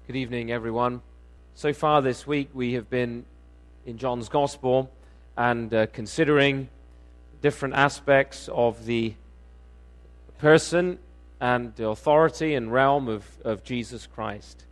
Good 0.05 0.15
evening, 0.15 0.51
everyone. 0.51 1.01
So 1.55 1.73
far 1.73 2.03
this 2.03 2.27
week, 2.27 2.51
we 2.53 2.73
have 2.73 2.91
been 2.91 3.25
in 3.83 3.97
John's 3.97 4.29
Gospel 4.29 4.91
and 5.35 5.73
uh, 5.73 5.87
considering 5.87 6.69
different 7.41 7.73
aspects 7.73 8.47
of 8.53 8.85
the 8.85 9.15
person 10.37 10.99
and 11.41 11.75
the 11.77 11.87
authority 11.87 12.53
and 12.53 12.71
realm 12.71 13.07
of, 13.07 13.25
of 13.43 13.63
Jesus 13.63 14.05
Christ. 14.05 14.65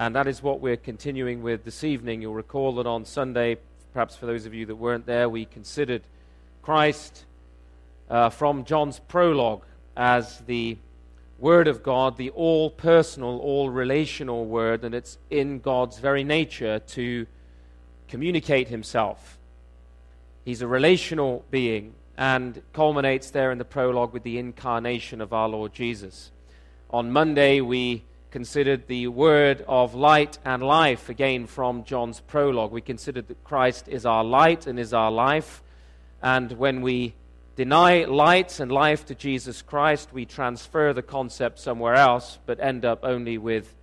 And 0.00 0.16
that 0.16 0.26
is 0.26 0.42
what 0.42 0.62
we're 0.62 0.78
continuing 0.78 1.42
with 1.42 1.64
this 1.66 1.84
evening. 1.84 2.22
You'll 2.22 2.32
recall 2.32 2.76
that 2.76 2.86
on 2.86 3.04
Sunday, 3.04 3.58
perhaps 3.92 4.16
for 4.16 4.24
those 4.24 4.46
of 4.46 4.54
you 4.54 4.64
that 4.64 4.76
weren't 4.76 5.04
there, 5.04 5.28
we 5.28 5.44
considered 5.44 6.00
Christ 6.62 7.26
uh, 8.08 8.30
from 8.30 8.64
John's 8.64 8.98
prologue 8.98 9.60
as 9.98 10.38
the 10.46 10.78
Word 11.38 11.68
of 11.68 11.82
God, 11.82 12.16
the 12.16 12.30
all 12.30 12.70
personal, 12.70 13.40
all 13.40 13.68
relational 13.68 14.46
Word, 14.46 14.84
and 14.84 14.94
it's 14.94 15.18
in 15.28 15.58
God's 15.58 15.98
very 15.98 16.24
nature 16.24 16.78
to 16.78 17.26
communicate 18.08 18.68
Himself. 18.68 19.36
He's 20.46 20.62
a 20.62 20.66
relational 20.66 21.44
being 21.50 21.92
and 22.16 22.62
culminates 22.72 23.28
there 23.28 23.52
in 23.52 23.58
the 23.58 23.66
prologue 23.66 24.14
with 24.14 24.22
the 24.22 24.38
incarnation 24.38 25.20
of 25.20 25.34
our 25.34 25.50
Lord 25.50 25.74
Jesus. 25.74 26.30
On 26.88 27.12
Monday, 27.12 27.60
we 27.60 28.04
considered 28.30 28.86
the 28.86 29.08
word 29.08 29.64
of 29.66 29.94
light 29.94 30.38
and 30.44 30.62
life, 30.62 31.08
again 31.08 31.46
from 31.46 31.84
John's 31.84 32.20
prologue. 32.20 32.70
We 32.70 32.80
considered 32.80 33.28
that 33.28 33.42
Christ 33.44 33.88
is 33.88 34.06
our 34.06 34.22
light 34.22 34.66
and 34.66 34.78
is 34.78 34.94
our 34.94 35.10
life. 35.10 35.62
And 36.22 36.52
when 36.52 36.80
we 36.80 37.14
deny 37.56 38.04
light 38.04 38.60
and 38.60 38.70
life 38.70 39.04
to 39.06 39.14
Jesus 39.14 39.62
Christ, 39.62 40.12
we 40.12 40.24
transfer 40.24 40.92
the 40.92 41.02
concept 41.02 41.58
somewhere 41.58 41.94
else, 41.94 42.38
but 42.46 42.60
end 42.60 42.84
up 42.84 43.00
only 43.02 43.36
with 43.36 43.74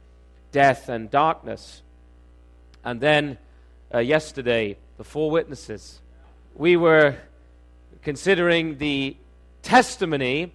death 0.52 0.90
and 0.90 1.12
darkness. 1.12 1.82
And 2.84 3.02
then 3.02 3.38
uh, 3.94 4.00
yesterday, 4.00 4.78
the 4.98 5.04
four 5.04 5.30
witnesses, 5.30 6.00
we 6.56 6.78
were 6.78 7.16
considering 8.02 8.78
the 8.78 9.18
testimony 9.62 10.54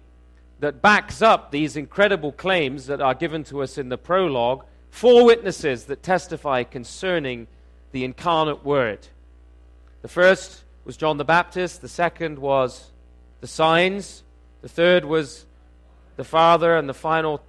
that 0.63 0.81
backs 0.81 1.21
up 1.21 1.51
these 1.51 1.75
incredible 1.75 2.31
claims 2.31 2.85
that 2.85 3.01
are 3.01 3.13
given 3.13 3.43
to 3.43 3.61
us 3.61 3.77
in 3.77 3.89
the 3.89 3.97
prologue. 3.97 4.63
Four 4.91 5.25
witnesses 5.25 5.83
that 5.85 6.01
testify 6.01 6.63
concerning 6.63 7.47
the 7.91 8.05
incarnate 8.05 8.63
Word. 8.63 9.05
The 10.03 10.07
first 10.07 10.63
was 10.85 10.95
John 10.95 11.17
the 11.17 11.25
Baptist, 11.25 11.81
the 11.81 11.89
second 11.89 12.39
was 12.39 12.91
the 13.41 13.47
signs, 13.47 14.23
the 14.61 14.69
third 14.69 15.03
was 15.03 15.45
the 16.15 16.23
Father, 16.23 16.77
and 16.77 16.87
the 16.87 16.93
final 16.93 17.43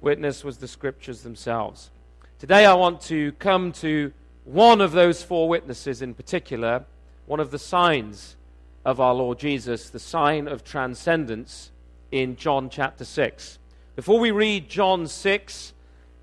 witness 0.00 0.44
was 0.44 0.58
the 0.58 0.68
Scriptures 0.68 1.22
themselves. 1.22 1.90
Today 2.38 2.64
I 2.64 2.74
want 2.74 3.00
to 3.02 3.32
come 3.32 3.72
to 3.72 4.12
one 4.44 4.80
of 4.80 4.92
those 4.92 5.24
four 5.24 5.48
witnesses 5.48 6.02
in 6.02 6.14
particular, 6.14 6.84
one 7.26 7.40
of 7.40 7.50
the 7.50 7.58
signs 7.58 8.36
of 8.84 9.00
our 9.00 9.12
Lord 9.12 9.40
Jesus, 9.40 9.90
the 9.90 9.98
sign 9.98 10.46
of 10.46 10.62
transcendence 10.62 11.71
in 12.12 12.36
John 12.36 12.68
chapter 12.70 13.04
6. 13.04 13.58
Before 13.96 14.20
we 14.20 14.30
read 14.30 14.68
John 14.68 15.08
6, 15.08 15.72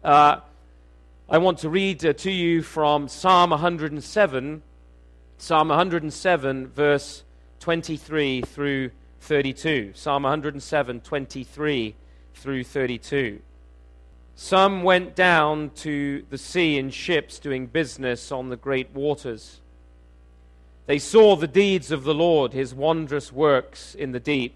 uh, 0.03 0.39
I 1.27 1.37
want 1.39 1.57
to 1.59 1.69
read 1.69 2.05
uh, 2.05 2.13
to 2.13 2.31
you 2.31 2.61
from 2.61 3.07
Psalm 3.07 3.49
107, 3.49 4.61
Psalm 5.37 5.67
107, 5.67 6.67
verse 6.67 7.23
23 7.59 8.41
through 8.43 8.91
32. 9.21 9.91
Psalm 9.95 10.23
107, 10.23 11.01
23 11.01 11.95
through 12.35 12.63
32. 12.63 13.41
Some 14.35 14.83
went 14.83 15.15
down 15.15 15.71
to 15.71 16.23
the 16.29 16.37
sea 16.37 16.77
in 16.77 16.91
ships 16.91 17.39
doing 17.39 17.67
business 17.67 18.31
on 18.31 18.49
the 18.49 18.55
great 18.55 18.91
waters. 18.91 19.59
They 20.85 20.97
saw 20.97 21.35
the 21.35 21.47
deeds 21.47 21.91
of 21.91 22.03
the 22.03 22.13
Lord, 22.13 22.53
his 22.53 22.73
wondrous 22.73 23.31
works 23.31 23.93
in 23.95 24.13
the 24.13 24.19
deep. 24.19 24.55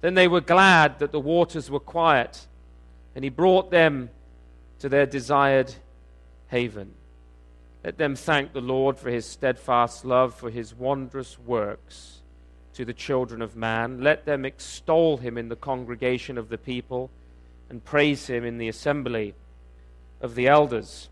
Then 0.00 0.14
they 0.14 0.28
were 0.28 0.40
glad 0.40 0.98
that 1.00 1.12
the 1.12 1.20
waters 1.20 1.70
were 1.70 1.80
quiet, 1.80 2.46
and 3.14 3.24
he 3.24 3.30
brought 3.30 3.70
them 3.70 4.10
to 4.78 4.88
their 4.88 5.06
desired 5.06 5.74
haven. 6.48 6.94
Let 7.84 7.98
them 7.98 8.16
thank 8.16 8.52
the 8.52 8.60
Lord 8.60 8.98
for 8.98 9.10
his 9.10 9.26
steadfast 9.26 10.04
love, 10.04 10.34
for 10.34 10.50
his 10.50 10.74
wondrous 10.74 11.38
works 11.38 12.20
to 12.74 12.84
the 12.84 12.92
children 12.92 13.42
of 13.42 13.56
man. 13.56 14.02
Let 14.02 14.24
them 14.24 14.44
extol 14.44 15.16
him 15.16 15.36
in 15.36 15.48
the 15.48 15.56
congregation 15.56 16.38
of 16.38 16.48
the 16.48 16.58
people 16.58 17.10
and 17.68 17.84
praise 17.84 18.28
him 18.28 18.44
in 18.44 18.58
the 18.58 18.68
assembly 18.68 19.34
of 20.20 20.34
the 20.34 20.48
elders. 20.48 21.08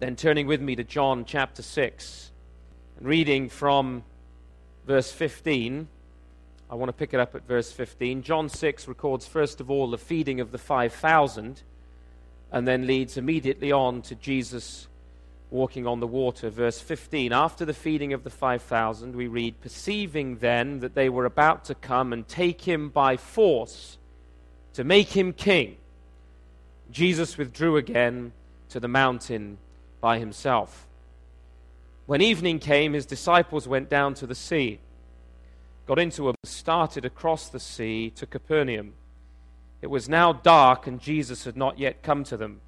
Then 0.00 0.16
turning 0.16 0.46
with 0.46 0.60
me 0.60 0.76
to 0.76 0.84
John 0.84 1.24
chapter 1.24 1.62
6 1.62 2.30
and 2.98 3.06
reading 3.06 3.48
from 3.48 4.04
verse 4.86 5.10
15. 5.12 5.88
I 6.68 6.74
want 6.74 6.88
to 6.88 6.92
pick 6.92 7.14
it 7.14 7.20
up 7.20 7.34
at 7.36 7.46
verse 7.46 7.70
15. 7.70 8.22
John 8.22 8.48
6 8.48 8.88
records, 8.88 9.26
first 9.26 9.60
of 9.60 9.70
all, 9.70 9.88
the 9.88 9.98
feeding 9.98 10.40
of 10.40 10.50
the 10.50 10.58
5,000, 10.58 11.62
and 12.50 12.66
then 12.66 12.86
leads 12.86 13.16
immediately 13.16 13.70
on 13.70 14.02
to 14.02 14.16
Jesus 14.16 14.88
walking 15.50 15.86
on 15.86 16.00
the 16.00 16.08
water. 16.08 16.50
Verse 16.50 16.80
15 16.80 17.32
After 17.32 17.64
the 17.64 17.74
feeding 17.74 18.12
of 18.12 18.24
the 18.24 18.30
5,000, 18.30 19.14
we 19.14 19.28
read, 19.28 19.60
Perceiving 19.60 20.38
then 20.38 20.80
that 20.80 20.94
they 20.94 21.08
were 21.08 21.24
about 21.24 21.64
to 21.66 21.74
come 21.76 22.12
and 22.12 22.26
take 22.26 22.62
him 22.62 22.88
by 22.88 23.16
force 23.16 23.98
to 24.74 24.82
make 24.82 25.08
him 25.08 25.32
king, 25.32 25.76
Jesus 26.90 27.38
withdrew 27.38 27.76
again 27.76 28.32
to 28.70 28.80
the 28.80 28.88
mountain 28.88 29.58
by 30.00 30.18
himself. 30.18 30.88
When 32.06 32.20
evening 32.20 32.58
came, 32.58 32.92
his 32.92 33.06
disciples 33.06 33.68
went 33.68 33.88
down 33.88 34.14
to 34.14 34.26
the 34.26 34.34
sea 34.34 34.80
got 35.86 35.98
into 35.98 36.28
a 36.28 36.32
boat, 36.32 36.36
started 36.44 37.04
across 37.04 37.48
the 37.48 37.60
sea 37.60 38.10
to 38.10 38.26
Capernaum. 38.26 38.94
It 39.82 39.88
was 39.88 40.08
now 40.08 40.32
dark 40.32 40.86
and 40.86 41.00
Jesus 41.00 41.44
had 41.44 41.56
not 41.56 41.78
yet 41.78 42.02
come 42.02 42.24
to 42.24 42.36
them. 42.36 42.60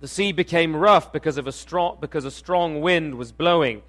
The 0.00 0.08
sea 0.08 0.30
became 0.30 0.76
rough 0.76 1.12
because 1.12 1.38
of 1.38 1.46
a 1.48 1.52
strong 1.52 1.98
because 2.00 2.24
a 2.24 2.30
strong 2.30 2.80
wind 2.80 3.16
was 3.16 3.32
blowing. 3.32 3.82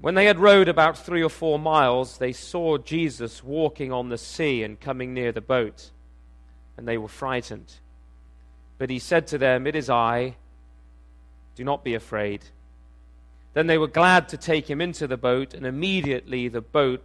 When 0.00 0.14
they 0.14 0.26
had 0.26 0.38
rowed 0.38 0.68
about 0.68 0.98
3 0.98 1.22
or 1.22 1.28
4 1.28 1.58
miles, 1.58 2.18
they 2.18 2.32
saw 2.32 2.78
Jesus 2.78 3.42
walking 3.42 3.90
on 3.90 4.08
the 4.08 4.18
sea 4.18 4.62
and 4.62 4.78
coming 4.78 5.14
near 5.14 5.32
the 5.32 5.40
boat, 5.40 5.90
and 6.76 6.86
they 6.86 6.98
were 6.98 7.08
frightened. 7.08 7.74
But 8.78 8.90
he 8.90 8.98
said 8.98 9.26
to 9.28 9.38
them, 9.38 9.66
"It 9.66 9.74
is 9.74 9.88
I. 9.90 10.36
Do 11.56 11.64
not 11.64 11.82
be 11.82 11.94
afraid." 11.94 12.44
Then 13.54 13.66
they 13.66 13.78
were 13.78 13.88
glad 13.88 14.28
to 14.28 14.36
take 14.36 14.68
him 14.68 14.80
into 14.80 15.06
the 15.06 15.16
boat, 15.16 15.54
and 15.54 15.64
immediately 15.64 16.48
the 16.48 16.60
boat 16.60 17.04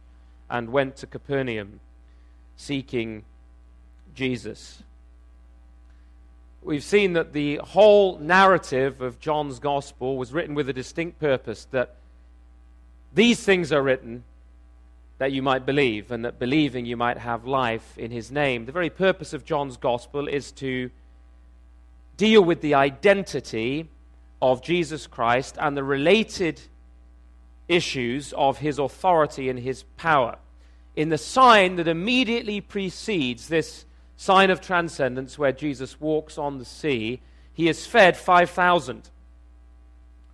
and 0.51 0.69
went 0.69 0.97
to 0.97 1.07
Capernaum 1.07 1.79
seeking 2.55 3.23
Jesus. 4.13 4.83
we've 6.61 6.83
seen 6.83 7.13
that 7.13 7.33
the 7.33 7.55
whole 7.63 8.19
narrative 8.19 9.01
of 9.01 9.19
John's 9.19 9.57
gospel 9.57 10.17
was 10.17 10.31
written 10.31 10.53
with 10.53 10.69
a 10.69 10.73
distinct 10.73 11.19
purpose 11.19 11.65
that 11.71 11.95
these 13.13 13.41
things 13.41 13.71
are 13.71 13.81
written 13.81 14.23
that 15.17 15.31
you 15.31 15.41
might 15.43 15.67
believe, 15.67 16.11
and 16.11 16.25
that 16.25 16.39
believing 16.39 16.83
you 16.83 16.97
might 16.97 17.17
have 17.19 17.45
life 17.45 17.95
in 17.95 18.09
his 18.09 18.31
name. 18.31 18.65
The 18.65 18.71
very 18.71 18.89
purpose 18.89 19.33
of 19.33 19.45
John's 19.45 19.77
gospel 19.77 20.27
is 20.27 20.51
to 20.53 20.89
deal 22.17 22.43
with 22.43 22.61
the 22.61 22.73
identity 22.73 23.87
of 24.41 24.63
Jesus 24.63 25.05
Christ 25.05 25.57
and 25.59 25.77
the 25.77 25.83
related 25.83 26.59
issues 27.67 28.33
of 28.33 28.59
his 28.59 28.79
authority 28.79 29.49
and 29.49 29.59
his 29.59 29.83
power. 29.97 30.37
In 30.95 31.09
the 31.09 31.17
sign 31.17 31.77
that 31.77 31.87
immediately 31.87 32.59
precedes 32.61 33.47
this 33.47 33.85
sign 34.17 34.49
of 34.49 34.61
transcendence 34.61 35.37
where 35.39 35.51
Jesus 35.51 35.99
walks 35.99 36.37
on 36.37 36.57
the 36.57 36.65
sea, 36.65 37.21
he 37.53 37.67
has 37.67 37.85
fed 37.85 38.17
5,000, 38.17 39.09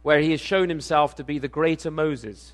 where 0.02 0.20
he 0.20 0.32
has 0.32 0.42
shown 0.42 0.70
himself 0.70 1.16
to 1.16 1.24
be 1.24 1.40
the 1.40 1.48
greater 1.48 1.92
Moses. 1.92 2.54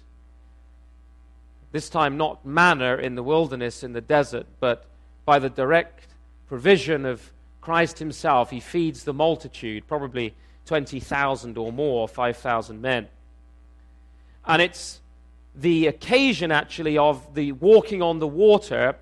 This 1.72 1.90
time, 1.90 2.18
not 2.18 2.46
manna 2.46 2.98
in 2.98 3.16
the 3.16 3.24
wilderness, 3.24 3.84
in 3.84 3.94
the 3.94 4.02
desert, 4.02 4.46
but 4.60 4.86
by 5.26 5.40
the 5.40 5.50
direct 5.50 6.08
provision 6.48 7.06
of 7.06 7.32
Christ 7.62 8.00
himself, 8.00 8.52
he 8.52 8.60
feeds 8.60 9.06
the 9.06 9.14
multitude, 9.14 9.88
probably 9.88 10.36
20,000 10.66 11.58
or 11.58 11.72
more, 11.72 12.08
5,000 12.08 12.82
men. 12.82 13.08
And 14.46 14.62
it's 14.62 15.02
the 15.56 15.88
occasion, 15.88 16.52
actually, 16.52 16.98
of 16.98 17.36
the 17.36 17.52
walking 17.54 18.02
on 18.02 18.20
the 18.20 18.28
water 18.28 18.96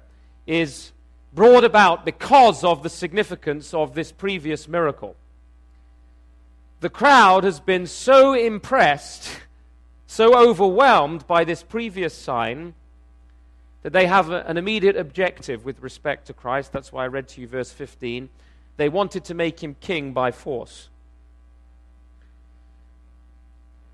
is 0.46 0.92
brought 1.34 1.64
about 1.64 2.06
because 2.06 2.64
of 2.64 2.84
the 2.84 2.90
significance 2.90 3.74
of 3.74 3.94
this 3.94 4.12
previous 4.12 4.68
miracle. 4.68 5.16
The 6.82 6.90
crowd 6.90 7.44
has 7.44 7.60
been 7.60 7.88
so 7.88 8.34
impressed, 8.34 9.30
so 10.08 10.36
overwhelmed 10.36 11.26
by 11.28 11.44
this 11.44 11.64
previous 11.64 12.14
sign, 12.14 12.74
that 13.84 13.94
they 13.94 14.06
have 14.08 14.30
a, 14.30 14.46
an 14.48 14.58
immediate 14.58 14.98
objective 14.98 15.66
with 15.66 15.82
respect 15.82 16.28
to 16.28 16.34
Christ. 16.34 16.72
That's 16.72 16.92
why 16.92 17.06
I 17.06 17.08
read 17.08 17.28
to 17.30 17.42
you 17.42 17.48
verse 17.48 17.72
15. 17.72 18.30
They 18.78 18.90
wanted 18.90 19.24
to 19.26 19.34
make 19.34 19.64
him 19.64 19.76
king 19.80 20.12
by 20.12 20.32
force. 20.32 20.90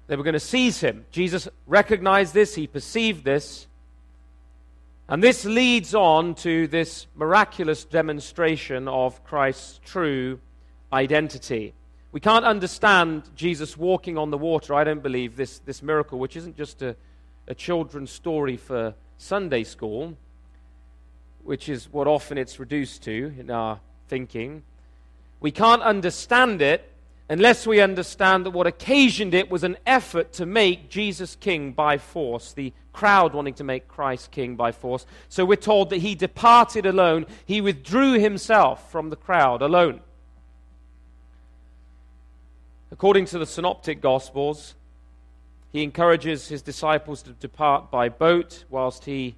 They 0.07 0.15
were 0.15 0.23
going 0.23 0.33
to 0.33 0.39
seize 0.39 0.79
him. 0.79 1.05
Jesus 1.11 1.47
recognized 1.65 2.33
this, 2.33 2.55
he 2.55 2.65
perceived 2.65 3.23
this. 3.23 3.67
And 5.09 5.23
this 5.23 5.45
leads 5.45 5.95
on 5.95 6.35
to 6.35 6.67
this 6.67 7.07
miraculous 7.15 7.85
demonstration 7.85 8.87
of 8.87 9.23
Christ's 9.23 9.79
true 9.85 10.39
identity. 10.91 11.73
We 12.11 12.19
can't 12.19 12.45
understand 12.45 13.23
Jesus 13.35 13.77
walking 13.77 14.17
on 14.17 14.31
the 14.31 14.37
water, 14.37 14.73
I 14.73 14.83
don't 14.83 15.03
believe, 15.03 15.35
this, 15.35 15.59
this 15.59 15.81
miracle, 15.81 16.19
which 16.19 16.35
isn't 16.35 16.57
just 16.57 16.81
a, 16.81 16.95
a 17.47 17.55
children's 17.55 18.11
story 18.11 18.57
for 18.57 18.95
Sunday 19.17 19.63
school, 19.63 20.17
which 21.43 21.69
is 21.69 21.91
what 21.91 22.07
often 22.07 22.37
it's 22.37 22.59
reduced 22.59 23.03
to 23.03 23.33
in 23.39 23.49
our 23.49 23.79
thinking. 24.07 24.63
We 25.39 25.51
can't 25.51 25.81
understand 25.81 26.61
it 26.61 26.91
unless 27.29 27.67
we 27.67 27.81
understand 27.81 28.45
that 28.45 28.51
what 28.51 28.67
occasioned 28.67 29.33
it 29.33 29.51
was 29.51 29.63
an 29.63 29.77
effort 29.85 30.33
to 30.33 30.45
make 30.45 30.89
Jesus 30.89 31.35
king 31.35 31.73
by 31.73 31.97
force, 31.97 32.53
the 32.53 32.73
crowd 32.93 33.33
wanting 33.33 33.53
to 33.55 33.63
make 33.63 33.87
Christ 33.87 34.31
king 34.31 34.55
by 34.55 34.71
force. 34.71 35.05
So 35.29 35.45
we're 35.45 35.55
told 35.57 35.89
that 35.89 35.97
he 35.97 36.15
departed 36.15 36.85
alone, 36.85 37.25
he 37.45 37.61
withdrew 37.61 38.13
himself 38.13 38.91
from 38.91 39.09
the 39.09 39.15
crowd 39.15 39.61
alone. 39.61 39.99
According 42.91 43.25
to 43.25 43.39
the 43.39 43.45
synoptic 43.45 44.01
gospels, 44.01 44.75
he 45.71 45.83
encourages 45.83 46.47
his 46.47 46.61
disciples 46.61 47.21
to 47.23 47.31
depart 47.33 47.91
by 47.91 48.09
boat 48.09 48.63
whilst 48.69 49.05
he 49.05 49.35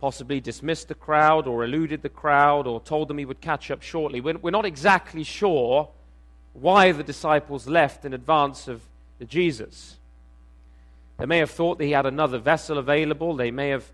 possibly 0.00 0.40
dismissed 0.40 0.88
the 0.88 0.94
crowd 0.94 1.46
or 1.46 1.64
eluded 1.64 2.02
the 2.02 2.08
crowd 2.08 2.66
or 2.66 2.80
told 2.80 3.08
them 3.08 3.18
he 3.18 3.24
would 3.24 3.40
catch 3.40 3.70
up 3.70 3.82
shortly. 3.82 4.20
We're, 4.20 4.50
not 4.50 4.64
exactly 4.64 5.24
sure 5.24 5.88
why 6.54 6.92
the 6.92 7.02
disciples 7.02 7.66
left 7.66 8.04
in 8.04 8.14
advance 8.14 8.68
of 8.68 8.80
Jesus. 9.26 9.96
They 11.18 11.26
may 11.26 11.38
have 11.38 11.50
thought 11.50 11.78
that 11.78 11.84
he 11.84 11.92
had 11.92 12.06
another 12.06 12.38
vessel 12.38 12.78
available. 12.78 13.36
They 13.36 13.50
may 13.50 13.68
have 13.68 13.84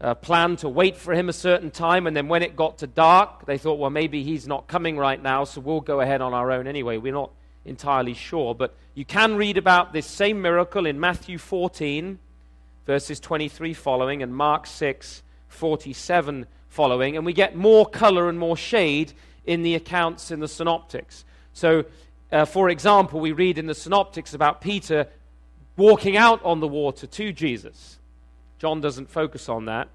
uh, 0.00 0.14
planned 0.14 0.58
to 0.58 0.68
wait 0.68 0.96
for 0.96 1.14
him 1.14 1.28
a 1.28 1.32
certain 1.32 1.70
time, 1.70 2.06
and 2.06 2.16
then 2.16 2.28
when 2.28 2.42
it 2.42 2.56
got 2.56 2.78
to 2.78 2.86
dark, 2.86 3.46
they 3.46 3.56
thought, 3.56 3.78
well, 3.78 3.90
maybe 3.90 4.24
he's 4.24 4.48
not 4.48 4.66
coming 4.66 4.98
right 4.98 5.22
now, 5.22 5.44
so 5.44 5.60
we'll 5.60 5.80
go 5.80 6.00
ahead 6.00 6.20
on 6.20 6.34
our 6.34 6.50
own 6.50 6.66
anyway. 6.66 6.96
We're 6.96 7.12
not 7.12 7.30
entirely 7.64 8.14
sure. 8.14 8.54
But 8.54 8.74
you 8.94 9.04
can 9.04 9.36
read 9.36 9.56
about 9.56 9.92
this 9.92 10.06
same 10.06 10.42
miracle 10.42 10.86
in 10.86 10.98
Matthew 10.98 11.38
14, 11.38 12.18
verses 12.84 13.20
23 13.20 13.74
following, 13.74 14.22
and 14.22 14.34
Mark 14.34 14.66
6, 14.66 15.22
47 15.48 16.46
following, 16.68 17.16
and 17.16 17.24
we 17.24 17.32
get 17.32 17.54
more 17.54 17.86
color 17.86 18.28
and 18.28 18.38
more 18.38 18.56
shade 18.56 19.12
in 19.44 19.62
the 19.62 19.74
accounts 19.74 20.30
in 20.30 20.40
the 20.40 20.48
synoptics. 20.48 21.24
So, 21.52 21.84
uh, 22.30 22.44
for 22.44 22.68
example, 22.70 23.20
we 23.20 23.32
read 23.32 23.58
in 23.58 23.66
the 23.66 23.74
synoptics 23.74 24.34
about 24.34 24.60
Peter 24.60 25.06
walking 25.76 26.16
out 26.16 26.42
on 26.44 26.60
the 26.60 26.68
water 26.68 27.06
to 27.06 27.32
Jesus. 27.32 27.98
John 28.58 28.80
doesn't 28.80 29.10
focus 29.10 29.48
on 29.48 29.66
that, 29.66 29.88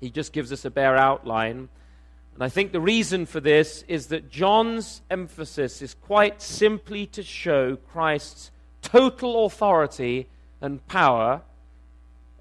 he 0.00 0.10
just 0.10 0.32
gives 0.32 0.52
us 0.52 0.64
a 0.64 0.70
bare 0.70 0.96
outline. 0.96 1.68
And 2.34 2.42
I 2.42 2.48
think 2.48 2.72
the 2.72 2.80
reason 2.80 3.26
for 3.26 3.38
this 3.38 3.84
is 3.86 4.08
that 4.08 4.28
John's 4.28 5.02
emphasis 5.08 5.80
is 5.82 5.94
quite 5.94 6.42
simply 6.42 7.06
to 7.06 7.22
show 7.22 7.76
Christ's 7.76 8.50
total 8.82 9.46
authority 9.46 10.28
and 10.60 10.84
power 10.88 11.42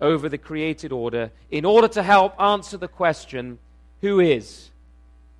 over 0.01 0.27
the 0.27 0.37
created 0.37 0.91
order 0.91 1.31
in 1.51 1.63
order 1.63 1.87
to 1.87 2.03
help 2.03 2.39
answer 2.41 2.75
the 2.77 2.87
question 2.87 3.59
who 4.01 4.19
is 4.19 4.69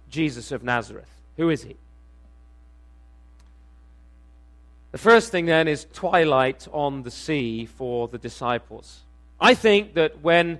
Jesus 0.09 0.51
of 0.51 0.63
Nazareth? 0.63 1.09
Who 1.35 1.49
is 1.49 1.63
he? 1.63 1.75
The 4.93 4.99
first 4.99 5.31
thing 5.31 5.47
then 5.47 5.67
is 5.67 5.87
twilight 5.91 6.67
on 6.71 7.01
the 7.01 7.09
sea 7.09 7.65
for 7.65 8.07
the 8.07 8.19
disciples. 8.19 9.01
I 9.41 9.55
think 9.55 9.95
that 9.95 10.21
when 10.21 10.59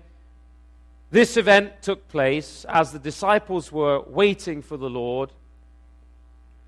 this 1.12 1.38
event 1.38 1.84
took 1.84 2.08
place, 2.08 2.66
as 2.68 2.92
the 2.92 2.98
disciples 2.98 3.72
were 3.72 4.02
waiting 4.02 4.64
for 4.64 4.76
the 4.76 4.90
Lord, 4.90 5.32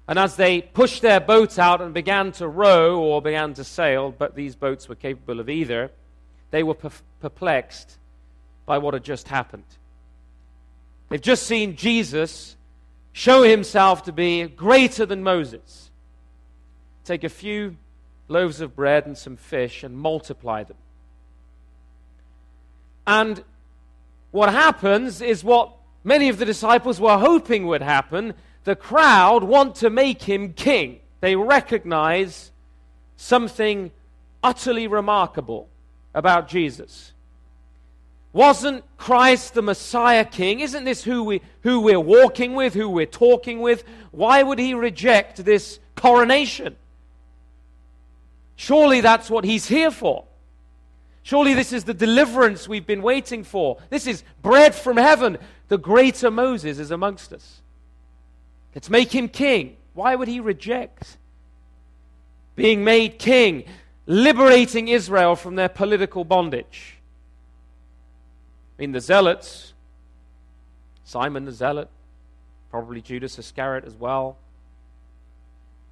and 0.08 0.20
as 0.20 0.36
they 0.36 0.62
pushed 0.62 1.02
their 1.02 1.20
boat 1.20 1.58
out 1.58 1.82
and 1.82 1.92
began 1.92 2.32
to 2.34 2.48
row 2.48 3.00
or 3.00 3.20
began 3.20 3.56
to 3.56 3.64
sail, 3.64 4.14
but 4.16 4.36
these 4.36 4.56
boats 4.56 4.88
were 4.88 4.94
capable 4.94 5.40
of 5.40 5.50
either, 5.50 5.90
they 6.52 6.62
were 6.62 6.76
perplexed 7.20 7.98
by 8.68 8.78
what 8.78 8.94
had 8.94 9.04
just 9.04 9.28
happened. 9.28 9.66
They've 11.10 11.20
just 11.20 11.48
seen 11.48 11.76
Jesus 11.76 12.58
show 13.12 13.42
himself 13.42 14.04
to 14.04 14.12
be 14.12 14.44
greater 14.44 15.08
than 15.08 15.24
Moses 15.24 15.85
take 17.06 17.24
a 17.24 17.30
few 17.30 17.78
loaves 18.28 18.62
of 18.62 18.76
bread 18.76 19.06
and 19.06 19.18
some 19.18 19.38
fish 19.38 19.84
and 19.84 19.98
multiply 19.98 20.64
them. 20.64 20.78
And 23.08 23.44
what 24.32 24.52
happens 24.52 25.22
is 25.22 25.44
what 25.44 25.72
many 26.04 26.30
of 26.30 26.38
the 26.38 26.46
disciples 26.46 27.00
were 27.00 27.18
hoping 27.18 27.68
would 27.68 27.82
happen. 27.82 28.34
The 28.64 28.76
crowd 28.76 29.44
want 29.44 29.76
to 29.76 29.90
make 29.90 30.24
him 30.24 30.54
king. 30.54 31.00
They 31.22 31.36
recognize 31.36 32.52
something 33.16 33.92
utterly 34.44 34.88
remarkable 34.88 35.70
about 36.14 36.48
Jesus. 36.48 37.14
Wasn't 38.34 38.84
Christ 38.98 39.54
the 39.54 39.62
Messiah 39.62 40.26
King? 40.26 40.60
Isn't 40.60 40.84
this 40.84 41.04
who, 41.04 41.24
we, 41.24 41.42
who 41.62 41.80
we're 41.80 42.00
walking 42.00 42.54
with, 42.54 42.74
who 42.74 42.90
we're 42.90 43.06
talking 43.06 43.62
with? 43.62 43.86
Why 44.12 44.44
would 44.44 44.60
he 44.60 44.74
reject 44.74 45.46
this 45.46 45.80
coronation? 45.96 46.76
Surely 48.56 49.02
that's 49.02 49.30
what 49.30 49.44
he's 49.44 49.68
here 49.68 49.92
for. 49.92 50.26
Surely 51.24 51.56
this 51.56 51.74
is 51.74 51.86
the 51.86 51.94
deliverance 51.94 52.68
we've 52.68 52.86
been 52.86 53.02
waiting 53.02 53.44
for. 53.44 53.78
This 53.90 54.06
is 54.06 54.24
bread 54.42 54.76
from 54.76 54.98
heaven. 54.98 55.40
The 55.70 55.78
greater 55.78 56.30
Moses 56.30 56.78
is 56.78 56.92
amongst 56.92 57.34
us. 57.34 57.62
Let's 58.76 58.90
make 58.90 59.12
him 59.12 59.28
king. 59.28 59.78
Why 59.96 60.16
would 60.16 60.28
he 60.28 60.40
reject 60.40 61.18
being 62.56 62.84
made 62.84 63.18
king, 63.18 63.66
liberating 64.06 64.88
Israel 64.88 65.36
from 65.36 65.56
their 65.56 65.70
political 65.70 66.24
bondage? 66.24 66.98
I 68.78 68.82
mean, 68.82 68.92
the 68.92 69.02
zealots, 69.02 69.74
Simon 71.06 71.46
the 71.46 71.52
zealot, 71.52 71.90
probably 72.70 73.02
Judas 73.02 73.40
Iscariot 73.40 73.86
as 73.86 73.96
well, 73.96 74.38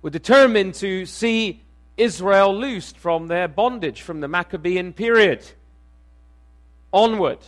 were 0.03 0.12
determined 0.12 0.75
to 0.75 1.05
see 1.08 1.62
Israel 1.98 2.56
loosed 2.56 2.98
from 2.98 3.28
their 3.28 3.48
bondage 3.48 4.02
from 4.02 4.22
the 4.22 4.28
Maccabean 4.28 4.94
period 4.94 5.46
onward. 6.92 7.40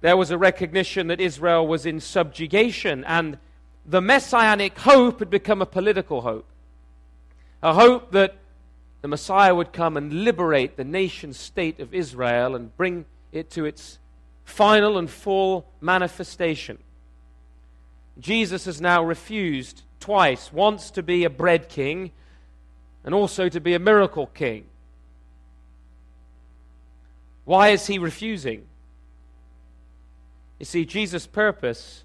There 0.00 0.16
was 0.16 0.30
a 0.30 0.38
recognition 0.38 1.06
that 1.08 1.20
Israel 1.20 1.66
was 1.66 1.86
in 1.86 2.00
subjugation, 2.00 3.04
and 3.04 3.38
the 3.84 4.00
messianic 4.00 4.78
hope 4.78 5.20
had 5.20 5.30
become 5.30 5.62
a 5.62 5.66
political 5.66 6.20
hope. 6.20 6.46
A 7.62 7.74
hope 7.74 8.12
that 8.12 8.36
the 9.02 9.08
Messiah 9.08 9.54
would 9.54 9.72
come 9.72 9.96
and 9.96 10.24
liberate 10.24 10.76
the 10.76 10.84
nation 10.84 11.32
state 11.32 11.80
of 11.80 11.94
Israel 11.94 12.54
and 12.54 12.76
bring 12.76 13.04
it 13.32 13.50
to 13.50 13.64
its 13.64 13.98
final 14.44 14.98
and 14.98 15.10
full 15.10 15.66
manifestation. 15.80 16.78
Jesus 18.18 18.64
has 18.64 18.80
now 18.80 19.02
refused 19.02 19.82
twice 20.00 20.52
once 20.52 20.90
to 20.92 21.02
be 21.02 21.24
a 21.24 21.30
bread 21.30 21.68
king 21.68 22.12
and 23.06 23.14
also 23.14 23.48
to 23.48 23.60
be 23.60 23.72
a 23.72 23.78
miracle 23.78 24.26
king. 24.26 24.64
Why 27.44 27.68
is 27.68 27.86
he 27.86 27.98
refusing? 28.00 28.66
You 30.58 30.66
see, 30.66 30.84
Jesus' 30.84 31.26
purpose 31.26 32.02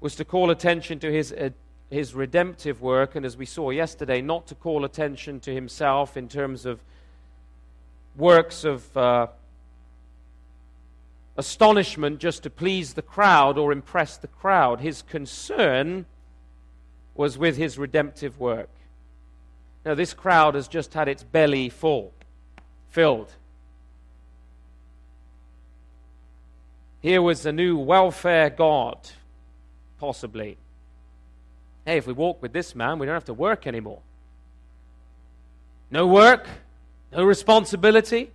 was 0.00 0.14
to 0.16 0.24
call 0.24 0.50
attention 0.50 0.98
to 0.98 1.10
his, 1.10 1.32
uh, 1.32 1.48
his 1.88 2.14
redemptive 2.14 2.82
work, 2.82 3.16
and 3.16 3.24
as 3.24 3.38
we 3.38 3.46
saw 3.46 3.70
yesterday, 3.70 4.20
not 4.20 4.46
to 4.48 4.54
call 4.54 4.84
attention 4.84 5.40
to 5.40 5.54
himself 5.54 6.14
in 6.18 6.28
terms 6.28 6.66
of 6.66 6.80
works 8.16 8.64
of 8.64 8.94
uh, 8.94 9.28
astonishment 11.38 12.18
just 12.18 12.42
to 12.42 12.50
please 12.50 12.92
the 12.92 13.02
crowd 13.02 13.56
or 13.56 13.72
impress 13.72 14.18
the 14.18 14.28
crowd. 14.28 14.80
His 14.80 15.00
concern 15.00 16.04
was 17.14 17.38
with 17.38 17.56
his 17.56 17.78
redemptive 17.78 18.38
work. 18.38 18.68
Now, 19.84 19.94
this 19.94 20.14
crowd 20.14 20.54
has 20.54 20.66
just 20.66 20.94
had 20.94 21.08
its 21.08 21.22
belly 21.22 21.68
full, 21.68 22.12
filled. 22.88 23.30
Here 27.02 27.20
was 27.20 27.44
a 27.44 27.52
new 27.52 27.76
welfare 27.76 28.48
God, 28.48 28.96
possibly. 29.98 30.56
Hey, 31.84 31.98
if 31.98 32.06
we 32.06 32.14
walk 32.14 32.40
with 32.40 32.54
this 32.54 32.74
man, 32.74 32.98
we 32.98 33.04
don't 33.04 33.14
have 33.14 33.26
to 33.26 33.34
work 33.34 33.66
anymore. 33.66 34.00
No 35.90 36.06
work, 36.06 36.48
no 37.12 37.22
responsibility, 37.22 38.30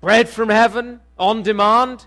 bread 0.00 0.30
from 0.30 0.48
heaven 0.48 1.00
on 1.18 1.42
demand. 1.42 2.06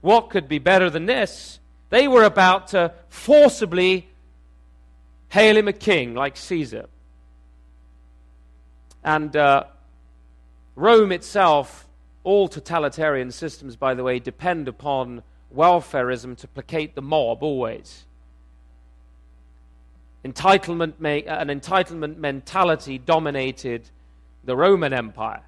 What 0.00 0.30
could 0.30 0.48
be 0.48 0.58
better 0.58 0.88
than 0.88 1.04
this? 1.04 1.60
They 1.90 2.08
were 2.08 2.24
about 2.24 2.68
to 2.68 2.94
forcibly 3.10 4.08
hail 5.28 5.58
him 5.58 5.68
a 5.68 5.74
king 5.74 6.14
like 6.14 6.38
Caesar. 6.38 6.86
And 9.02 9.34
uh, 9.36 9.64
Rome 10.76 11.12
itself 11.12 11.88
all 12.22 12.48
totalitarian 12.48 13.30
systems, 13.30 13.76
by 13.76 13.94
the 13.94 14.02
way, 14.02 14.18
depend 14.18 14.68
upon 14.68 15.22
welfareism 15.54 16.36
to 16.38 16.48
placate 16.48 16.94
the 16.94 17.02
mob 17.02 17.42
always. 17.42 18.04
Entitlement 20.24 20.94
an 21.00 21.48
entitlement 21.48 22.18
mentality 22.18 22.98
dominated 22.98 23.88
the 24.44 24.54
Roman 24.54 24.92
Empire. 24.92 25.42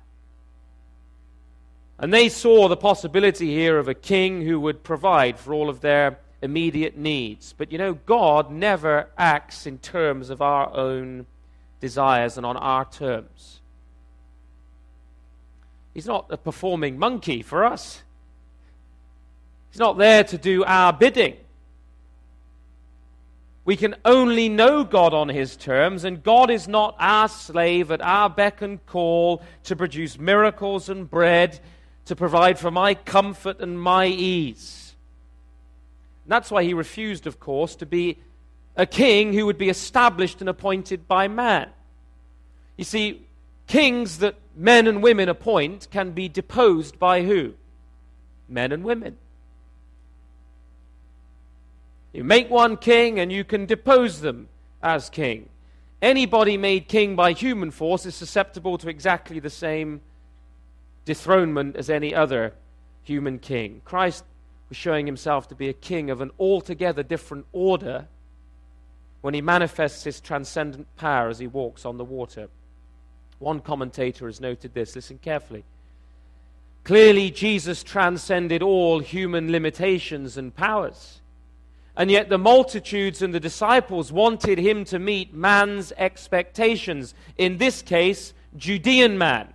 And 1.99 2.13
they 2.13 2.29
saw 2.29 2.69
the 2.69 2.77
possibility 2.77 3.51
here 3.55 3.79
of 3.79 3.87
a 3.87 3.95
king 3.95 4.43
who 4.43 4.59
would 4.61 4.83
provide 4.83 5.39
for 5.39 5.53
all 5.53 5.69
of 5.69 5.81
their 5.83 6.19
immediate 6.41 6.97
needs. 6.97 7.55
But 7.57 7.71
you 7.71 7.79
know, 7.79 7.95
God 7.95 8.51
never 8.51 9.09
acts 9.17 9.67
in 9.67 9.79
terms 9.79 10.31
of 10.31 10.43
our 10.43 10.75
own 10.75 11.27
desires 11.83 12.37
and 12.39 12.47
on 12.47 12.57
our 12.57 12.85
terms. 12.85 13.61
He's 15.93 16.07
not 16.07 16.27
a 16.31 16.37
performing 16.37 16.97
monkey 16.97 17.43
for 17.43 17.65
us. 17.65 18.03
He's 19.71 19.81
not 19.81 19.99
there 19.99 20.23
to 20.23 20.39
do 20.39 20.65
our 20.65 20.93
bidding. 20.93 21.37
We 23.65 23.77
can 23.77 23.97
only 24.05 24.49
know 24.49 24.85
God 24.85 25.12
on 25.12 25.29
His 25.29 25.57
terms, 25.57 26.05
and 26.05 26.23
God 26.23 26.51
is 26.51 26.69
not 26.69 26.95
our 27.01 27.29
slave 27.29 27.91
at 27.91 28.01
our 28.01 28.31
beck 28.31 28.62
and 28.62 28.85
call 28.87 29.43
to 29.65 29.75
produce 29.75 30.19
miracles 30.19 30.89
and 30.89 31.11
bread, 31.11 31.59
to 32.05 32.15
provide 32.15 32.61
for 32.61 32.71
my 32.71 32.95
comfort 32.95 33.61
and 33.61 33.81
my 33.81 34.07
ease. 34.07 34.95
And 36.25 36.33
that's 36.33 36.51
why 36.51 36.62
He 36.62 36.75
refused, 36.75 37.27
of 37.27 37.41
course, 37.41 37.75
to 37.77 37.87
be 37.87 38.19
a 38.76 38.87
king 38.87 39.33
who 39.33 39.47
would 39.47 39.59
be 39.59 39.69
established 39.69 40.41
and 40.41 40.49
appointed 40.49 41.07
by 41.07 41.29
man. 41.29 41.71
You 42.76 42.85
see, 42.85 43.26
Kings 43.73 44.19
that 44.19 44.35
men 44.55 44.87
and 44.87 45.02
women 45.02 45.31
appoint 45.31 45.88
can 45.91 46.11
be 46.11 46.29
deposed 46.29 46.99
by 46.99 47.23
who? 47.23 47.55
Men 48.49 48.71
and 48.71 48.85
women. 48.85 49.17
You 52.12 52.25
make 52.25 52.50
one 52.50 52.76
king 52.76 53.19
and 53.19 53.33
you 53.33 53.45
can 53.45 53.64
depose 53.64 54.21
them 54.21 54.49
as 54.83 55.09
king. 55.09 55.49
Anybody 56.02 56.59
made 56.59 56.87
king 56.87 57.17
by 57.17 57.33
human 57.33 57.71
force 57.71 58.05
is 58.05 58.14
susceptible 58.14 58.76
to 58.76 58.91
exactly 58.91 59.38
the 59.38 59.49
same 59.49 60.02
dethronement 61.07 61.75
as 61.76 61.88
any 61.88 62.14
other 62.14 62.52
human 63.02 63.38
king. 63.38 63.81
Christ 63.87 64.25
was 64.69 64.76
showing 64.76 65.07
himself 65.07 65.49
to 65.49 65.55
be 65.55 65.71
a 65.71 65.73
king 65.73 66.11
of 66.11 66.21
an 66.21 66.31
altogether 66.38 67.02
different 67.02 67.47
order 67.52 68.07
when 69.23 69.35
he 69.35 69.41
manifests 69.41 70.05
his 70.05 70.21
transcendent 70.21 70.95
power 70.97 71.29
as 71.29 71.38
he 71.38 71.47
walks 71.47 71.87
on 71.87 71.97
the 71.97 72.05
water. 72.05 72.49
One 73.38 73.61
commentator 73.61 74.26
has 74.26 74.41
noted 74.41 74.75
this. 74.75 74.95
Listen 74.95 75.19
carefully. 75.19 75.64
Clearly, 76.85 77.31
Jesus 77.31 77.83
transcended 77.83 78.62
all 78.62 78.99
human 78.99 79.50
limitations 79.50 80.37
and 80.37 80.55
powers. 80.55 81.21
And 81.97 82.11
yet, 82.11 82.29
the 82.29 82.38
multitudes 82.38 83.23
and 83.23 83.33
the 83.33 83.41
disciples 83.41 84.11
wanted 84.11 84.59
him 84.59 84.85
to 84.87 84.99
meet 84.99 85.33
man's 85.33 85.93
expectations. 85.97 87.14
In 87.38 87.59
this 87.59 87.83
case, 87.83 88.35
Judean 88.57 89.17
man. 89.19 89.55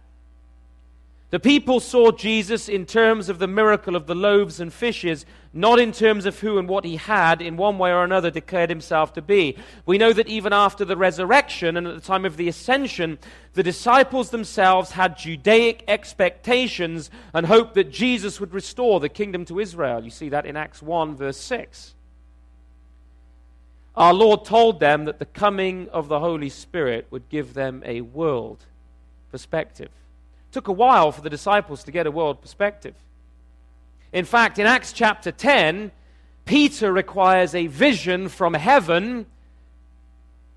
The 1.30 1.40
people 1.42 1.82
saw 1.82 2.12
Jesus 2.12 2.70
in 2.70 2.86
terms 2.86 3.28
of 3.28 3.38
the 3.38 3.48
miracle 3.48 3.98
of 3.98 4.08
the 4.08 4.16
loaves 4.16 4.62
and 4.62 4.72
fishes, 4.72 5.26
not 5.52 5.78
in 5.78 5.92
terms 5.92 6.26
of 6.26 6.40
who 6.40 6.58
and 6.58 6.70
what 6.70 6.86
he 6.86 6.96
had, 6.96 7.42
in 7.42 7.58
one 7.58 7.78
way 7.78 7.92
or 7.92 8.06
another, 8.06 8.32
declared 8.32 8.70
himself 8.70 9.12
to 9.14 9.22
be. 9.22 9.58
We 9.86 9.98
know 9.98 10.14
that 10.14 10.30
even 10.30 10.54
after 10.54 10.86
the 10.86 10.96
resurrection 10.96 11.76
and 11.76 11.86
at 11.86 11.96
the 11.96 12.02
time 12.02 12.24
of 12.24 12.38
the 12.38 12.48
ascension, 12.48 13.18
the 13.56 13.64
disciples 13.64 14.30
themselves 14.30 14.92
had 14.92 15.18
Judaic 15.18 15.84
expectations 15.90 17.12
and 17.34 17.46
hoped 17.46 17.74
that 17.74 17.92
Jesus 17.92 18.40
would 18.40 18.54
restore 18.54 19.02
the 19.02 19.10
kingdom 19.10 19.44
to 19.46 19.60
Israel. 19.60 20.06
You 20.06 20.12
see 20.12 20.30
that 20.30 20.46
in 20.46 20.56
Acts 20.56 20.82
1, 20.82 21.18
verse 21.18 21.38
6. 21.38 21.94
Our 23.98 24.14
Lord 24.14 24.46
told 24.46 24.80
them 24.80 25.06
that 25.06 25.20
the 25.20 25.26
coming 25.26 25.90
of 25.90 26.08
the 26.08 26.22
Holy 26.22 26.50
Spirit 26.50 27.08
would 27.10 27.28
give 27.28 27.54
them 27.54 27.84
a 27.86 28.00
world 28.00 28.64
perspective 29.30 29.90
took 30.58 30.68
a 30.68 30.72
while 30.72 31.12
for 31.12 31.22
the 31.22 31.30
disciples 31.30 31.84
to 31.84 31.92
get 31.92 32.08
a 32.08 32.10
world 32.10 32.42
perspective. 32.42 32.96
In 34.12 34.26
fact, 34.26 34.58
in 34.58 34.66
Acts 34.66 34.92
chapter 34.92 35.32
10, 35.32 35.92
Peter 36.46 36.92
requires 36.92 37.54
a 37.54 37.68
vision 37.68 38.28
from 38.28 38.56
heaven 38.56 39.28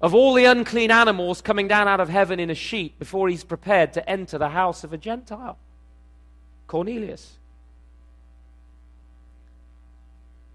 of 0.00 0.14
all 0.14 0.33
the 0.33 0.47
unclean 0.47 0.90
animals 0.90 1.42
coming 1.42 1.69
down 1.69 1.87
out 1.87 2.00
of 2.00 2.09
heaven 2.09 2.40
in 2.40 2.49
a 2.49 2.54
sheet 2.54 2.99
before 2.99 3.28
he's 3.28 3.45
prepared 3.45 3.92
to 3.92 4.09
enter 4.09 4.38
the 4.38 4.49
house 4.49 4.85
of 4.85 4.95
a 4.95 4.97
Gentile, 4.97 5.59
Cornelius. 6.66 7.33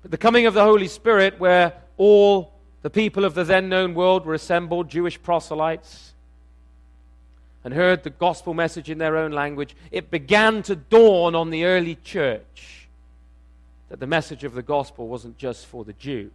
But 0.01 0.09
the 0.09 0.17
coming 0.17 0.47
of 0.47 0.55
the 0.55 0.63
Holy 0.63 0.87
Spirit, 0.87 1.39
where 1.39 1.73
all 1.97 2.51
the 2.81 2.89
people 2.89 3.23
of 3.23 3.35
the 3.35 3.43
then 3.43 3.69
known 3.69 3.93
world 3.93 4.25
were 4.25 4.33
assembled, 4.33 4.89
Jewish 4.89 5.21
proselytes, 5.21 6.14
and 7.65 7.73
heard 7.73 8.03
the 8.03 8.11
gospel 8.11 8.53
message 8.53 8.91
in 8.91 8.99
their 8.99 9.17
own 9.17 9.31
language, 9.31 9.75
it 9.91 10.11
began 10.11 10.61
to 10.61 10.75
dawn 10.75 11.33
on 11.33 11.49
the 11.49 11.65
early 11.65 11.95
church 11.95 12.87
that 13.89 13.99
the 13.99 14.05
message 14.05 14.43
of 14.43 14.53
the 14.53 14.61
gospel 14.61 15.07
wasn't 15.07 15.35
just 15.39 15.65
for 15.65 15.83
the 15.83 15.93
Jew, 15.93 16.29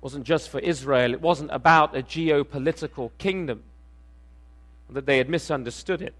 wasn't 0.00 0.24
just 0.24 0.48
for 0.48 0.58
Israel, 0.58 1.14
it 1.14 1.20
wasn't 1.20 1.52
about 1.52 1.96
a 1.96 2.02
geopolitical 2.02 3.12
kingdom, 3.18 3.62
that 4.90 5.06
they 5.06 5.18
had 5.18 5.30
misunderstood 5.30 6.02
it. 6.02 6.14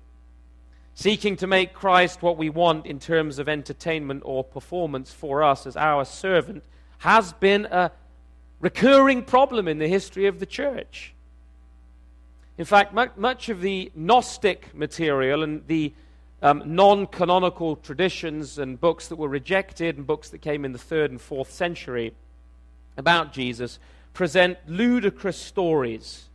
Seeking 0.95 1.37
to 1.39 1.49
make 1.49 1.75
Christ 1.75 2.23
what 2.23 2.39
we 2.39 2.51
want 2.51 2.87
in 2.87 3.01
terms 3.01 3.41
of 3.41 3.49
entertainment 3.49 4.23
or 4.25 4.45
performance 4.45 5.11
for 5.13 5.43
us 5.43 5.67
as 5.67 5.77
our 5.77 6.05
servant 6.05 6.63
has 6.99 7.33
been 7.33 7.67
a 7.67 7.91
recurring 8.61 9.25
problem 9.25 9.67
in 9.67 9.79
the 9.79 9.89
history 9.89 10.27
of 10.27 10.39
the 10.39 10.47
church. 10.47 11.14
In 12.57 12.65
fact, 12.65 12.95
much 13.17 13.49
of 13.49 13.61
the 13.61 13.91
Gnostic 13.95 14.75
material 14.75 15.43
and 15.43 15.67
the 15.67 15.93
um, 16.41 16.63
non 16.67 17.07
canonical 17.07 17.77
traditions 17.77 18.59
and 18.59 18.81
books 18.81 19.09
that 19.09 19.17
were 19.17 19.29
rejected 19.29 19.97
and 19.97 20.07
books 20.07 20.29
that 20.31 20.39
came 20.43 20.65
in 20.65 20.73
the 20.73 20.79
third 20.79 21.11
and 21.11 21.21
fourth 21.21 21.51
century 21.51 22.15
about 22.97 23.33
Jesus 23.33 23.79
present 24.13 24.59
ludicrous 24.69 25.37
stories 25.37 26.29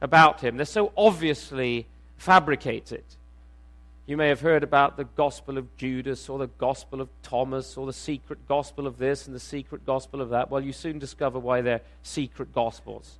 about 0.00 0.40
him. 0.40 0.56
They're 0.56 0.66
so 0.66 0.92
obviously 0.96 1.86
fabricated. 2.16 3.02
You 4.06 4.16
may 4.16 4.28
have 4.28 4.40
heard 4.40 4.62
about 4.62 4.96
the 4.96 5.04
Gospel 5.04 5.58
of 5.58 5.76
Judas 5.76 6.28
or 6.28 6.38
the 6.38 6.46
Gospel 6.46 7.00
of 7.00 7.08
Thomas 7.24 7.76
or 7.76 7.86
the 7.86 7.92
secret 7.92 8.46
Gospel 8.46 8.86
of 8.86 8.98
this 8.98 9.26
and 9.26 9.34
the 9.34 9.40
secret 9.40 9.84
Gospel 9.84 10.20
of 10.20 10.30
that. 10.30 10.48
Well, 10.48 10.60
you 10.60 10.72
soon 10.72 11.00
discover 11.00 11.40
why 11.40 11.60
they're 11.60 11.80
secret 12.04 12.54
Gospels. 12.54 13.18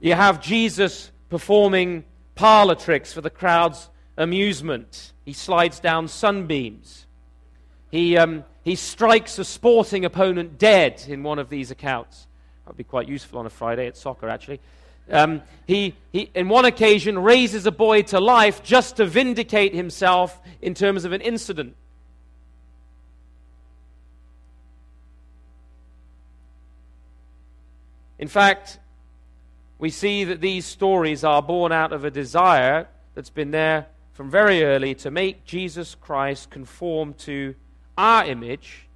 You 0.00 0.14
have 0.14 0.40
Jesus 0.40 1.10
performing 1.28 2.04
parlor 2.34 2.76
tricks 2.76 3.12
for 3.12 3.20
the 3.20 3.30
crowd's 3.30 3.90
amusement. 4.16 5.12
He 5.24 5.32
slides 5.32 5.80
down 5.80 6.08
sunbeams. 6.08 7.06
He, 7.90 8.16
um, 8.16 8.44
he 8.62 8.76
strikes 8.76 9.38
a 9.38 9.44
sporting 9.44 10.04
opponent 10.04 10.58
dead 10.58 11.02
in 11.08 11.22
one 11.22 11.38
of 11.38 11.48
these 11.48 11.70
accounts. 11.70 12.26
That 12.64 12.72
would 12.72 12.76
be 12.76 12.84
quite 12.84 13.08
useful 13.08 13.38
on 13.38 13.46
a 13.46 13.50
Friday 13.50 13.86
at 13.86 13.96
soccer, 13.96 14.28
actually. 14.28 14.60
Um, 15.10 15.42
he, 15.66 15.94
he, 16.12 16.30
in 16.34 16.48
one 16.48 16.66
occasion, 16.66 17.18
raises 17.18 17.66
a 17.66 17.72
boy 17.72 18.02
to 18.02 18.20
life 18.20 18.62
just 18.62 18.96
to 18.96 19.06
vindicate 19.06 19.74
himself 19.74 20.38
in 20.60 20.74
terms 20.74 21.04
of 21.04 21.12
an 21.12 21.22
incident. 21.22 21.74
In 28.18 28.28
fact, 28.28 28.78
we 29.78 29.90
see 29.90 30.24
that 30.24 30.40
these 30.40 30.66
stories 30.66 31.22
are 31.22 31.40
born 31.40 31.72
out 31.72 31.92
of 31.92 32.04
a 32.04 32.10
desire 32.10 32.88
that's 33.14 33.30
been 33.30 33.52
there 33.52 33.86
from 34.12 34.30
very 34.30 34.64
early 34.64 34.94
to 34.96 35.10
make 35.10 35.44
Jesus 35.44 35.94
Christ 35.94 36.50
conform 36.50 37.14
to 37.14 37.54
our 37.96 38.24
image, 38.24 38.88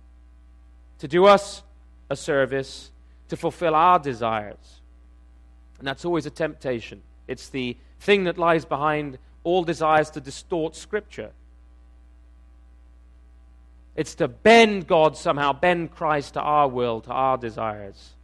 to 0.99 1.07
do 1.07 1.27
us 1.27 1.62
a 2.11 2.17
service, 2.17 2.91
to 3.29 3.37
fulfill 3.37 3.75
our 3.75 3.99
desires. 3.99 4.81
And 5.79 5.87
that's 5.87 6.05
always 6.05 6.27
a 6.27 6.31
temptation. 6.31 7.03
It's 7.29 7.49
the 7.49 7.77
thing 8.01 8.25
that 8.25 8.37
lies 8.37 8.65
behind 8.65 9.19
all 9.45 9.62
desires 9.62 10.11
to 10.11 10.21
distort 10.21 10.75
Scripture. 10.75 11.31
It's 13.95 14.15
to 14.17 14.27
bend 14.27 14.87
God 14.87 15.17
somehow, 15.17 15.53
bend 15.53 15.93
Christ 15.93 16.35
to 16.35 16.41
our 16.41 16.67
will, 16.69 17.01
to 17.03 17.11
our 17.11 17.37
desires, 17.37 18.15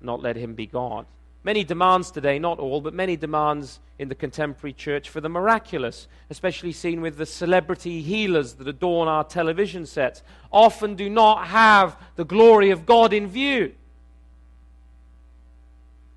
not 0.00 0.22
let 0.22 0.36
Him 0.36 0.54
be 0.54 0.66
God. 0.66 1.06
Many 1.44 1.64
demands 1.64 2.10
today, 2.10 2.38
not 2.38 2.58
all, 2.58 2.80
but 2.80 2.94
many 2.94 3.16
demands 3.16 3.80
in 3.98 4.08
the 4.08 4.14
contemporary 4.14 4.72
church 4.72 5.08
for 5.08 5.20
the 5.20 5.28
miraculous, 5.28 6.06
especially 6.30 6.72
seen 6.72 7.00
with 7.00 7.16
the 7.16 7.26
celebrity 7.26 8.00
healers 8.00 8.54
that 8.54 8.68
adorn 8.68 9.08
our 9.08 9.24
television 9.24 9.86
sets, 9.86 10.22
often 10.52 10.94
do 10.94 11.10
not 11.10 11.48
have 11.48 11.96
the 12.16 12.24
glory 12.24 12.70
of 12.70 12.86
God 12.86 13.12
in 13.12 13.26
view 13.26 13.72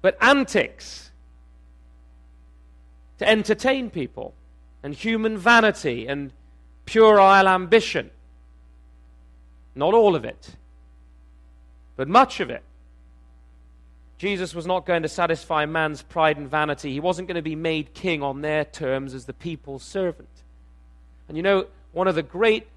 but 0.05 0.15
antics 0.22 1.10
to 3.17 3.27
entertain 3.27 3.89
people, 3.89 4.36
and 4.84 4.94
human 4.94 5.36
vanity 5.36 6.05
and 6.05 6.32
puerile 6.86 7.48
ambition. 7.48 8.12
Not 9.74 9.96
all 9.96 10.15
of 10.15 10.24
it, 10.24 10.58
but 11.96 12.08
much 12.08 12.39
of 12.39 12.51
it. 12.51 12.62
Jesus 14.17 14.55
was 14.55 14.65
not 14.65 14.86
going 14.86 15.03
to 15.03 15.10
satisfy 15.10 15.65
man's 15.65 16.01
pride 16.01 16.38
and 16.38 16.50
vanity. 16.50 16.93
He 16.93 17.00
wasn't 17.00 17.27
going 17.27 17.36
to 17.36 17.41
be 17.41 17.55
made 17.55 17.93
king 17.93 18.24
on 18.24 18.41
their 18.41 18.63
terms 18.63 19.13
as 19.13 19.25
the 19.25 19.34
people's 19.34 19.84
servant. 19.84 20.29
And 21.27 21.36
you 21.36 21.43
know, 21.43 21.67
one 21.91 22.07
of 22.07 22.15
the 22.15 22.24
great 22.24 22.67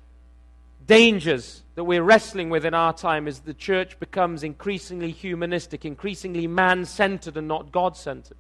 dangers 0.86 1.62
that 1.74 1.84
we're 1.84 2.02
wrestling 2.02 2.50
with 2.50 2.64
in 2.64 2.74
our 2.74 2.92
time 2.92 3.28
is 3.28 3.40
the 3.40 3.54
church 3.54 4.00
becomes 4.00 4.42
increasingly 4.42 5.12
humanistic, 5.12 5.84
increasingly 5.84 6.46
man 6.46 6.84
centered 6.84 7.36
and 7.36 7.46
not 7.46 7.70
God 7.70 7.96
centered. 7.96 8.36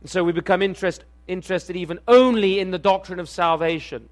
And 0.00 0.08
so 0.08 0.24
we 0.24 0.32
become 0.32 0.62
interest, 0.62 1.04
interested 1.28 1.76
even 1.76 1.98
only 2.08 2.60
in 2.60 2.70
the 2.70 2.78
doctrine 2.78 3.20
of 3.20 3.28
salvation, 3.28 4.08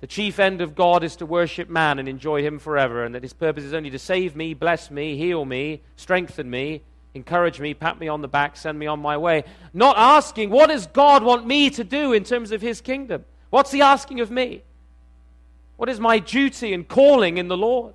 the 0.00 0.06
chief 0.06 0.38
end 0.38 0.60
of 0.60 0.74
God 0.74 1.02
is 1.02 1.16
to 1.16 1.26
worship 1.26 1.68
man 1.68 1.98
and 1.98 2.08
enjoy 2.08 2.42
him 2.42 2.58
forever, 2.58 3.04
and 3.04 3.14
that 3.14 3.22
his 3.22 3.32
purpose 3.32 3.64
is 3.64 3.74
only 3.74 3.90
to 3.90 3.98
save 3.98 4.36
me, 4.36 4.54
bless 4.54 4.90
me, 4.90 5.16
heal 5.16 5.44
me, 5.44 5.80
strengthen 5.96 6.48
me, 6.48 6.82
encourage 7.14 7.58
me, 7.58 7.74
pat 7.74 7.98
me 7.98 8.06
on 8.06 8.22
the 8.22 8.28
back, 8.28 8.56
send 8.56 8.78
me 8.78 8.86
on 8.86 9.00
my 9.00 9.16
way. 9.16 9.44
Not 9.74 9.98
asking, 9.98 10.50
what 10.50 10.68
does 10.68 10.86
God 10.86 11.24
want 11.24 11.46
me 11.46 11.70
to 11.70 11.82
do 11.82 12.12
in 12.12 12.22
terms 12.22 12.52
of 12.52 12.62
his 12.62 12.80
kingdom? 12.80 13.24
What's 13.50 13.72
he 13.72 13.82
asking 13.82 14.20
of 14.20 14.30
me? 14.30 14.62
What 15.76 15.88
is 15.88 15.98
my 15.98 16.18
duty 16.18 16.72
and 16.74 16.86
calling 16.86 17.38
in 17.38 17.48
the 17.48 17.56
Lord? 17.56 17.94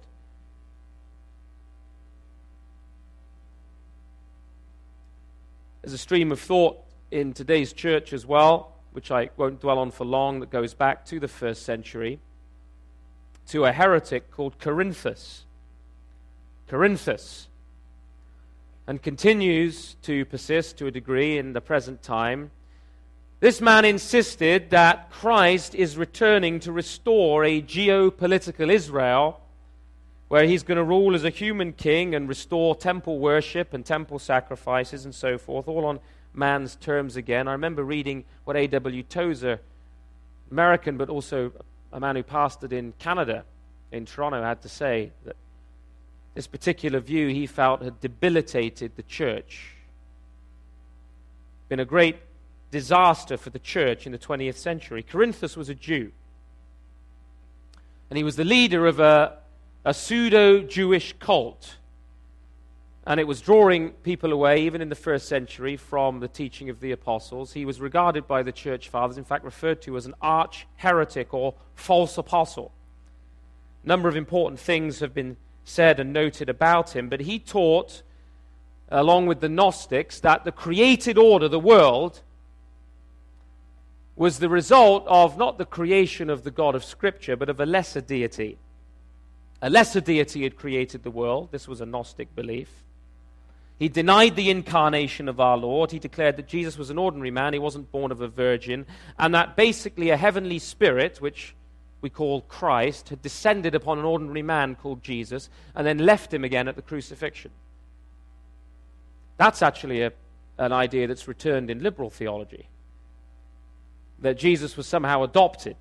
There's 5.81 5.93
a 5.93 5.97
stream 5.97 6.31
of 6.31 6.39
thought 6.39 6.81
in 7.11 7.33
today's 7.33 7.71
church 7.71 8.13
as 8.13 8.25
well, 8.25 8.72
which 8.93 9.11
I 9.11 9.29
won't 9.37 9.59
dwell 9.59 9.79
on 9.79 9.91
for 9.91 10.05
long, 10.05 10.39
that 10.39 10.49
goes 10.49 10.73
back 10.73 11.05
to 11.07 11.19
the 11.19 11.27
first 11.27 11.63
century, 11.63 12.19
to 13.47 13.65
a 13.65 13.71
heretic 13.71 14.31
called 14.31 14.57
Cerinthus. 14.59 15.41
Cerinthus. 16.69 17.47
And 18.87 19.01
continues 19.01 19.95
to 20.03 20.25
persist 20.25 20.77
to 20.77 20.87
a 20.87 20.91
degree 20.91 21.37
in 21.37 21.53
the 21.53 21.61
present 21.61 22.01
time. 22.01 22.51
This 23.39 23.59
man 23.59 23.83
insisted 23.83 24.69
that 24.69 25.09
Christ 25.09 25.75
is 25.75 25.97
returning 25.97 26.59
to 26.61 26.71
restore 26.71 27.43
a 27.43 27.61
geopolitical 27.61 28.71
Israel 28.71 29.41
where 30.29 30.45
he's 30.45 30.63
going 30.63 30.77
to 30.77 30.83
rule 30.83 31.13
as 31.13 31.23
a 31.23 31.29
human 31.29 31.73
king 31.73 32.15
and 32.15 32.27
restore 32.27 32.75
temple 32.75 33.19
worship 33.19 33.73
and 33.73 33.85
temple 33.85 34.17
sacrifices 34.17 35.05
and 35.05 35.13
so 35.13 35.37
forth, 35.37 35.67
all 35.67 35.85
on 35.85 35.99
man's 36.33 36.75
terms 36.75 37.15
again. 37.15 37.47
I 37.47 37.53
remember 37.53 37.83
reading 37.83 38.25
what 38.43 38.55
A.W. 38.55 39.03
Tozer, 39.03 39.59
American 40.51 40.97
but 40.97 41.09
also 41.09 41.51
a 41.91 41.99
man 41.99 42.15
who 42.15 42.23
pastored 42.23 42.71
in 42.71 42.93
Canada, 42.99 43.43
in 43.91 44.05
Toronto, 44.05 44.41
had 44.41 44.61
to 44.63 44.69
say 44.69 45.11
that 45.25 45.35
this 46.33 46.47
particular 46.47 46.99
view 46.99 47.27
he 47.27 47.45
felt 47.45 47.81
had 47.81 47.99
debilitated 48.01 48.95
the 48.95 49.03
church. 49.03 49.75
Been 51.69 51.79
a 51.79 51.85
great 51.85 52.17
disaster 52.71 53.37
for 53.37 53.51
the 53.51 53.59
church 53.59 54.05
in 54.05 54.11
the 54.11 54.17
20th 54.17 54.55
century. 54.55 55.03
Cerinthus 55.03 55.55
was 55.55 55.69
a 55.69 55.75
Jew. 55.75 56.11
And 58.09 58.17
he 58.17 58.23
was 58.23 58.35
the 58.35 58.43
leader 58.43 58.87
of 58.87 58.99
a, 58.99 59.37
a 59.85 59.93
pseudo 59.93 60.61
Jewish 60.63 61.13
cult. 61.19 61.77
And 63.05 63.19
it 63.19 63.27
was 63.27 63.41
drawing 63.41 63.91
people 63.91 64.31
away, 64.31 64.61
even 64.61 64.81
in 64.81 64.87
the 64.87 64.95
first 64.95 65.27
century, 65.27 65.75
from 65.75 66.21
the 66.21 66.29
teaching 66.29 66.69
of 66.69 66.79
the 66.79 66.93
apostles. 66.93 67.51
He 67.51 67.65
was 67.65 67.81
regarded 67.81 68.27
by 68.27 68.43
the 68.43 68.53
church 68.53 68.87
fathers, 68.87 69.17
in 69.17 69.25
fact, 69.25 69.43
referred 69.43 69.81
to 69.81 69.97
as 69.97 70.05
an 70.05 70.13
arch 70.21 70.65
heretic 70.77 71.33
or 71.33 71.55
false 71.75 72.17
apostle. 72.17 72.71
A 73.83 73.87
number 73.87 74.07
of 74.07 74.15
important 74.15 74.59
things 74.59 74.99
have 74.99 75.13
been 75.13 75.35
said 75.65 75.99
and 75.99 76.13
noted 76.13 76.49
about 76.49 76.95
him, 76.95 77.09
but 77.09 77.21
he 77.21 77.39
taught, 77.39 78.03
along 78.87 79.25
with 79.25 79.41
the 79.41 79.49
Gnostics, 79.49 80.21
that 80.21 80.45
the 80.45 80.51
created 80.53 81.17
order, 81.17 81.49
the 81.49 81.59
world, 81.59 82.21
was 84.15 84.39
the 84.39 84.49
result 84.49 85.05
of 85.07 85.37
not 85.37 85.57
the 85.57 85.65
creation 85.65 86.29
of 86.29 86.43
the 86.43 86.51
God 86.51 86.73
of 86.73 86.85
Scripture, 86.85 87.35
but 87.35 87.49
of 87.49 87.59
a 87.59 87.65
lesser 87.65 87.99
deity. 87.99 88.57
A 89.61 89.69
lesser 89.69 89.99
deity 89.99 90.43
had 90.43 90.55
created 90.55 91.03
the 91.03 91.11
world. 91.11 91.49
This 91.51 91.67
was 91.67 91.81
a 91.81 91.85
Gnostic 91.85 92.33
belief. 92.35 92.69
He 93.83 93.89
denied 93.89 94.37
the 94.37 94.49
incarnation 94.49 95.27
of 95.27 95.41
our 95.41 95.57
Lord. 95.57 95.91
He 95.91 95.99
declared 95.99 96.37
that 96.37 96.47
Jesus 96.47 96.77
was 96.77 96.89
an 96.89 96.97
ordinary 96.97 97.31
man. 97.31 97.51
He 97.51 97.59
wasn't 97.59 97.91
born 97.91 98.13
of 98.13 98.21
a 98.21 98.29
virgin. 98.29 98.85
And 99.19 99.35
that 99.35 99.57
basically 99.57 100.09
a 100.09 100.15
heavenly 100.15 100.57
spirit, 100.59 101.19
which 101.19 101.53
we 101.99 102.09
call 102.09 102.43
Christ, 102.43 103.09
had 103.09 103.21
descended 103.21 103.75
upon 103.75 103.99
an 103.99 104.05
ordinary 104.05 104.41
man 104.41 104.75
called 104.75 105.03
Jesus 105.03 105.49
and 105.75 105.85
then 105.85 105.97
left 105.97 106.33
him 106.33 106.45
again 106.45 106.69
at 106.69 106.77
the 106.77 106.81
crucifixion. 106.81 107.51
That's 109.35 109.61
actually 109.61 110.03
a, 110.03 110.13
an 110.57 110.71
idea 110.71 111.05
that's 111.05 111.27
returned 111.27 111.69
in 111.69 111.83
liberal 111.83 112.09
theology 112.09 112.69
that 114.21 114.37
Jesus 114.37 114.77
was 114.77 114.87
somehow 114.87 115.23
adopted 115.23 115.75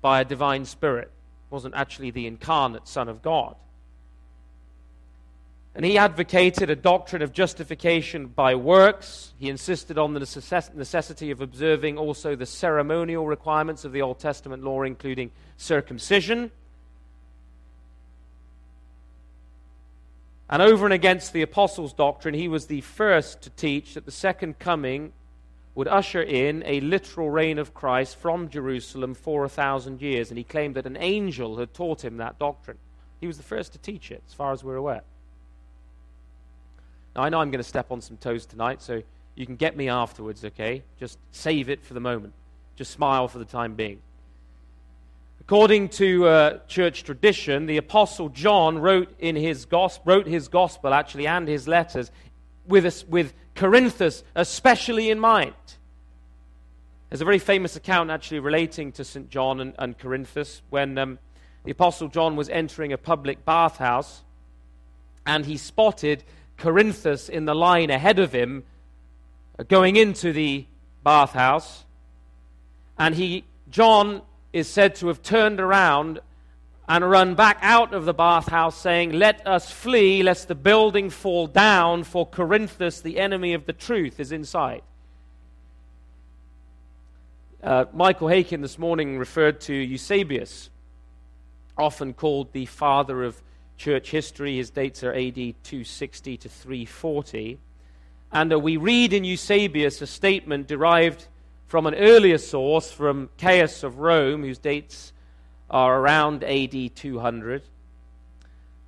by 0.00 0.20
a 0.20 0.24
divine 0.24 0.64
spirit, 0.64 1.12
wasn't 1.50 1.76
actually 1.76 2.10
the 2.10 2.26
incarnate 2.26 2.88
Son 2.88 3.08
of 3.08 3.22
God. 3.22 3.54
And 5.72 5.84
he 5.84 5.96
advocated 5.96 6.68
a 6.68 6.76
doctrine 6.76 7.22
of 7.22 7.32
justification 7.32 8.26
by 8.26 8.56
works. 8.56 9.32
He 9.38 9.48
insisted 9.48 9.98
on 9.98 10.14
the 10.14 10.20
necessity 10.20 11.30
of 11.30 11.40
observing 11.40 11.96
also 11.96 12.34
the 12.34 12.44
ceremonial 12.44 13.24
requirements 13.24 13.84
of 13.84 13.92
the 13.92 14.02
Old 14.02 14.18
Testament 14.18 14.64
law, 14.64 14.82
including 14.82 15.30
circumcision. 15.56 16.50
And 20.48 20.60
over 20.60 20.84
and 20.84 20.92
against 20.92 21.32
the 21.32 21.42
apostles' 21.42 21.92
doctrine, 21.92 22.34
he 22.34 22.48
was 22.48 22.66
the 22.66 22.80
first 22.80 23.40
to 23.42 23.50
teach 23.50 23.94
that 23.94 24.04
the 24.04 24.10
second 24.10 24.58
coming 24.58 25.12
would 25.76 25.86
usher 25.86 26.20
in 26.20 26.64
a 26.66 26.80
literal 26.80 27.30
reign 27.30 27.60
of 27.60 27.72
Christ 27.72 28.16
from 28.16 28.48
Jerusalem 28.48 29.14
for 29.14 29.44
a 29.44 29.48
thousand 29.48 30.02
years. 30.02 30.32
And 30.32 30.36
he 30.36 30.42
claimed 30.42 30.74
that 30.74 30.86
an 30.86 30.96
angel 30.96 31.58
had 31.58 31.72
taught 31.72 32.04
him 32.04 32.16
that 32.16 32.40
doctrine. 32.40 32.78
He 33.20 33.28
was 33.28 33.36
the 33.36 33.44
first 33.44 33.72
to 33.74 33.78
teach 33.78 34.10
it, 34.10 34.24
as 34.26 34.34
far 34.34 34.52
as 34.52 34.64
we're 34.64 34.74
aware. 34.74 35.02
Now, 37.14 37.22
I 37.22 37.28
know 37.28 37.40
I'm 37.40 37.50
going 37.50 37.62
to 37.62 37.68
step 37.68 37.90
on 37.90 38.00
some 38.00 38.16
toes 38.16 38.46
tonight, 38.46 38.82
so 38.82 39.02
you 39.34 39.46
can 39.46 39.56
get 39.56 39.76
me 39.76 39.88
afterwards, 39.88 40.44
okay? 40.44 40.82
Just 40.98 41.18
save 41.32 41.68
it 41.68 41.84
for 41.84 41.94
the 41.94 42.00
moment. 42.00 42.32
just 42.76 42.92
smile 42.92 43.28
for 43.28 43.38
the 43.38 43.44
time 43.44 43.74
being. 43.74 44.00
According 45.40 45.88
to 45.90 46.26
uh, 46.26 46.58
church 46.68 47.02
tradition, 47.04 47.66
the 47.66 47.76
Apostle 47.76 48.28
John 48.28 48.78
wrote, 48.78 49.12
in 49.18 49.34
his 49.36 49.64
gospel, 49.64 50.04
wrote 50.06 50.26
his 50.26 50.48
gospel, 50.48 50.94
actually, 50.94 51.26
and 51.26 51.48
his 51.48 51.66
letters 51.66 52.10
with, 52.66 52.86
a, 52.86 53.04
with 53.08 53.34
Cerinthus 53.56 54.22
especially 54.34 55.10
in 55.10 55.18
mind. 55.18 55.54
There's 57.08 57.20
a 57.20 57.24
very 57.24 57.40
famous 57.40 57.74
account 57.74 58.10
actually 58.10 58.38
relating 58.38 58.92
to 58.92 59.04
St. 59.04 59.28
John 59.28 59.60
and, 59.60 59.74
and 59.78 59.98
Cerinthus 59.98 60.62
when 60.70 60.96
um, 60.96 61.18
the 61.64 61.72
Apostle 61.72 62.08
John 62.08 62.36
was 62.36 62.48
entering 62.48 62.92
a 62.92 62.98
public 62.98 63.44
bathhouse 63.44 64.22
and 65.26 65.44
he 65.44 65.56
spotted 65.56 66.22
Cerinthus 66.60 67.28
in 67.28 67.44
the 67.44 67.54
line 67.54 67.90
ahead 67.90 68.18
of 68.18 68.32
him 68.32 68.64
uh, 69.58 69.64
going 69.64 69.96
into 69.96 70.32
the 70.32 70.66
bathhouse. 71.02 71.84
And 72.98 73.14
he, 73.14 73.44
John 73.70 74.22
is 74.52 74.68
said 74.68 74.94
to 74.96 75.08
have 75.08 75.22
turned 75.22 75.60
around 75.60 76.20
and 76.88 77.08
run 77.08 77.36
back 77.36 77.58
out 77.62 77.94
of 77.94 78.04
the 78.04 78.12
bathhouse, 78.12 78.76
saying, 78.76 79.12
Let 79.12 79.46
us 79.46 79.70
flee, 79.70 80.24
lest 80.24 80.48
the 80.48 80.56
building 80.56 81.08
fall 81.08 81.46
down, 81.46 82.02
for 82.02 82.26
Cerinthus, 82.26 83.00
the 83.00 83.20
enemy 83.20 83.54
of 83.54 83.64
the 83.66 83.72
truth, 83.72 84.18
is 84.18 84.32
inside. 84.32 84.82
Uh, 87.62 87.84
Michael 87.92 88.28
Haykin 88.28 88.60
this 88.60 88.76
morning 88.76 89.18
referred 89.18 89.60
to 89.62 89.74
Eusebius, 89.74 90.70
often 91.78 92.12
called 92.12 92.52
the 92.52 92.66
father 92.66 93.22
of 93.22 93.40
church 93.80 94.10
history. 94.10 94.58
His 94.58 94.68
dates 94.68 95.02
are 95.02 95.14
AD 95.14 95.34
260 95.34 96.36
to 96.36 96.48
340. 96.50 97.58
And 98.30 98.52
uh, 98.52 98.58
we 98.58 98.76
read 98.76 99.14
in 99.14 99.24
Eusebius 99.24 100.02
a 100.02 100.06
statement 100.06 100.66
derived 100.66 101.26
from 101.66 101.86
an 101.86 101.94
earlier 101.94 102.36
source, 102.36 102.92
from 102.92 103.30
Caius 103.38 103.82
of 103.82 103.98
Rome, 103.98 104.42
whose 104.42 104.58
dates 104.58 105.14
are 105.70 105.98
around 105.98 106.44
AD 106.44 106.94
200. 106.94 107.62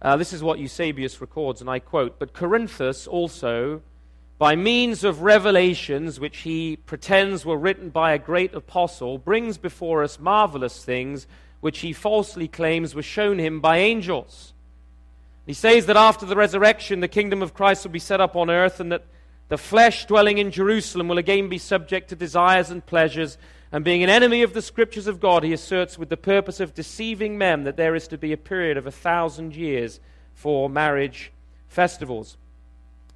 Uh, 0.03 0.17
this 0.17 0.35
is 0.35 0.43
what 0.43 0.59
Eusebius 0.59 1.23
records, 1.23 1.63
and 1.63 1.71
I 1.71 1.79
quote 1.79 2.19
But 2.19 2.35
Cerinthus 2.35 3.09
also, 3.09 3.81
by 4.37 4.57
means 4.57 5.05
of 5.05 5.23
revelations 5.23 6.21
which 6.21 6.39
he 6.39 6.77
pretends 6.77 7.47
were 7.47 7.57
written 7.57 7.89
by 7.89 8.13
a 8.13 8.19
great 8.19 8.55
apostle, 8.55 9.17
brings 9.17 9.57
before 9.57 10.03
us 10.03 10.19
marvelous 10.19 10.85
things 10.85 11.27
which 11.61 11.79
he 11.79 11.95
falsely 11.95 12.47
claims 12.47 12.95
were 12.95 13.03
shown 13.03 13.39
him 13.39 13.59
by 13.59 13.79
angels. 13.79 14.52
He 15.47 15.55
says 15.55 15.87
that 15.87 15.97
after 15.97 16.25
the 16.25 16.37
resurrection, 16.37 17.01
the 17.01 17.09
kingdom 17.09 17.43
of 17.43 17.55
Christ 17.55 17.85
will 17.85 17.91
be 17.91 17.99
set 17.99 18.21
up 18.21 18.37
on 18.37 18.49
earth, 18.49 18.79
and 18.79 18.93
that 18.93 19.05
the 19.49 19.59
flesh 19.59 20.07
dwelling 20.07 20.39
in 20.39 20.53
Jerusalem 20.53 21.09
will 21.09 21.19
again 21.19 21.49
be 21.49 21.59
subject 21.59 22.09
to 22.09 22.17
desires 22.17 22.71
and 22.71 22.85
pleasures. 22.85 23.39
And 23.73 23.85
being 23.85 24.03
an 24.03 24.11
enemy 24.11 24.43
of 24.43 24.55
the 24.55 24.63
scriptures 24.63 25.07
of 25.07 25.19
God, 25.19 25.43
he 25.43 25.53
asserts 25.53 25.99
with 25.99 26.11
the 26.11 26.17
purpose 26.17 26.61
of 26.61 26.75
deceiving 26.75 27.39
men 27.39 27.65
that 27.65 27.77
there 27.77 27.97
is 27.97 28.07
to 28.09 28.19
be 28.19 28.33
a 28.33 28.37
period 28.37 28.77
of 28.77 28.87
a 28.87 28.93
thousand 28.93 29.57
years 29.57 29.99
for 30.35 30.71
marriage 30.71 31.33
festivals. 31.69 32.37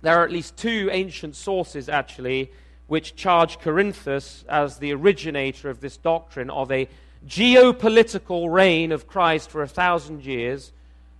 There 0.02 0.18
are 0.18 0.24
at 0.24 0.32
least 0.32 0.56
two 0.56 0.88
ancient 0.92 1.36
sources, 1.36 1.88
actually, 1.88 2.50
which 2.86 3.14
charge 3.14 3.58
Cerinthus 3.58 4.44
as 4.48 4.78
the 4.78 4.92
originator 4.92 5.70
of 5.70 5.80
this 5.80 5.96
doctrine 5.96 6.50
of 6.50 6.72
a 6.72 6.88
geopolitical 7.26 8.52
reign 8.52 8.92
of 8.92 9.06
Christ 9.06 9.50
for 9.50 9.62
a 9.62 9.68
thousand 9.68 10.24
years 10.24 10.72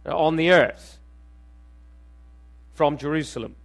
uh, 0.05 0.16
on 0.16 0.37
the 0.37 0.51
earth 0.51 0.95
from 2.77 2.99
Jerusalem. 2.99 3.57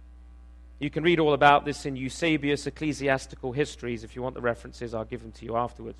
You 0.78 0.88
can 0.88 1.04
read 1.04 1.20
all 1.20 1.34
about 1.34 1.66
this 1.66 1.84
in 1.84 1.96
Eusebius' 1.96 2.66
Ecclesiastical 2.66 3.52
Histories. 3.52 4.04
If 4.04 4.16
you 4.16 4.22
want 4.22 4.34
the 4.34 4.40
references, 4.40 4.94
I'll 4.94 5.04
give 5.04 5.20
them 5.20 5.32
to 5.32 5.44
you 5.44 5.54
afterwards. 5.54 5.98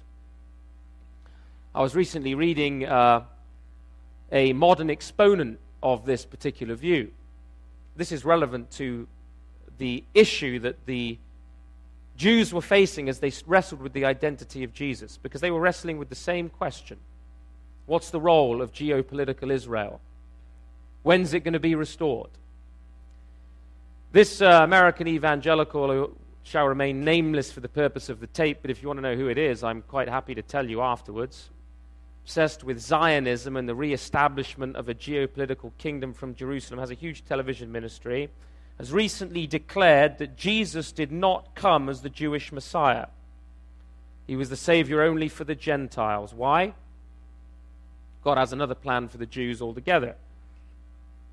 I 1.74 1.82
was 1.82 1.94
recently 1.94 2.34
reading 2.34 2.86
uh, 2.86 3.24
a 4.32 4.54
modern 4.54 4.88
exponent 4.88 5.60
of 5.82 6.06
this 6.06 6.24
particular 6.24 6.74
view. 6.74 7.10
This 7.96 8.12
is 8.12 8.24
relevant 8.24 8.70
to 8.72 9.06
the 9.76 10.04
issue 10.14 10.58
that 10.60 10.86
the 10.86 11.18
Jews 12.16 12.52
were 12.52 12.62
facing 12.62 13.10
as 13.10 13.18
they 13.20 13.30
wrestled 13.46 13.82
with 13.82 13.92
the 13.92 14.06
identity 14.06 14.64
of 14.64 14.72
Jesus, 14.72 15.18
because 15.22 15.42
they 15.42 15.50
were 15.50 15.60
wrestling 15.60 15.98
with 15.98 16.08
the 16.08 16.14
same 16.14 16.48
question 16.48 16.98
What's 17.84 18.08
the 18.08 18.20
role 18.20 18.62
of 18.62 18.72
geopolitical 18.72 19.52
Israel? 19.52 20.00
When's 21.02 21.34
it 21.34 21.40
going 21.40 21.52
to 21.52 21.60
be 21.60 21.74
restored? 21.74 22.30
This 24.12 24.42
uh, 24.42 24.60
American 24.62 25.08
evangelical 25.08 25.90
who 25.90 26.14
shall 26.42 26.68
remain 26.68 27.02
nameless 27.02 27.50
for 27.50 27.60
the 27.60 27.68
purpose 27.68 28.10
of 28.10 28.20
the 28.20 28.26
tape, 28.26 28.58
but 28.60 28.70
if 28.70 28.82
you 28.82 28.88
want 28.88 28.98
to 28.98 29.02
know 29.02 29.16
who 29.16 29.28
it 29.28 29.38
is, 29.38 29.64
I'm 29.64 29.80
quite 29.80 30.06
happy 30.06 30.34
to 30.34 30.42
tell 30.42 30.68
you 30.68 30.82
afterwards. 30.82 31.48
Obsessed 32.24 32.62
with 32.62 32.78
Zionism 32.78 33.56
and 33.56 33.66
the 33.66 33.74
re-establishment 33.74 34.76
of 34.76 34.90
a 34.90 34.94
geopolitical 34.94 35.72
kingdom 35.78 36.12
from 36.12 36.34
Jerusalem, 36.34 36.78
has 36.78 36.90
a 36.90 36.94
huge 36.94 37.24
television 37.24 37.72
ministry, 37.72 38.28
has 38.76 38.92
recently 38.92 39.46
declared 39.46 40.18
that 40.18 40.36
Jesus 40.36 40.92
did 40.92 41.10
not 41.10 41.54
come 41.54 41.88
as 41.88 42.02
the 42.02 42.10
Jewish 42.10 42.52
Messiah. 42.52 43.06
He 44.26 44.36
was 44.36 44.50
the 44.50 44.56
Savior 44.56 45.00
only 45.00 45.30
for 45.30 45.44
the 45.44 45.54
Gentiles. 45.54 46.34
Why? 46.34 46.74
God 48.22 48.36
has 48.36 48.52
another 48.52 48.74
plan 48.74 49.08
for 49.08 49.16
the 49.16 49.24
Jews 49.24 49.62
altogether 49.62 50.16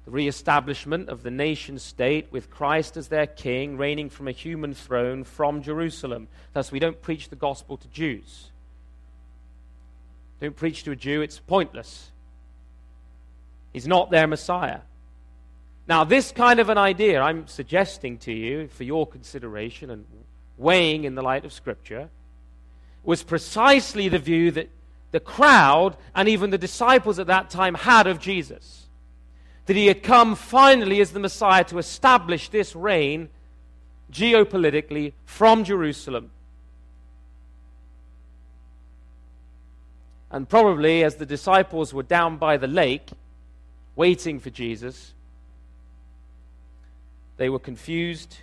the 0.10 0.16
re-establishment 0.16 1.08
of 1.08 1.22
the 1.22 1.30
nation 1.30 1.78
state 1.78 2.26
with 2.32 2.50
Christ 2.50 2.98
as 2.98 3.10
their 3.10 3.28
king, 3.28 3.78
reigning 3.78 4.10
from 4.10 4.28
a 4.28 4.32
human 4.32 4.74
throne 4.74 5.24
from 5.24 5.62
Jerusalem. 5.62 6.28
Thus, 6.52 6.72
we 6.72 6.80
don't 6.80 7.00
preach 7.00 7.30
the 7.30 7.36
gospel 7.36 7.78
to 7.78 7.88
Jews. 7.90 8.50
Don't 10.42 10.56
preach 10.56 10.82
to 10.86 10.92
a 10.92 10.96
Jew, 10.96 11.22
it's 11.22 11.38
pointless. 11.38 12.10
He's 13.72 13.88
not 13.88 14.10
their 14.10 14.26
Messiah. 14.26 14.80
Now, 15.88 16.06
this 16.06 16.32
kind 16.32 16.60
of 16.60 16.70
an 16.70 16.80
idea 16.80 17.22
I'm 17.22 17.46
suggesting 17.46 18.18
to 18.20 18.34
you 18.34 18.68
for 18.68 18.84
your 18.84 19.06
consideration 19.06 19.92
and 19.92 20.06
weighing 20.58 21.04
in 21.04 21.14
the 21.14 21.22
light 21.22 21.46
of 21.46 21.54
Scripture 21.54 22.10
was 23.04 23.22
precisely 23.22 24.10
the 24.10 24.18
view 24.18 24.50
that 24.52 24.72
the 25.12 25.20
crowd 25.20 25.98
and 26.16 26.28
even 26.28 26.50
the 26.50 26.58
disciples 26.58 27.20
at 27.20 27.28
that 27.28 27.52
time 27.52 27.76
had 27.76 28.08
of 28.08 28.20
Jesus 28.20 28.88
that 29.70 29.76
he 29.76 29.86
had 29.86 30.02
come 30.02 30.34
finally 30.34 31.00
as 31.00 31.12
the 31.12 31.20
Messiah 31.20 31.64
to 31.64 31.78
establish 31.78 32.50
this 32.50 32.76
reign 32.76 33.30
geopolitically 34.12 35.14
from 35.26 35.64
Jerusalem. 35.64 36.32
And 40.32 40.50
probably 40.50 41.04
as 41.04 41.18
the 41.18 41.26
disciples 41.28 41.94
were 41.94 42.02
down 42.02 42.38
by 42.38 42.58
the 42.58 42.66
lake 42.66 43.12
waiting 43.96 44.40
for 44.40 44.50
Jesus, 44.50 45.14
they 47.38 47.48
were 47.48 47.60
confused, 47.60 48.40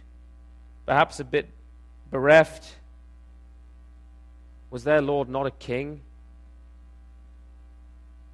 perhaps 0.86 1.18
a 1.18 1.24
bit 1.24 1.48
bereft. 2.08 2.76
Was 4.70 4.84
their 4.84 5.02
Lord 5.02 5.28
not 5.28 5.46
a 5.46 5.50
king? 5.50 6.02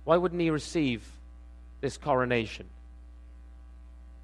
Why 0.04 0.18
wouldn't 0.18 0.42
he 0.42 0.50
receive 0.50 1.10
this 1.80 1.96
coronation? 1.96 2.66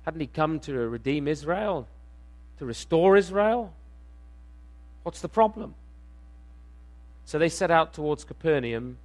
Hadn't 0.08 0.22
he 0.22 0.26
come 0.26 0.58
to 0.60 0.72
redeem 0.88 1.28
Israel? 1.28 1.86
To 2.60 2.64
restore 2.64 3.14
Israel? 3.18 3.74
What's 5.02 5.20
the 5.20 5.28
problem? 5.28 5.74
So 7.26 7.38
they 7.38 7.50
set 7.50 7.70
out 7.70 7.92
towards 7.92 8.24
Capernaum 8.24 8.96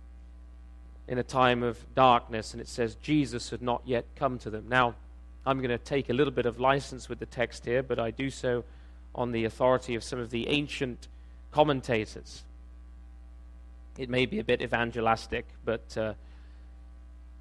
in 1.05 1.17
a 1.17 1.23
time 1.23 1.61
of 1.61 1.77
darkness, 1.93 2.53
and 2.53 2.61
it 2.61 2.69
says 2.69 2.95
Jesus 3.03 3.49
had 3.49 3.61
not 3.61 3.81
yet 3.83 4.05
come 4.15 4.39
to 4.39 4.49
them. 4.49 4.67
Now, 4.69 4.95
I'm 5.45 5.57
going 5.57 5.71
to 5.71 5.77
take 5.77 6.09
a 6.09 6.13
little 6.13 6.31
bit 6.31 6.45
of 6.45 6.61
license 6.61 7.09
with 7.09 7.19
the 7.19 7.25
text 7.25 7.65
here, 7.65 7.83
but 7.83 7.99
I 7.99 8.09
do 8.09 8.29
so 8.29 8.63
on 9.13 9.33
the 9.33 9.43
authority 9.43 9.95
of 9.95 10.05
some 10.05 10.19
of 10.19 10.29
the 10.29 10.47
ancient 10.47 11.09
commentators. 11.51 12.43
It 13.97 14.09
may 14.09 14.25
be 14.25 14.39
a 14.39 14.43
bit 14.45 14.61
evangelistic, 14.61 15.47
but 15.65 15.97
uh, 15.97 16.13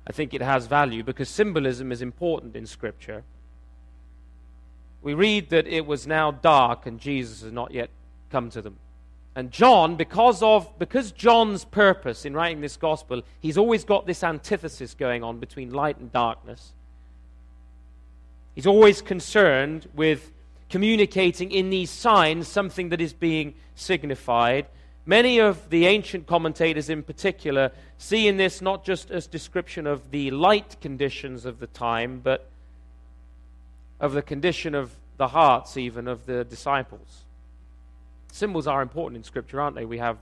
I 0.05 0.11
think 0.11 0.35
it 0.35 0.43
has 0.43 0.67
value 0.67 1.05
because 1.05 1.29
symbolism 1.29 1.93
is 1.93 2.03
important 2.03 2.57
in 2.57 2.67
Scripture 2.67 3.23
we 5.03 5.15
read 5.15 5.51
that 5.51 5.67
it 5.67 5.87
was 5.87 6.07
now 6.07 6.31
dark 6.31 6.87
and 6.87 7.01
Jesus 7.01 7.43
had 7.43 7.53
not 7.53 7.73
yet 7.73 7.91
come 8.31 8.51
to 8.51 8.63
them. 8.63 8.77
And 9.35 9.51
John, 9.51 9.97
because 9.97 10.43
of 10.43 10.79
because 10.79 11.11
John's 11.11 11.65
purpose 11.65 12.25
in 12.25 12.35
writing 12.35 12.61
this 12.61 12.77
gospel, 12.77 13.23
he's 13.41 13.57
always 13.57 13.85
got 13.85 14.07
this 14.07 14.23
antithesis 14.23 14.95
going 14.95 15.23
on 15.25 15.39
between 15.39 15.71
light 15.71 15.99
and 15.99 16.13
darkness. 16.13 16.73
He's 18.55 18.67
always 18.67 19.01
concerned 19.01 19.89
with 19.95 20.31
communicating 20.69 21.51
in 21.51 21.71
these 21.71 21.91
signs 21.91 22.47
something 22.47 22.91
that 22.91 23.01
is 23.01 23.15
being 23.15 23.55
signified. 23.75 24.67
Many 25.07 25.41
of 25.41 25.71
the 25.71 25.87
ancient 25.87 26.27
commentators, 26.27 26.91
in 26.91 27.03
particular, 27.03 27.73
see 27.97 28.29
in 28.29 28.37
this 28.37 28.61
not 28.61 28.85
just 28.85 29.11
as 29.11 29.27
description 29.27 29.87
of 29.87 30.11
the 30.11 30.31
light 30.31 30.77
conditions 30.81 31.45
of 31.45 31.59
the 31.59 31.67
time, 31.67 32.21
but 32.23 32.52
of 34.03 34.13
the 34.13 34.21
condition 34.21 34.75
of 34.75 34.91
the 35.17 35.29
hearts, 35.29 35.77
even 35.77 36.09
of 36.09 36.27
the 36.27 36.45
disciples. 36.45 37.23
Symbols 38.33 38.67
are 38.67 38.83
important 38.83 39.17
in 39.17 39.25
Scripture, 39.25 39.61
aren't 39.61 39.77
they? 39.77 39.85
We 39.85 39.99
have 39.99 40.19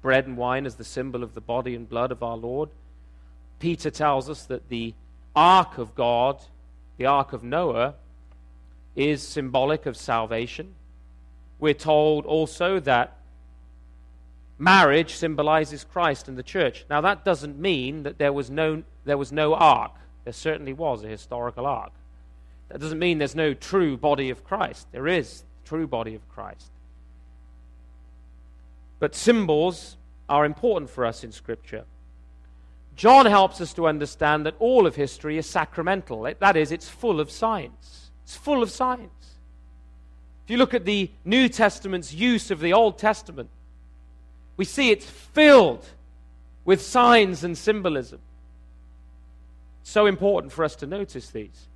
bread 0.00 0.26
and 0.26 0.38
wine 0.38 0.64
as 0.64 0.76
the 0.76 0.84
symbol 0.84 1.22
of 1.22 1.34
the 1.34 1.40
body 1.42 1.74
and 1.74 1.88
blood 1.88 2.10
of 2.10 2.22
our 2.22 2.36
Lord. 2.36 2.70
Peter 3.58 3.90
tells 3.90 4.30
us 4.30 4.46
that 4.46 4.70
the 4.70 4.94
ark 5.36 5.76
of 5.76 5.94
God, 5.94 6.40
the 6.96 7.04
ark 7.04 7.34
of 7.34 7.44
Noah, 7.44 7.94
is 8.96 9.22
symbolic 9.22 9.84
of 9.84 9.98
salvation. 9.98 10.74
We're 11.58 11.74
told 11.74 12.24
also 12.24 12.80
that 12.80 13.18
marriage 14.58 15.14
symbolizes 15.14 15.84
Christ 15.84 16.26
and 16.26 16.38
the 16.38 16.42
church. 16.42 16.86
Now, 16.88 17.02
that 17.02 17.22
doesn't 17.22 17.58
mean 17.58 18.04
that 18.04 18.16
there 18.16 18.32
was 18.32 18.48
no, 18.48 18.82
there 19.04 19.18
was 19.18 19.30
no 19.30 19.54
ark. 19.54 19.92
There 20.24 20.32
certainly 20.32 20.72
was 20.72 21.04
a 21.04 21.08
historical 21.08 21.66
ark. 21.66 21.92
That 22.70 22.80
doesn't 22.80 22.98
mean 22.98 23.18
there's 23.18 23.34
no 23.34 23.52
true 23.52 23.96
body 23.96 24.30
of 24.30 24.44
Christ. 24.44 24.86
There 24.92 25.08
is 25.08 25.40
the 25.40 25.68
true 25.68 25.86
body 25.86 26.14
of 26.14 26.28
Christ. 26.28 26.70
But 29.00 29.14
symbols 29.14 29.96
are 30.28 30.44
important 30.44 30.90
for 30.90 31.04
us 31.04 31.24
in 31.24 31.32
Scripture. 31.32 31.84
John 32.94 33.26
helps 33.26 33.60
us 33.60 33.74
to 33.74 33.88
understand 33.88 34.46
that 34.46 34.54
all 34.58 34.86
of 34.86 34.94
history 34.94 35.36
is 35.36 35.46
sacramental. 35.46 36.32
That 36.38 36.56
is, 36.56 36.70
it's 36.70 36.88
full 36.88 37.18
of 37.18 37.30
signs. 37.30 38.10
It's 38.24 38.36
full 38.36 38.62
of 38.62 38.70
signs. 38.70 39.10
If 40.44 40.50
you 40.50 40.56
look 40.58 40.74
at 40.74 40.84
the 40.84 41.10
New 41.24 41.48
Testament's 41.48 42.12
use 42.12 42.50
of 42.50 42.60
the 42.60 42.72
Old 42.72 42.98
Testament, 42.98 43.48
we 44.56 44.64
see 44.64 44.90
it's 44.90 45.06
filled 45.06 45.86
with 46.64 46.82
signs 46.82 47.42
and 47.42 47.56
symbolism. 47.56 48.20
So 49.82 50.06
important 50.06 50.52
for 50.52 50.64
us 50.64 50.76
to 50.76 50.86
notice 50.86 51.30
these. 51.30 51.68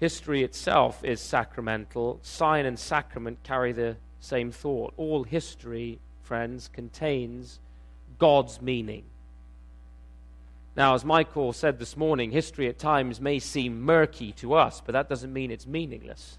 History 0.00 0.42
itself 0.42 1.04
is 1.04 1.20
sacramental. 1.20 2.18
Sign 2.22 2.64
and 2.64 2.78
sacrament 2.78 3.38
carry 3.42 3.72
the 3.72 3.96
same 4.18 4.50
thought. 4.50 4.94
All 4.96 5.24
history, 5.24 5.98
friends, 6.22 6.68
contains 6.72 7.60
God's 8.18 8.62
meaning. 8.62 9.04
Now, 10.74 10.94
as 10.94 11.04
Michael 11.04 11.52
said 11.52 11.78
this 11.78 11.96
morning, 11.96 12.30
history 12.30 12.66
at 12.68 12.78
times 12.78 13.20
may 13.20 13.38
seem 13.38 13.82
murky 13.82 14.32
to 14.32 14.54
us, 14.54 14.80
but 14.84 14.92
that 14.92 15.08
doesn't 15.10 15.32
mean 15.32 15.50
it's 15.50 15.66
meaningless. 15.66 16.38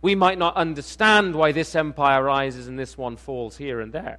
We 0.00 0.14
might 0.14 0.38
not 0.38 0.54
understand 0.56 1.34
why 1.34 1.50
this 1.50 1.74
empire 1.74 2.22
rises 2.22 2.68
and 2.68 2.78
this 2.78 2.96
one 2.96 3.16
falls 3.16 3.56
here 3.56 3.80
and 3.80 3.92
there. 3.92 4.18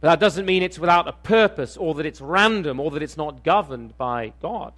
But 0.00 0.08
that 0.08 0.20
doesn't 0.20 0.44
mean 0.44 0.62
it's 0.62 0.78
without 0.78 1.08
a 1.08 1.12
purpose 1.12 1.76
or 1.78 1.94
that 1.94 2.04
it's 2.04 2.20
random 2.20 2.78
or 2.78 2.90
that 2.90 3.02
it's 3.02 3.16
not 3.16 3.44
governed 3.44 3.96
by 3.96 4.32
God. 4.42 4.72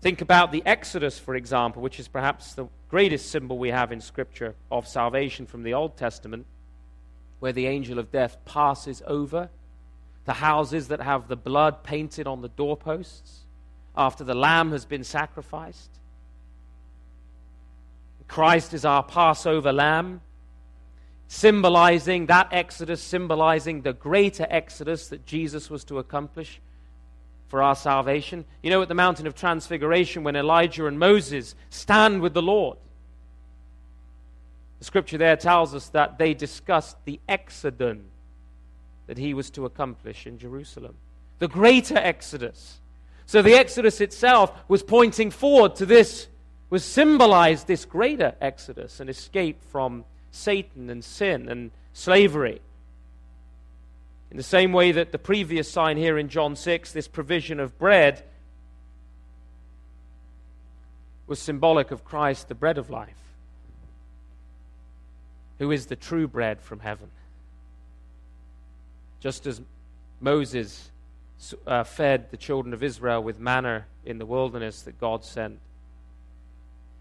Think 0.00 0.20
about 0.20 0.52
the 0.52 0.62
Exodus, 0.66 1.18
for 1.18 1.34
example, 1.34 1.82
which 1.82 1.98
is 1.98 2.08
perhaps 2.08 2.54
the 2.54 2.66
greatest 2.88 3.30
symbol 3.30 3.58
we 3.58 3.70
have 3.70 3.92
in 3.92 4.00
Scripture 4.00 4.54
of 4.70 4.86
salvation 4.86 5.46
from 5.46 5.62
the 5.62 5.74
Old 5.74 5.96
Testament, 5.96 6.46
where 7.40 7.52
the 7.52 7.66
angel 7.66 7.98
of 7.98 8.12
death 8.12 8.36
passes 8.44 9.02
over 9.06 9.48
the 10.24 10.34
houses 10.34 10.88
that 10.88 11.00
have 11.00 11.28
the 11.28 11.36
blood 11.36 11.82
painted 11.82 12.26
on 12.26 12.42
the 12.42 12.48
doorposts 12.48 13.46
after 13.96 14.24
the 14.24 14.34
lamb 14.34 14.72
has 14.72 14.84
been 14.84 15.04
sacrificed. 15.04 15.90
Christ 18.28 18.74
is 18.74 18.84
our 18.84 19.02
Passover 19.02 19.72
lamb, 19.72 20.20
symbolizing 21.28 22.26
that 22.26 22.48
Exodus, 22.52 23.00
symbolizing 23.00 23.82
the 23.82 23.92
greater 23.92 24.46
Exodus 24.50 25.08
that 25.08 25.24
Jesus 25.26 25.70
was 25.70 25.84
to 25.84 25.98
accomplish 25.98 26.60
for 27.48 27.62
our 27.62 27.76
salvation. 27.76 28.44
You 28.62 28.70
know, 28.70 28.82
at 28.82 28.88
the 28.88 28.94
mountain 28.94 29.26
of 29.26 29.34
transfiguration, 29.34 30.24
when 30.24 30.36
Elijah 30.36 30.86
and 30.86 30.98
Moses 30.98 31.54
stand 31.70 32.20
with 32.20 32.34
the 32.34 32.42
Lord, 32.42 32.78
the 34.78 34.84
scripture 34.84 35.18
there 35.18 35.36
tells 35.36 35.74
us 35.74 35.88
that 35.90 36.18
they 36.18 36.34
discussed 36.34 36.96
the 37.04 37.20
exodus 37.28 37.98
that 39.06 39.18
he 39.18 39.34
was 39.34 39.50
to 39.50 39.64
accomplish 39.64 40.26
in 40.26 40.38
Jerusalem, 40.38 40.96
the 41.38 41.48
greater 41.48 41.96
exodus. 41.96 42.80
So 43.24 43.42
the 43.42 43.54
exodus 43.54 44.00
itself 44.00 44.52
was 44.68 44.82
pointing 44.82 45.30
forward 45.30 45.76
to 45.76 45.86
this, 45.86 46.28
was 46.70 46.84
symbolized 46.84 47.66
this 47.66 47.84
greater 47.84 48.34
exodus, 48.40 49.00
an 49.00 49.08
escape 49.08 49.62
from 49.70 50.04
Satan 50.30 50.90
and 50.90 51.04
sin 51.04 51.48
and 51.48 51.70
slavery. 51.92 52.60
In 54.30 54.36
the 54.36 54.42
same 54.42 54.72
way 54.72 54.92
that 54.92 55.12
the 55.12 55.18
previous 55.18 55.70
sign 55.70 55.96
here 55.96 56.18
in 56.18 56.28
John 56.28 56.56
6, 56.56 56.92
this 56.92 57.08
provision 57.08 57.60
of 57.60 57.78
bread, 57.78 58.24
was 61.26 61.38
symbolic 61.38 61.90
of 61.90 62.04
Christ, 62.04 62.48
the 62.48 62.54
bread 62.54 62.78
of 62.78 62.90
life, 62.90 63.20
who 65.58 65.70
is 65.70 65.86
the 65.86 65.96
true 65.96 66.28
bread 66.28 66.60
from 66.60 66.80
heaven. 66.80 67.10
Just 69.20 69.46
as 69.46 69.60
Moses 70.20 70.90
uh, 71.66 71.84
fed 71.84 72.30
the 72.30 72.36
children 72.36 72.72
of 72.72 72.82
Israel 72.82 73.22
with 73.22 73.38
manna 73.38 73.86
in 74.04 74.18
the 74.18 74.26
wilderness 74.26 74.82
that 74.82 75.00
God 75.00 75.24
sent. 75.24 75.58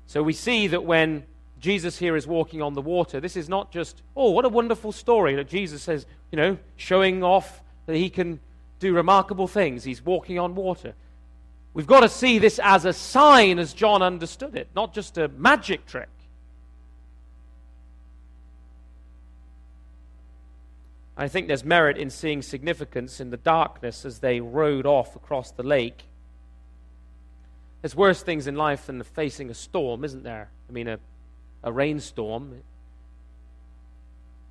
So 0.08 0.22
we 0.22 0.34
see 0.34 0.68
that 0.68 0.84
when 0.84 1.26
Jesus 1.60 1.98
here 1.98 2.16
is 2.16 2.28
walking 2.28 2.62
on 2.62 2.74
the 2.74 2.82
water. 2.82 3.20
This 3.20 3.38
is 3.38 3.50
not 3.50 3.72
just, 3.72 4.02
oh, 4.16 4.32
what 4.32 4.46
a 4.46 4.50
wonderful 4.50 4.92
story 4.92 5.36
that 5.36 5.48
Jesus 5.48 5.82
says, 5.82 6.06
you 6.32 6.38
know, 6.38 6.58
showing 6.76 7.24
off 7.24 7.62
that 7.86 7.96
he 7.96 8.10
can 8.10 8.40
do 8.80 8.94
remarkable 8.94 9.48
things. 9.48 9.84
He's 9.84 10.04
walking 10.04 10.38
on 10.38 10.56
water. 10.56 10.94
We've 11.74 11.88
got 11.88 12.02
to 12.02 12.10
see 12.10 12.40
this 12.40 12.60
as 12.64 12.86
a 12.86 12.94
sign 12.94 13.60
as 13.60 13.74
John 13.74 14.02
understood 14.02 14.56
it, 14.56 14.70
not 14.76 14.94
just 14.94 15.18
a 15.18 15.28
magic 15.28 15.86
trick. 15.86 16.10
I 21.18 21.28
think 21.30 21.48
there's 21.48 21.64
merit 21.64 21.98
in 21.98 22.10
seeing 22.10 22.42
significance 22.42 23.22
in 23.22 23.30
the 23.30 23.38
darkness 23.38 24.06
as 24.06 24.20
they 24.20 24.42
rowed 24.42 24.86
off 24.86 25.16
across 25.16 25.52
the 25.52 25.64
lake. 25.64 26.04
There's 27.82 27.96
worse 27.96 28.22
things 28.22 28.48
in 28.48 28.56
life 28.56 28.88
than 28.88 29.02
facing 29.04 29.50
a 29.50 29.54
storm, 29.54 30.04
isn't 30.04 30.24
there? 30.24 30.50
I 30.68 30.72
mean, 30.74 30.88
a 30.88 31.00
a 31.66 31.72
rainstorm? 31.74 32.62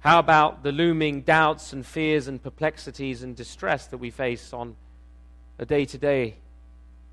How 0.01 0.19
about 0.19 0.63
the 0.63 0.73
looming 0.73 1.23
doubts 1.23 1.73
and 1.73 1.87
fears 1.87 2.29
and 2.29 2.43
perplexities 2.43 3.23
and 3.23 3.35
distress 3.35 3.87
that 3.87 3.99
we 3.99 4.11
face 4.11 4.53
on 4.53 4.77
a 5.59 5.65
day 5.65 5.87
to 5.87 5.97
day, 5.97 6.35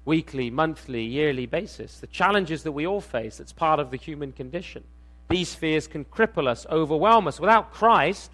weekly, 0.03 0.49
monthly, 0.49 1.03
yearly 1.03 1.45
basis? 1.45 1.99
The 1.99 2.07
challenges 2.07 2.63
that 2.63 2.73
we 2.73 2.85
all 2.85 2.99
face, 2.99 3.37
that's 3.37 3.53
part 3.53 3.79
of 3.79 3.91
the 3.91 3.97
human 3.97 4.33
condition. 4.33 4.83
These 5.29 5.55
fears 5.55 5.87
can 5.87 6.03
cripple 6.03 6.47
us, 6.47 6.65
overwhelm 6.69 7.27
us. 7.27 7.39
Without 7.39 7.71
Christ, 7.71 8.31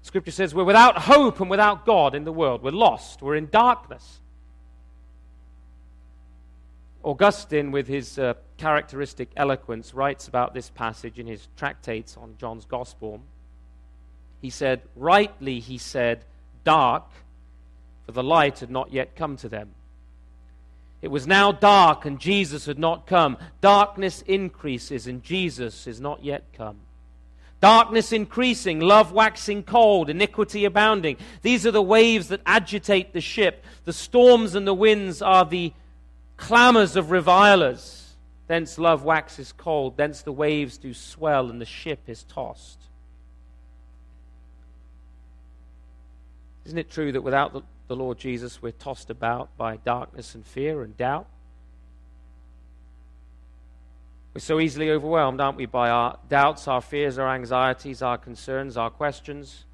Scripture 0.00 0.30
says 0.30 0.54
we're 0.54 0.64
without 0.64 0.96
hope 0.96 1.40
and 1.40 1.50
without 1.50 1.84
God 1.84 2.14
in 2.14 2.24
the 2.24 2.32
world. 2.32 2.62
We're 2.62 2.70
lost, 2.70 3.20
we're 3.20 3.36
in 3.36 3.48
darkness. 3.50 4.19
Augustine, 7.02 7.70
with 7.70 7.86
his 7.86 8.18
uh, 8.18 8.34
characteristic 8.58 9.30
eloquence, 9.36 9.94
writes 9.94 10.28
about 10.28 10.52
this 10.52 10.68
passage 10.70 11.18
in 11.18 11.26
his 11.26 11.48
tractates 11.56 12.16
on 12.16 12.34
John's 12.38 12.66
Gospel. 12.66 13.20
He 14.42 14.50
said, 14.50 14.82
Rightly, 14.96 15.60
he 15.60 15.78
said, 15.78 16.24
dark, 16.64 17.04
for 18.04 18.12
the 18.12 18.22
light 18.22 18.58
had 18.58 18.70
not 18.70 18.92
yet 18.92 19.16
come 19.16 19.36
to 19.38 19.48
them. 19.48 19.70
It 21.02 21.08
was 21.08 21.26
now 21.26 21.52
dark, 21.52 22.04
and 22.04 22.20
Jesus 22.20 22.66
had 22.66 22.78
not 22.78 23.06
come. 23.06 23.38
Darkness 23.62 24.22
increases, 24.26 25.06
and 25.06 25.22
Jesus 25.22 25.86
is 25.86 26.00
not 26.00 26.22
yet 26.22 26.44
come. 26.52 26.80
Darkness 27.60 28.12
increasing, 28.12 28.80
love 28.80 29.12
waxing 29.12 29.62
cold, 29.62 30.08
iniquity 30.08 30.64
abounding. 30.64 31.16
These 31.42 31.66
are 31.66 31.70
the 31.70 31.82
waves 31.82 32.28
that 32.28 32.40
agitate 32.46 33.12
the 33.12 33.20
ship. 33.20 33.64
The 33.84 33.92
storms 33.92 34.54
and 34.54 34.66
the 34.66 34.74
winds 34.74 35.20
are 35.20 35.44
the 35.44 35.72
clamors 36.40 36.96
of 36.96 37.10
revilers. 37.12 38.16
Thence 38.48 38.78
love 38.78 39.04
waxes 39.04 39.52
cold, 39.52 39.96
thence 39.96 40.22
the 40.22 40.32
waves 40.32 40.76
do 40.76 40.92
swell, 40.92 41.50
and 41.50 41.60
the 41.60 41.66
ship 41.66 42.00
is 42.08 42.24
tossed. 42.24 42.80
Isn't 46.64 46.78
it 46.78 46.90
true 46.90 47.12
that 47.12 47.22
without 47.22 47.52
the, 47.52 47.62
the 47.86 47.94
Lord 47.94 48.18
Jesus, 48.18 48.60
we're 48.60 48.72
tossed 48.72 49.10
about 49.10 49.56
by 49.56 49.76
darkness 49.76 50.34
and 50.34 50.44
fear 50.44 50.82
and 50.82 50.96
doubt? 50.96 51.28
We're 54.34 54.40
so 54.40 54.58
easily 54.60 54.90
overwhelmed, 54.90 55.40
aren't 55.40 55.56
we, 55.56 55.66
by 55.66 55.90
our 55.90 56.18
doubts, 56.28 56.66
our 56.66 56.80
fears, 56.80 57.18
our 57.18 57.32
anxieties, 57.32 58.02
our 58.02 58.18
concerns, 58.18 58.76
our 58.76 58.90
questions. 58.90 59.64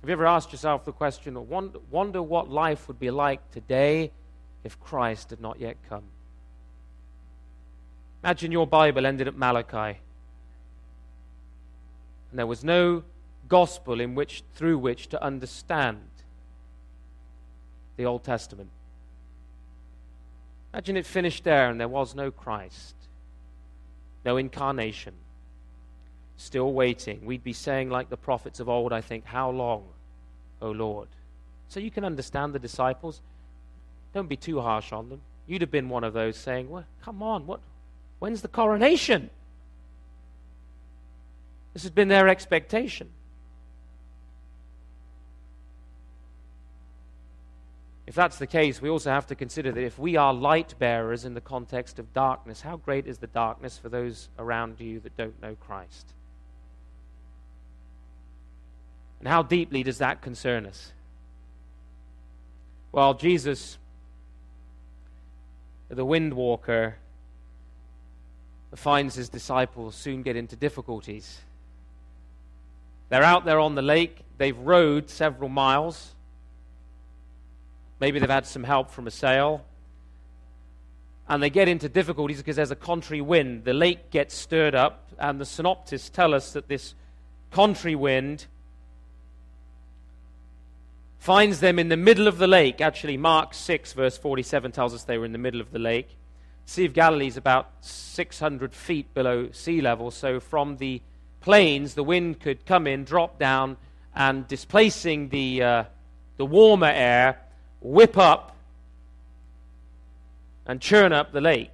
Have 0.00 0.08
you 0.08 0.12
ever 0.12 0.26
asked 0.26 0.52
yourself 0.52 0.84
the 0.84 0.92
question, 0.92 1.36
or 1.36 1.44
wonder, 1.44 2.22
what 2.22 2.48
life 2.48 2.86
would 2.88 3.00
be 3.00 3.10
like 3.10 3.50
today 3.50 4.12
if 4.64 4.78
Christ 4.80 5.30
had 5.30 5.40
not 5.40 5.58
yet 5.58 5.76
come? 5.88 6.04
Imagine 8.22 8.52
your 8.52 8.66
Bible 8.66 9.06
ended 9.06 9.28
at 9.28 9.36
Malachi. 9.36 10.00
And 12.30 12.38
there 12.38 12.46
was 12.46 12.62
no 12.62 13.04
gospel 13.48 14.00
in 14.00 14.14
which, 14.14 14.42
through 14.54 14.78
which 14.78 15.08
to 15.08 15.22
understand 15.22 16.08
the 17.96 18.04
Old 18.04 18.22
Testament. 18.22 18.70
Imagine 20.72 20.96
it 20.96 21.06
finished 21.06 21.44
there 21.44 21.70
and 21.70 21.80
there 21.80 21.88
was 21.88 22.14
no 22.14 22.30
Christ. 22.30 22.94
no 24.24 24.36
incarnation, 24.36 25.14
still 26.38 26.72
waiting. 26.72 27.26
We'd 27.26 27.44
be 27.44 27.52
saying, 27.52 27.90
like 27.90 28.08
the 28.08 28.16
prophets 28.16 28.60
of 28.60 28.68
old, 28.68 28.92
I 28.92 29.02
think, 29.02 29.26
How 29.26 29.50
long, 29.50 29.84
O 30.62 30.70
Lord? 30.70 31.08
So 31.68 31.80
you 31.80 31.90
can 31.90 32.04
understand 32.04 32.54
the 32.54 32.58
disciples. 32.58 33.20
Don't 34.14 34.28
be 34.28 34.36
too 34.36 34.60
harsh 34.60 34.92
on 34.92 35.10
them. 35.10 35.20
You'd 35.46 35.60
have 35.60 35.70
been 35.70 35.90
one 35.90 36.04
of 36.04 36.14
those 36.14 36.36
saying, 36.36 36.70
Well, 36.70 36.84
come 37.02 37.22
on, 37.22 37.46
what, 37.46 37.60
when's 38.20 38.40
the 38.40 38.48
coronation? 38.48 39.28
This 41.74 41.82
has 41.82 41.90
been 41.90 42.08
their 42.08 42.28
expectation. 42.28 43.10
If 48.06 48.14
that's 48.14 48.38
the 48.38 48.46
case, 48.46 48.80
we 48.80 48.88
also 48.88 49.10
have 49.10 49.26
to 49.26 49.34
consider 49.34 49.70
that 49.70 49.84
if 49.84 49.98
we 49.98 50.16
are 50.16 50.32
light 50.32 50.74
bearers 50.78 51.26
in 51.26 51.34
the 51.34 51.42
context 51.42 51.98
of 51.98 52.14
darkness, 52.14 52.62
how 52.62 52.78
great 52.78 53.06
is 53.06 53.18
the 53.18 53.26
darkness 53.26 53.76
for 53.76 53.90
those 53.90 54.30
around 54.38 54.80
you 54.80 54.98
that 55.00 55.14
don't 55.16 55.40
know 55.42 55.54
Christ? 55.56 56.14
And 59.18 59.28
how 59.28 59.42
deeply 59.42 59.82
does 59.82 59.98
that 59.98 60.22
concern 60.22 60.66
us? 60.66 60.92
Well, 62.92 63.14
Jesus, 63.14 63.78
the 65.88 66.04
wind 66.04 66.34
walker, 66.34 66.96
finds 68.74 69.14
his 69.14 69.28
disciples 69.28 69.94
soon 69.94 70.22
get 70.22 70.36
into 70.36 70.54
difficulties. 70.54 71.40
They're 73.08 73.24
out 73.24 73.44
there 73.44 73.58
on 73.58 73.74
the 73.74 73.82
lake, 73.82 74.18
they've 74.36 74.58
rowed 74.58 75.10
several 75.10 75.48
miles. 75.48 76.14
Maybe 78.00 78.20
they've 78.20 78.30
had 78.30 78.46
some 78.46 78.62
help 78.62 78.90
from 78.90 79.06
a 79.06 79.10
sail. 79.10 79.64
And 81.28 81.42
they 81.42 81.50
get 81.50 81.68
into 81.68 81.88
difficulties 81.88 82.38
because 82.38 82.56
there's 82.56 82.70
a 82.70 82.76
contrary 82.76 83.20
wind. 83.20 83.64
The 83.64 83.74
lake 83.74 84.10
gets 84.10 84.34
stirred 84.34 84.74
up, 84.74 85.08
and 85.18 85.40
the 85.40 85.44
synoptists 85.44 86.08
tell 86.08 86.32
us 86.32 86.52
that 86.52 86.68
this 86.68 86.94
contrary 87.50 87.96
wind 87.96 88.46
finds 91.18 91.60
them 91.60 91.78
in 91.78 91.88
the 91.88 91.96
middle 91.96 92.26
of 92.26 92.38
the 92.38 92.46
lake. 92.46 92.80
Actually, 92.80 93.16
Mark 93.16 93.54
6, 93.54 93.92
verse 93.92 94.16
47 94.16 94.72
tells 94.72 94.94
us 94.94 95.04
they 95.04 95.18
were 95.18 95.24
in 95.24 95.32
the 95.32 95.38
middle 95.38 95.60
of 95.60 95.72
the 95.72 95.78
lake. 95.78 96.16
Sea 96.64 96.84
of 96.84 96.92
Galilee 96.92 97.26
is 97.26 97.36
about 97.36 97.70
600 97.80 98.74
feet 98.74 99.12
below 99.14 99.50
sea 99.52 99.80
level, 99.80 100.10
so 100.10 100.38
from 100.38 100.76
the 100.76 101.00
plains, 101.40 101.94
the 101.94 102.04
wind 102.04 102.40
could 102.40 102.66
come 102.66 102.86
in, 102.86 103.04
drop 103.04 103.38
down, 103.38 103.76
and 104.14 104.46
displacing 104.48 105.30
the, 105.30 105.62
uh, 105.62 105.84
the 106.36 106.44
warmer 106.44 106.92
air, 106.92 107.38
whip 107.80 108.18
up 108.18 108.56
and 110.66 110.80
churn 110.80 111.12
up 111.12 111.32
the 111.32 111.40
lake. 111.40 111.72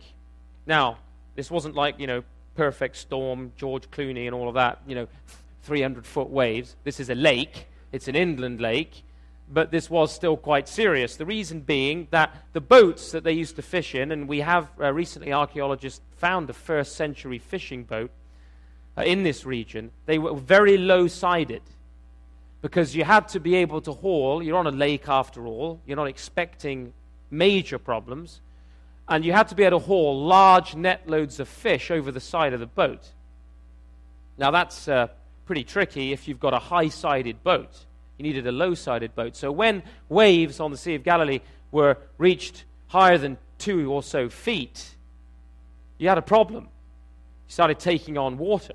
Now, 0.66 0.98
this 1.34 1.50
wasn't 1.50 1.74
like, 1.74 1.98
you 1.98 2.06
know, 2.06 2.22
perfect 2.54 2.96
storm, 2.96 3.52
George 3.56 3.90
Clooney, 3.90 4.26
and 4.26 4.34
all 4.34 4.48
of 4.48 4.54
that, 4.54 4.80
you 4.86 4.94
know, 4.94 5.08
300 5.64 6.06
foot 6.06 6.30
waves. 6.30 6.76
This 6.84 7.00
is 7.00 7.10
a 7.10 7.14
lake, 7.14 7.66
it's 7.90 8.06
an 8.06 8.14
inland 8.14 8.60
lake, 8.60 9.02
but 9.54 9.70
this 9.70 9.88
was 9.88 10.12
still 10.12 10.36
quite 10.36 10.68
serious. 10.68 11.16
The 11.16 11.24
reason 11.24 11.60
being 11.60 12.08
that 12.10 12.34
the 12.52 12.60
boats 12.60 13.12
that 13.12 13.22
they 13.22 13.32
used 13.32 13.56
to 13.56 13.62
fish 13.62 13.94
in, 13.94 14.10
and 14.10 14.28
we 14.28 14.40
have 14.40 14.68
uh, 14.80 14.92
recently 14.92 15.32
archaeologists 15.32 16.00
found 16.16 16.48
the 16.48 16.52
first 16.52 16.96
century 16.96 17.38
fishing 17.38 17.84
boat 17.84 18.10
uh, 18.98 19.02
in 19.02 19.22
this 19.22 19.46
region, 19.46 19.92
they 20.06 20.18
were 20.18 20.34
very 20.34 20.76
low 20.76 21.06
sided 21.06 21.62
because 22.62 22.96
you 22.96 23.04
had 23.04 23.28
to 23.28 23.38
be 23.38 23.54
able 23.54 23.80
to 23.82 23.92
haul. 23.92 24.42
You're 24.42 24.58
on 24.58 24.66
a 24.66 24.72
lake 24.72 25.08
after 25.08 25.46
all, 25.46 25.80
you're 25.86 25.96
not 25.96 26.08
expecting 26.08 26.92
major 27.30 27.78
problems. 27.78 28.40
And 29.06 29.24
you 29.24 29.32
had 29.32 29.48
to 29.48 29.54
be 29.54 29.64
able 29.64 29.80
to 29.80 29.86
haul 29.86 30.24
large 30.24 30.74
net 30.74 31.06
loads 31.06 31.38
of 31.38 31.46
fish 31.46 31.90
over 31.90 32.10
the 32.10 32.20
side 32.20 32.54
of 32.54 32.60
the 32.60 32.66
boat. 32.66 33.12
Now, 34.38 34.50
that's 34.50 34.88
uh, 34.88 35.08
pretty 35.44 35.62
tricky 35.62 36.12
if 36.12 36.26
you've 36.26 36.40
got 36.40 36.54
a 36.54 36.58
high 36.58 36.88
sided 36.88 37.44
boat. 37.44 37.84
You 38.18 38.22
needed 38.22 38.46
a 38.46 38.52
low 38.52 38.74
sided 38.74 39.14
boat. 39.14 39.36
So, 39.36 39.50
when 39.50 39.82
waves 40.08 40.60
on 40.60 40.70
the 40.70 40.76
Sea 40.76 40.94
of 40.94 41.02
Galilee 41.02 41.40
were 41.70 41.98
reached 42.18 42.64
higher 42.88 43.18
than 43.18 43.38
two 43.58 43.92
or 43.92 44.02
so 44.02 44.28
feet, 44.28 44.94
you 45.98 46.08
had 46.08 46.18
a 46.18 46.22
problem. 46.22 46.64
You 46.64 47.52
started 47.52 47.78
taking 47.78 48.16
on 48.16 48.38
water. 48.38 48.74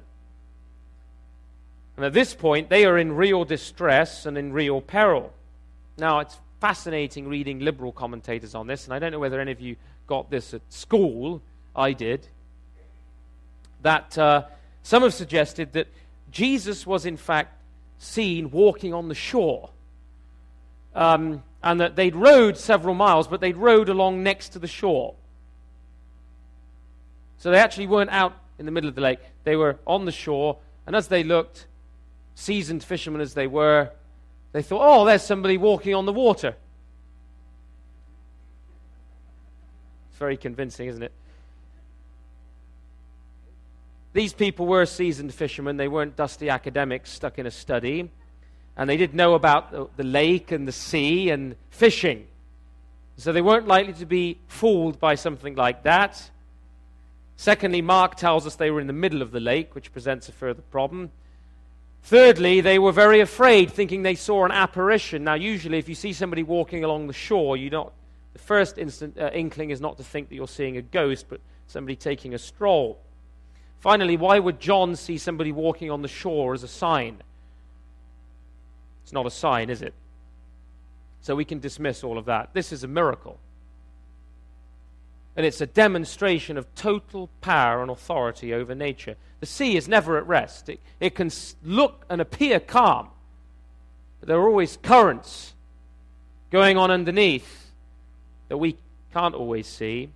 And 1.96 2.06
at 2.06 2.14
this 2.14 2.34
point, 2.34 2.70
they 2.70 2.86
are 2.86 2.98
in 2.98 3.14
real 3.14 3.44
distress 3.44 4.26
and 4.26 4.38
in 4.38 4.54
real 4.54 4.80
peril. 4.80 5.34
Now, 5.98 6.20
it's 6.20 6.38
fascinating 6.62 7.28
reading 7.28 7.60
liberal 7.60 7.92
commentators 7.92 8.56
on 8.56 8.68
this, 8.68 8.86
and 8.86 8.94
I 8.94 9.00
don't 9.00 9.12
know 9.12 9.20
whether 9.20 9.40
any 9.40 9.52
of 9.52 9.60
you 9.60 9.76
got 10.08 10.30
this 10.30 10.54
at 10.54 10.62
school. 10.70 11.42
I 11.76 11.94
did. 11.94 12.28
That 13.82 14.18
uh, 14.18 14.44
some 14.84 15.04
have 15.04 15.14
suggested 15.14 15.74
that 15.74 15.88
Jesus 16.32 16.88
was, 16.88 17.06
in 17.06 17.18
fact, 17.18 17.54
seen 18.00 18.50
walking 18.50 18.94
on 18.94 19.08
the 19.08 19.16
shore. 19.16 19.70
Um, 20.96 21.44
and 21.62 21.80
that 21.82 21.96
they'd 21.96 22.16
rowed 22.16 22.58
several 22.58 22.96
miles, 22.96 23.28
but 23.28 23.42
they'd 23.42 23.58
rowed 23.58 23.90
along 23.90 24.24
next 24.24 24.50
to 24.50 24.60
the 24.60 24.68
shore. 24.68 25.14
So 27.38 27.52
they 27.52 27.60
actually 27.60 27.88
weren't 27.88 28.10
out 28.10 28.34
in 28.58 28.66
the 28.66 28.72
middle 28.72 28.90
of 28.90 28.96
the 28.96 29.02
lake. 29.02 29.20
They 29.44 29.56
were 29.56 29.78
on 29.86 30.06
the 30.06 30.12
shore, 30.12 30.58
and 30.88 30.96
as 30.96 31.08
they 31.08 31.24
looked, 31.24 31.68
seasoned 32.36 32.84
fishermen 32.84 33.22
as 33.22 33.34
they 33.34 33.48
were, 33.48 33.92
they 34.52 34.62
thought, 34.62 34.82
oh, 34.82 35.06
there's 35.06 35.22
somebody 35.22 35.58
walking 35.58 35.94
on 35.94 36.06
the 36.06 36.14
water. 36.14 36.56
It's 40.10 40.18
very 40.20 40.38
convincing, 40.38 40.88
isn't 40.88 41.04
it? 41.04 41.12
These 44.14 44.34
people 44.34 44.66
were 44.66 44.86
seasoned 44.86 45.34
fishermen. 45.34 45.78
They 45.78 45.88
weren't 45.88 46.16
dusty 46.16 46.50
academics 46.50 47.12
stuck 47.12 47.38
in 47.38 47.46
a 47.46 47.52
study. 47.52 48.10
And 48.76 48.90
they 48.90 48.98
did 48.98 49.14
know 49.14 49.36
about 49.36 49.72
the, 49.72 49.88
the 49.98 50.04
lake 50.04 50.52
and 50.52 50.68
the 50.68 50.72
sea 50.72 51.30
and 51.30 51.56
fishing. 51.70 52.26
So 53.18 53.34
they 53.34 53.42
weren't 53.42 53.68
likely 53.68 53.94
to 53.94 54.06
be 54.06 54.40
fooled 54.48 55.00
by 55.00 55.16
something 55.16 55.56
like 55.56 55.84
that. 55.84 56.32
Secondly, 57.36 57.82
Mark 57.82 58.16
tells 58.16 58.48
us 58.48 58.56
they 58.56 58.72
were 58.72 58.82
in 58.82 58.88
the 58.88 58.94
middle 58.94 59.22
of 59.22 59.32
the 59.32 59.40
lake, 59.40 59.76
which 59.76 59.92
presents 59.92 60.30
a 60.30 60.32
further 60.32 60.62
problem. 60.62 61.12
Thirdly, 62.04 62.62
they 62.62 62.80
were 62.80 62.92
very 62.92 63.20
afraid, 63.20 63.72
thinking 63.72 64.04
they 64.04 64.16
saw 64.16 64.46
an 64.46 64.52
apparition. 64.52 65.26
Now, 65.26 65.34
usually, 65.34 65.78
if 65.78 65.90
you 65.90 65.96
see 65.96 66.14
somebody 66.14 66.44
walking 66.44 66.84
along 66.84 67.08
the 67.08 67.14
shore, 67.14 67.58
you 67.58 67.70
not 67.70 67.94
the 68.34 68.40
first 68.40 68.78
instant 68.78 69.18
uh, 69.18 69.30
inkling 69.34 69.70
is 69.70 69.82
not 69.82 69.98
to 69.98 70.04
think 70.04 70.30
that 70.30 70.36
you're 70.36 70.48
seeing 70.48 70.78
a 70.78 70.82
ghost, 70.82 71.26
but 71.30 71.42
somebody 71.68 71.96
taking 71.96 72.34
a 72.34 72.38
stroll. 72.38 73.00
Finally, 73.80 74.18
why 74.18 74.40
would 74.40 74.60
John 74.60 74.96
see 74.96 75.18
somebody 75.18 75.52
walking 75.52 75.90
on 75.90 76.02
the 76.02 76.08
shore 76.08 76.54
as 76.54 76.64
a 76.64 76.68
sign? 76.68 77.22
It's 79.04 79.14
not 79.14 79.26
a 79.26 79.32
sign, 79.32 79.70
is 79.70 79.82
it? 79.82 79.94
So 81.22 81.36
we 81.36 81.46
can 81.46 81.60
dismiss 81.60 82.04
all 82.04 82.18
of 82.18 82.26
that. 82.26 82.54
This 82.54 82.72
is 82.72 82.84
a 82.84 82.88
miracle. 82.88 83.40
And 85.36 85.46
it's 85.46 85.62
a 85.62 85.66
demonstration 85.66 86.58
of 86.58 86.74
total 86.76 87.30
power 87.40 87.82
and 87.82 87.90
authority 87.90 88.54
over 88.54 88.76
nature. 88.76 89.16
The 89.40 89.46
sea 89.46 89.78
is 89.78 89.88
never 89.88 90.18
at 90.18 90.28
rest. 90.28 90.68
It, 90.68 90.82
it 91.00 91.16
can 91.16 91.32
look 91.64 92.06
and 92.10 92.20
appear 92.20 92.60
calm, 92.60 93.10
but 94.20 94.28
there 94.28 94.38
are 94.38 94.50
always 94.50 94.78
currents 94.78 95.54
going 96.52 96.78
on 96.78 96.92
underneath 96.92 97.72
that 98.50 98.58
we 98.58 98.76
can't 99.14 99.36
always 99.36 99.68
see. 99.68 100.10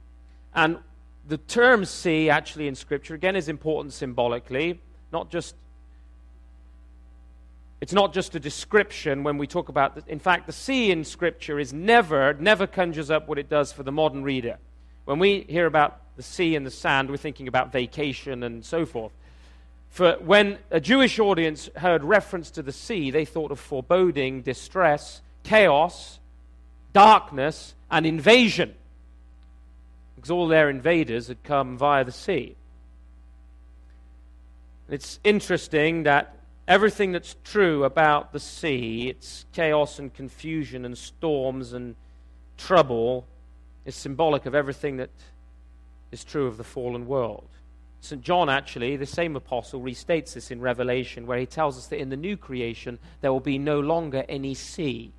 And 0.54 0.80
the 1.28 1.38
term 1.38 1.86
sea, 1.86 2.30
actually, 2.30 2.68
in 2.68 2.76
Scripture, 2.76 3.16
again, 3.16 3.36
is 3.36 3.48
important 3.48 3.94
symbolically, 3.94 4.80
not 5.12 5.30
just. 5.30 5.56
It's 7.80 7.94
not 7.94 8.14
just 8.14 8.34
a 8.36 8.40
description 8.40 9.24
when 9.24 9.38
we 9.38 9.46
talk 9.46 9.68
about. 9.70 9.96
The, 9.96 10.04
in 10.12 10.20
fact, 10.20 10.48
the 10.48 10.54
sea 10.54 10.92
in 10.92 11.04
Scripture 11.04 11.60
is 11.60 11.74
never, 11.74 12.34
never 12.34 12.66
conjures 12.66 13.12
up 13.12 13.28
what 13.28 13.38
it 13.38 13.50
does 13.50 13.74
for 13.74 13.84
the 13.84 13.92
modern 13.92 14.24
reader. 14.24 14.58
When 15.06 15.20
we 15.20 15.46
hear 15.50 15.66
about 15.66 16.00
the 16.16 16.24
sea 16.24 16.56
and 16.56 16.66
the 16.66 16.72
sand, 16.72 17.10
we're 17.10 17.18
thinking 17.18 17.48
about 17.48 17.72
vacation 17.72 18.44
and 18.44 18.64
so 18.64 18.86
forth. 18.86 19.12
For 19.90 20.14
when 20.22 20.58
a 20.72 20.80
Jewish 20.80 21.20
audience 21.20 21.70
heard 21.76 22.04
reference 22.04 22.50
to 22.52 22.64
the 22.64 22.72
sea, 22.72 23.12
they 23.12 23.26
thought 23.26 23.52
of 23.52 23.60
foreboding, 23.60 24.42
distress, 24.42 25.22
chaos, 25.44 26.20
darkness, 26.94 27.76
and 27.92 28.06
invasion. 28.06 28.74
Because 30.24 30.32
all 30.32 30.48
their 30.48 30.70
invaders 30.70 31.28
had 31.28 31.44
come 31.44 31.78
via 31.78 32.06
the 32.06 32.12
sea. 32.14 32.56
It's 34.88 35.20
interesting 35.22 36.04
that 36.04 36.38
everything 36.66 37.12
that's 37.12 37.36
true 37.44 37.84
about 37.84 38.32
the 38.32 38.40
sea, 38.40 39.10
its 39.10 39.44
chaos 39.52 40.00
and 40.00 40.14
confusion 40.14 40.86
and 40.86 40.98
storms 40.98 41.74
and 41.74 41.98
trouble, 42.58 43.28
is 43.84 43.96
symbolic 43.96 44.46
of 44.46 44.56
everything 44.56 44.96
that 44.96 45.10
is 46.14 46.24
true 46.24 46.48
of 46.48 46.56
the 46.56 46.64
fallen 46.64 47.06
world. 47.06 47.50
St. 48.00 48.22
John, 48.22 48.48
actually, 48.50 48.96
the 48.96 49.06
same 49.06 49.36
apostle, 49.36 49.82
restates 49.82 50.36
this 50.36 50.52
in 50.52 50.62
Revelation, 50.62 51.28
where 51.28 51.38
he 51.38 51.46
tells 51.46 51.78
us 51.78 51.88
that 51.88 52.00
in 52.00 52.08
the 52.08 52.16
new 52.16 52.38
creation 52.38 52.98
there 53.20 53.34
will 53.34 53.42
be 53.42 53.58
no 53.58 53.82
longer 53.82 54.24
any 54.30 54.54
sea. 54.54 55.12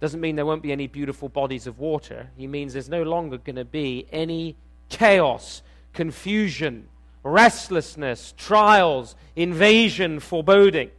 Doesn't 0.00 0.20
mean 0.20 0.36
there 0.36 0.46
won't 0.46 0.62
be 0.62 0.72
any 0.72 0.86
beautiful 0.86 1.28
bodies 1.28 1.66
of 1.66 1.78
water. 1.78 2.30
He 2.36 2.46
means 2.46 2.72
there's 2.72 2.88
no 2.88 3.02
longer 3.02 3.38
going 3.38 3.56
to 3.56 3.64
be 3.64 4.06
any 4.12 4.56
chaos, 4.88 5.62
confusion, 5.94 6.88
restlessness, 7.22 8.34
trials, 8.36 9.16
invasion, 9.34 10.20
foreboding. 10.20 10.90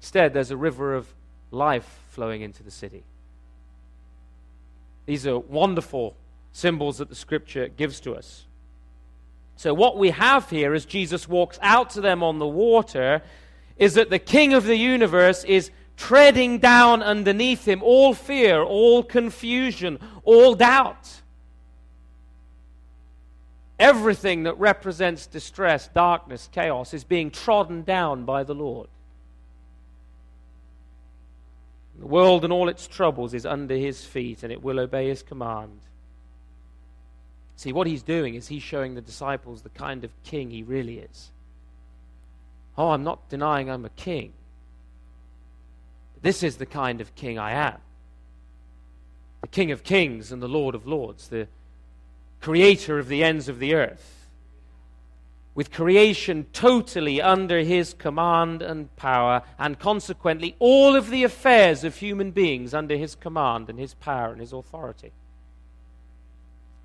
Instead, 0.00 0.32
there's 0.32 0.50
a 0.50 0.56
river 0.56 0.94
of 0.94 1.14
life 1.50 2.00
flowing 2.08 2.42
into 2.42 2.62
the 2.62 2.70
city. 2.70 3.04
These 5.06 5.26
are 5.26 5.38
wonderful 5.38 6.16
symbols 6.52 6.98
that 6.98 7.08
the 7.08 7.14
scripture 7.14 7.68
gives 7.68 8.00
to 8.00 8.14
us. 8.14 8.46
So, 9.56 9.74
what 9.74 9.98
we 9.98 10.10
have 10.10 10.48
here 10.50 10.74
as 10.74 10.84
Jesus 10.84 11.28
walks 11.28 11.58
out 11.62 11.90
to 11.90 12.00
them 12.00 12.22
on 12.22 12.38
the 12.38 12.46
water 12.46 13.22
is 13.76 13.94
that 13.94 14.10
the 14.10 14.18
King 14.18 14.54
of 14.54 14.64
the 14.64 14.76
universe 14.76 15.44
is 15.44 15.70
treading 15.96 16.58
down 16.58 17.02
underneath 17.02 17.66
him 17.66 17.82
all 17.82 18.14
fear, 18.14 18.60
all 18.62 19.02
confusion, 19.02 19.98
all 20.24 20.54
doubt. 20.54 21.22
Everything 23.78 24.44
that 24.44 24.58
represents 24.58 25.26
distress, 25.26 25.88
darkness, 25.88 26.48
chaos 26.52 26.94
is 26.94 27.04
being 27.04 27.30
trodden 27.30 27.82
down 27.82 28.24
by 28.24 28.44
the 28.44 28.54
Lord. 28.54 28.88
The 31.98 32.06
world 32.06 32.44
and 32.44 32.52
all 32.52 32.68
its 32.68 32.86
troubles 32.86 33.34
is 33.34 33.46
under 33.46 33.74
his 33.74 34.04
feet, 34.04 34.42
and 34.42 34.52
it 34.52 34.62
will 34.62 34.80
obey 34.80 35.08
his 35.08 35.22
command. 35.22 35.80
See, 37.56 37.72
what 37.72 37.86
he's 37.86 38.02
doing 38.02 38.34
is 38.34 38.48
he's 38.48 38.62
showing 38.62 38.94
the 38.94 39.00
disciples 39.00 39.62
the 39.62 39.68
kind 39.68 40.04
of 40.04 40.10
king 40.24 40.50
he 40.50 40.62
really 40.62 40.98
is. 40.98 41.30
Oh, 42.76 42.90
I'm 42.90 43.04
not 43.04 43.28
denying 43.28 43.70
I'm 43.70 43.84
a 43.84 43.90
king. 43.90 44.32
This 46.22 46.42
is 46.42 46.56
the 46.56 46.66
kind 46.66 47.00
of 47.00 47.14
king 47.14 47.38
I 47.38 47.52
am 47.52 47.78
the 49.42 49.48
King 49.48 49.72
of 49.72 49.82
kings 49.82 50.32
and 50.32 50.40
the 50.40 50.48
Lord 50.48 50.74
of 50.74 50.86
lords, 50.86 51.28
the 51.28 51.48
creator 52.40 52.98
of 52.98 53.08
the 53.08 53.22
ends 53.22 53.48
of 53.48 53.58
the 53.58 53.74
earth, 53.74 54.28
with 55.54 55.72
creation 55.72 56.46
totally 56.52 57.20
under 57.20 57.58
his 57.58 57.92
command 57.92 58.62
and 58.62 58.94
power, 58.96 59.42
and 59.58 59.78
consequently 59.78 60.56
all 60.58 60.96
of 60.96 61.10
the 61.10 61.24
affairs 61.24 61.84
of 61.84 61.96
human 61.96 62.30
beings 62.30 62.72
under 62.72 62.96
his 62.96 63.14
command 63.16 63.68
and 63.68 63.78
his 63.78 63.94
power 63.94 64.30
and 64.30 64.40
his 64.40 64.52
authority. 64.52 65.12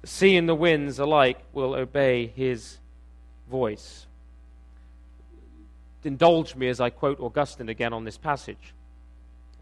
The 0.02 0.08
sea 0.08 0.36
and 0.36 0.50
the 0.50 0.56
winds 0.56 1.00
alike 1.00 1.40
will 1.54 1.76
obey 1.76 2.28
his 2.36 2.80
voice. 3.50 4.08
Indulge 6.04 6.56
me 6.56 6.70
as 6.70 6.80
I 6.80 6.90
quote 6.90 7.20
Augustine 7.20 7.70
again 7.70 7.92
on 7.94 8.06
this 8.06 8.18
passage. 8.18 8.74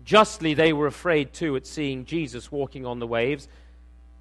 Justly, 0.06 0.54
they 0.54 0.72
were 0.72 0.88
afraid 0.88 1.34
too 1.34 1.56
at 1.56 1.66
seeing 1.66 2.06
Jesus 2.06 2.52
walking 2.52 2.86
on 2.86 3.00
the 3.00 3.08
waves. 3.08 3.48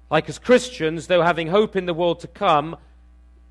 Like 0.09 0.27
as 0.27 0.39
Christians, 0.39 1.07
though 1.07 1.21
having 1.21 1.47
hope 1.47 1.75
in 1.75 1.85
the 1.85 1.93
world 1.93 2.19
to 2.21 2.27
come, 2.27 2.75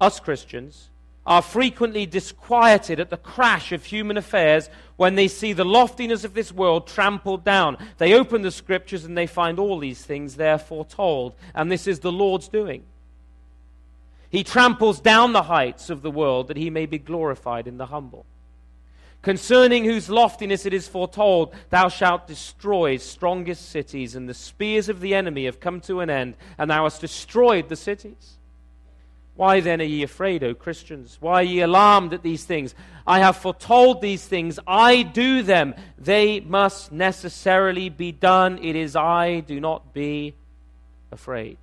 us 0.01 0.19
Christians 0.21 0.91
are 1.27 1.41
frequently 1.41 2.05
disquieted 2.05 3.01
at 3.01 3.09
the 3.09 3.17
crash 3.17 3.73
of 3.73 3.85
human 3.85 4.19
affairs 4.19 4.69
when 4.97 5.15
they 5.15 5.29
see 5.29 5.53
the 5.53 5.65
loftiness 5.65 6.25
of 6.25 6.35
this 6.35 6.53
world 6.53 6.87
trampled 6.87 7.45
down. 7.45 7.79
They 7.99 8.13
open 8.13 8.43
the 8.43 8.51
scriptures 8.51 9.05
and 9.05 9.17
they 9.17 9.27
find 9.27 9.59
all 9.59 9.79
these 9.79 10.05
things 10.05 10.35
there 10.35 10.59
foretold. 10.59 11.35
And 11.55 11.73
this 11.73 11.87
is 11.87 12.01
the 12.01 12.13
Lord's 12.13 12.49
doing. 12.49 12.83
He 14.29 14.45
tramples 14.45 15.01
down 15.01 15.33
the 15.33 15.45
heights 15.45 15.89
of 15.89 16.03
the 16.03 16.11
world 16.11 16.49
that 16.49 16.57
he 16.57 16.69
may 16.69 16.87
be 16.87 16.99
glorified 16.99 17.69
in 17.69 17.79
the 17.79 17.87
humble 17.87 18.27
concerning 19.25 19.87
whose 19.87 20.11
loftiness 20.11 20.67
it 20.67 20.75
is 20.75 20.87
foretold, 20.87 21.55
Thou 21.71 21.89
shalt 21.89 22.29
destroy 22.29 22.99
strongest 22.99 23.71
cities, 23.71 24.15
and 24.15 24.29
the 24.29 24.35
spears 24.35 24.91
of 24.91 25.01
the 25.01 25.15
enemy 25.15 25.47
have 25.47 25.59
come 25.59 25.81
to 25.83 26.01
an 26.01 26.11
end, 26.11 26.37
and 26.59 26.71
thou 26.71 26.85
hast 26.85 27.01
destroyed 27.01 27.71
the 27.71 27.75
cities. 27.75 28.35
Why 29.35 29.61
then 29.61 29.81
are 29.81 29.85
ye 29.85 30.03
afraid, 30.03 30.45
O 30.45 30.55
Christians? 30.55 31.17
Why 31.21 31.41
are 31.41 31.43
ye 31.43 31.61
alarmed 31.63 32.13
at 32.13 32.23
these 32.23 32.45
things? 32.45 32.75
I 33.07 33.19
have 33.19 33.39
foretold 33.39 34.01
these 34.01 34.25
things. 34.25 34.61
I 34.67 35.03
do 35.03 35.43
them. 35.43 35.75
They 35.99 36.41
must 36.41 36.93
necessarily 36.93 37.89
be 37.89 38.13
done. 38.13 38.59
It 38.63 38.77
is 38.77 38.95
I. 38.95 39.41
Do 39.41 39.59
not 39.59 39.93
be 39.93 40.35
afraid. 41.11 41.57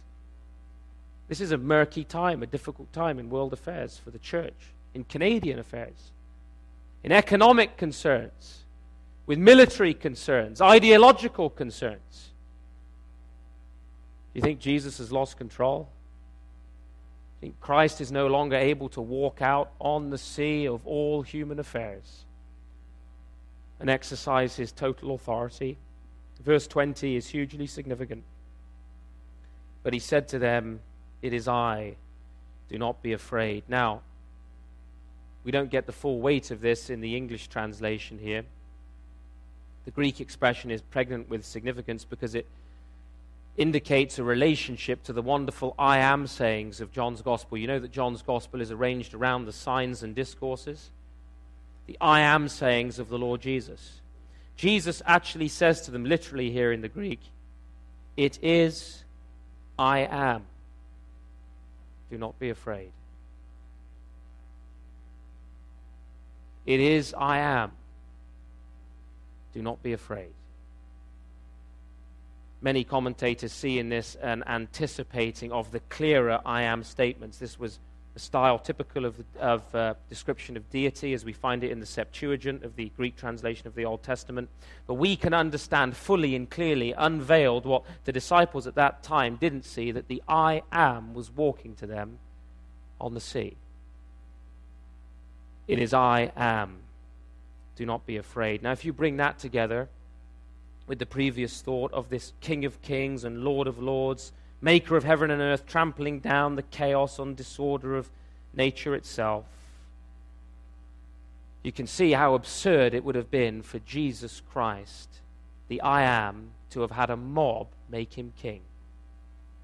This 1.29 1.39
is 1.39 1.51
a 1.51 1.57
murky 1.57 2.03
time, 2.03 2.43
a 2.43 2.47
difficult 2.47 2.91
time 2.91 3.19
in 3.19 3.29
world 3.29 3.53
affairs 3.53 4.01
for 4.03 4.09
the 4.09 4.19
church, 4.19 4.73
in 4.93 5.05
Canadian 5.05 5.59
affairs 5.59 6.11
in 7.03 7.11
economic 7.11 7.77
concerns, 7.77 8.65
with 9.25 9.39
military 9.39 9.93
concerns, 9.93 10.61
ideological 10.61 11.49
concerns. 11.49 12.31
Do 14.33 14.39
you 14.39 14.41
think 14.41 14.59
Jesus 14.59 14.97
has 14.99 15.11
lost 15.11 15.37
control? 15.37 15.89
Do 17.39 17.47
you 17.47 17.51
think 17.51 17.59
Christ 17.59 18.01
is 18.01 18.11
no 18.11 18.27
longer 18.27 18.55
able 18.55 18.89
to 18.89 19.01
walk 19.01 19.41
out 19.41 19.71
on 19.79 20.09
the 20.09 20.17
sea 20.17 20.67
of 20.67 20.85
all 20.85 21.21
human 21.21 21.59
affairs 21.59 22.25
and 23.79 23.89
exercise 23.89 24.55
his 24.55 24.71
total 24.71 25.15
authority? 25.15 25.77
Verse 26.43 26.67
20 26.67 27.15
is 27.15 27.27
hugely 27.27 27.67
significant. 27.67 28.23
But 29.83 29.93
he 29.93 29.99
said 29.99 30.27
to 30.29 30.39
them, 30.39 30.79
It 31.21 31.33
is 31.33 31.47
I. 31.47 31.95
Do 32.69 32.77
not 32.77 33.01
be 33.01 33.13
afraid. 33.13 33.63
Now, 33.67 34.01
we 35.43 35.51
don't 35.51 35.71
get 35.71 35.85
the 35.85 35.91
full 35.91 36.19
weight 36.19 36.51
of 36.51 36.61
this 36.61 36.89
in 36.89 37.01
the 37.01 37.15
English 37.15 37.47
translation 37.47 38.19
here. 38.19 38.43
The 39.85 39.91
Greek 39.91 40.21
expression 40.21 40.69
is 40.69 40.81
pregnant 40.81 41.29
with 41.29 41.45
significance 41.45 42.05
because 42.05 42.35
it 42.35 42.45
indicates 43.57 44.19
a 44.19 44.23
relationship 44.23 45.03
to 45.03 45.13
the 45.13 45.21
wonderful 45.21 45.75
I 45.77 45.97
am 45.97 46.27
sayings 46.27 46.79
of 46.79 46.91
John's 46.91 47.21
Gospel. 47.21 47.57
You 47.57 47.67
know 47.67 47.79
that 47.79 47.91
John's 47.91 48.21
Gospel 48.21 48.61
is 48.61 48.71
arranged 48.71 49.13
around 49.13 49.45
the 49.45 49.51
signs 49.51 50.03
and 50.03 50.15
discourses? 50.15 50.91
The 51.87 51.97
I 51.99 52.21
am 52.21 52.47
sayings 52.47 52.99
of 52.99 53.09
the 53.09 53.17
Lord 53.17 53.41
Jesus. 53.41 54.01
Jesus 54.55 55.01
actually 55.05 55.47
says 55.47 55.81
to 55.81 55.91
them, 55.91 56.05
literally 56.05 56.51
here 56.51 56.71
in 56.71 56.81
the 56.81 56.87
Greek, 56.87 57.19
It 58.15 58.37
is 58.43 59.03
I 59.79 59.99
am. 59.99 60.43
Do 62.11 62.17
not 62.17 62.37
be 62.37 62.49
afraid. 62.49 62.91
It 66.71 66.79
is 66.79 67.13
I 67.17 67.39
am. 67.39 67.73
Do 69.53 69.61
not 69.61 69.83
be 69.83 69.91
afraid. 69.91 70.31
Many 72.61 72.85
commentators 72.85 73.51
see 73.51 73.77
in 73.77 73.89
this 73.89 74.15
an 74.15 74.45
anticipating 74.47 75.51
of 75.51 75.71
the 75.71 75.81
clearer 75.81 76.39
I 76.45 76.61
am 76.61 76.85
statements. 76.85 77.39
This 77.39 77.59
was 77.59 77.79
a 78.15 78.19
style 78.19 78.57
typical 78.57 79.03
of, 79.03 79.15
of 79.37 79.75
uh, 79.75 79.95
description 80.07 80.55
of 80.55 80.69
deity 80.69 81.13
as 81.13 81.25
we 81.25 81.33
find 81.33 81.61
it 81.65 81.71
in 81.71 81.81
the 81.81 81.85
Septuagint 81.85 82.63
of 82.63 82.77
the 82.77 82.89
Greek 82.95 83.17
translation 83.17 83.67
of 83.67 83.75
the 83.75 83.83
Old 83.83 84.01
Testament. 84.01 84.47
But 84.87 84.93
we 84.93 85.17
can 85.17 85.33
understand 85.33 85.97
fully 85.97 86.37
and 86.37 86.49
clearly, 86.49 86.93
unveiled, 86.93 87.65
what 87.65 87.83
the 88.05 88.13
disciples 88.13 88.65
at 88.65 88.75
that 88.75 89.03
time 89.03 89.35
didn't 89.35 89.65
see 89.65 89.91
that 89.91 90.07
the 90.07 90.23
I 90.25 90.63
am 90.71 91.13
was 91.13 91.31
walking 91.31 91.75
to 91.75 91.85
them 91.85 92.19
on 93.01 93.13
the 93.13 93.19
sea. 93.19 93.57
It 95.67 95.79
is 95.79 95.93
I 95.93 96.31
am. 96.35 96.77
Do 97.75 97.85
not 97.85 98.05
be 98.05 98.17
afraid. 98.17 98.61
Now, 98.61 98.71
if 98.71 98.85
you 98.85 98.93
bring 98.93 99.17
that 99.17 99.39
together 99.39 99.89
with 100.87 100.99
the 100.99 101.05
previous 101.05 101.61
thought 101.61 101.93
of 101.93 102.09
this 102.09 102.33
King 102.41 102.65
of 102.65 102.81
Kings 102.81 103.23
and 103.23 103.43
Lord 103.43 103.67
of 103.67 103.79
Lords, 103.79 104.31
Maker 104.61 104.95
of 104.95 105.03
heaven 105.03 105.31
and 105.31 105.41
earth, 105.41 105.65
trampling 105.65 106.19
down 106.19 106.55
the 106.55 106.61
chaos 106.63 107.17
and 107.17 107.35
disorder 107.35 107.95
of 107.95 108.09
nature 108.53 108.93
itself, 108.93 109.45
you 111.63 111.71
can 111.71 111.87
see 111.87 112.11
how 112.11 112.33
absurd 112.33 112.93
it 112.93 113.03
would 113.03 113.15
have 113.15 113.31
been 113.31 113.61
for 113.61 113.79
Jesus 113.79 114.41
Christ, 114.51 115.09
the 115.67 115.81
I 115.81 116.03
am, 116.03 116.51
to 116.71 116.81
have 116.81 116.91
had 116.91 117.09
a 117.09 117.17
mob 117.17 117.67
make 117.89 118.13
him 118.13 118.33
king. 118.41 118.61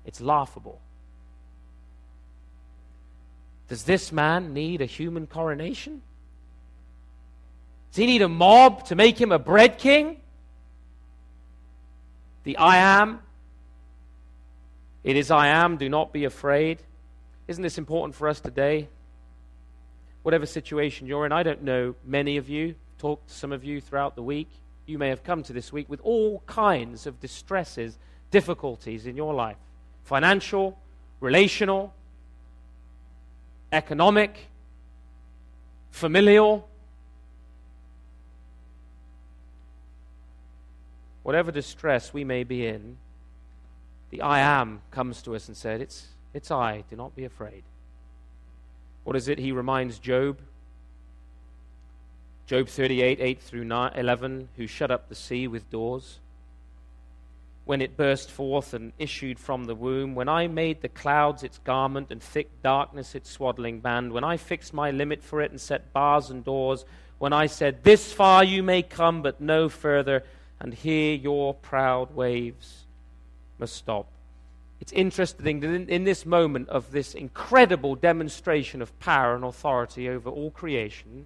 It's 0.05 0.21
laughable. 0.21 0.79
Does 3.67 3.83
this 3.83 4.11
man 4.11 4.53
need 4.53 4.81
a 4.81 4.85
human 4.85 5.27
coronation? 5.27 6.01
Does 7.91 7.97
he 7.97 8.05
need 8.05 8.21
a 8.21 8.29
mob 8.29 8.85
to 8.87 8.95
make 8.95 9.19
him 9.19 9.31
a 9.31 9.39
bread 9.39 9.77
king? 9.77 10.21
The 12.43 12.57
I 12.57 12.77
am. 12.77 13.19
It 15.03 15.15
is 15.15 15.31
I 15.31 15.47
am. 15.47 15.77
Do 15.77 15.89
not 15.89 16.13
be 16.13 16.23
afraid. 16.23 16.79
Isn't 17.47 17.63
this 17.63 17.77
important 17.77 18.15
for 18.15 18.27
us 18.27 18.39
today? 18.39 18.87
Whatever 20.23 20.45
situation 20.45 21.07
you're 21.07 21.25
in, 21.25 21.31
I 21.31 21.43
don't 21.43 21.63
know 21.63 21.95
many 22.05 22.37
of 22.37 22.49
you, 22.49 22.75
talked 22.99 23.29
to 23.29 23.33
some 23.33 23.51
of 23.51 23.63
you 23.63 23.79
throughout 23.79 24.15
the 24.15 24.23
week. 24.23 24.49
You 24.85 24.97
may 24.97 25.09
have 25.09 25.23
come 25.23 25.43
to 25.43 25.53
this 25.53 25.71
week 25.71 25.89
with 25.89 26.01
all 26.01 26.41
kinds 26.45 27.05
of 27.05 27.19
distresses, 27.19 27.97
difficulties 28.31 29.05
in 29.05 29.15
your 29.15 29.33
life 29.33 29.57
financial, 30.03 30.77
relational, 31.19 31.93
economic, 33.71 34.47
familial. 35.91 36.67
Whatever 41.23 41.51
distress 41.51 42.13
we 42.13 42.23
may 42.23 42.43
be 42.43 42.65
in, 42.65 42.97
the 44.09 44.21
I 44.21 44.39
am 44.39 44.81
comes 44.91 45.21
to 45.23 45.35
us 45.35 45.47
and 45.47 45.57
said, 45.57 45.81
It's, 45.81 46.07
it's 46.33 46.51
I, 46.51 46.83
do 46.89 46.95
not 46.95 47.15
be 47.15 47.25
afraid. 47.25 47.63
What 49.03 49.15
is 49.15 49.27
it 49.27 49.39
he 49.39 49.51
reminds 49.51 49.99
Job? 49.99 50.39
Job 52.45 52.69
38, 52.69 53.19
8 53.19 53.41
through 53.41 53.65
9, 53.65 53.91
11, 53.95 54.49
who 54.55 54.67
shut 54.67 54.89
up 54.89 55.09
the 55.09 55.15
sea 55.15 55.47
with 55.47 55.69
doors 55.69 56.19
when 57.67 57.81
it 57.81 57.97
burst 57.97 58.31
forth 58.31 58.73
and 58.73 58.93
issued 58.97 59.37
from 59.37 59.65
the 59.65 59.75
womb, 59.75 60.15
when 60.15 60.29
I 60.29 60.47
made 60.47 60.81
the 60.81 60.87
clouds 60.87 61.43
its 61.43 61.57
garment 61.59 62.11
and 62.11 62.23
thick 62.23 62.49
darkness 62.63 63.13
its 63.13 63.29
swaddling 63.29 63.81
band, 63.81 64.13
when 64.13 64.23
I 64.23 64.37
fixed 64.37 64.73
my 64.73 64.89
limit 64.89 65.21
for 65.21 65.41
it 65.41 65.51
and 65.51 65.59
set 65.59 65.91
bars 65.91 66.29
and 66.29 66.45
doors, 66.45 66.85
when 67.19 67.33
I 67.33 67.47
said, 67.47 67.83
This 67.83 68.13
far 68.13 68.43
you 68.43 68.63
may 68.63 68.83
come, 68.83 69.21
but 69.21 69.41
no 69.41 69.67
further, 69.67 70.23
and 70.61 70.73
here 70.73 71.13
your 71.13 71.53
proud 71.53 72.15
waves 72.15 72.85
must 73.59 73.75
stop. 73.75 74.07
It's 74.79 74.93
interesting 74.93 75.59
that 75.59 75.69
in, 75.69 75.89
in 75.89 76.05
this 76.05 76.25
moment 76.25 76.69
of 76.69 76.91
this 76.91 77.13
incredible 77.15 77.95
demonstration 77.95 78.81
of 78.81 78.97
power 78.99 79.35
and 79.35 79.43
authority 79.43 80.07
over 80.07 80.29
all 80.29 80.51
creation, 80.51 81.25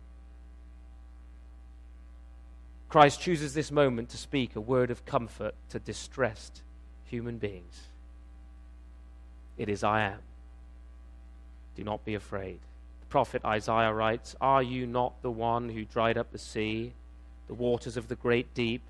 Christ 2.91 3.21
chooses 3.21 3.53
this 3.53 3.71
moment 3.71 4.09
to 4.09 4.17
speak 4.17 4.53
a 4.53 4.59
word 4.59 4.91
of 4.91 5.05
comfort 5.05 5.55
to 5.69 5.79
distressed 5.79 6.61
human 7.05 7.37
beings. 7.37 7.83
It 9.57 9.69
is 9.69 9.81
I 9.81 10.01
am. 10.01 10.19
Do 11.77 11.85
not 11.85 12.03
be 12.03 12.15
afraid. 12.15 12.59
The 12.99 13.05
prophet 13.05 13.45
Isaiah 13.45 13.93
writes 13.93 14.35
Are 14.41 14.61
you 14.61 14.85
not 14.85 15.21
the 15.21 15.31
one 15.31 15.69
who 15.69 15.85
dried 15.85 16.17
up 16.17 16.33
the 16.33 16.37
sea, 16.37 16.91
the 17.47 17.53
waters 17.53 17.95
of 17.95 18.09
the 18.09 18.15
great 18.15 18.53
deep, 18.53 18.81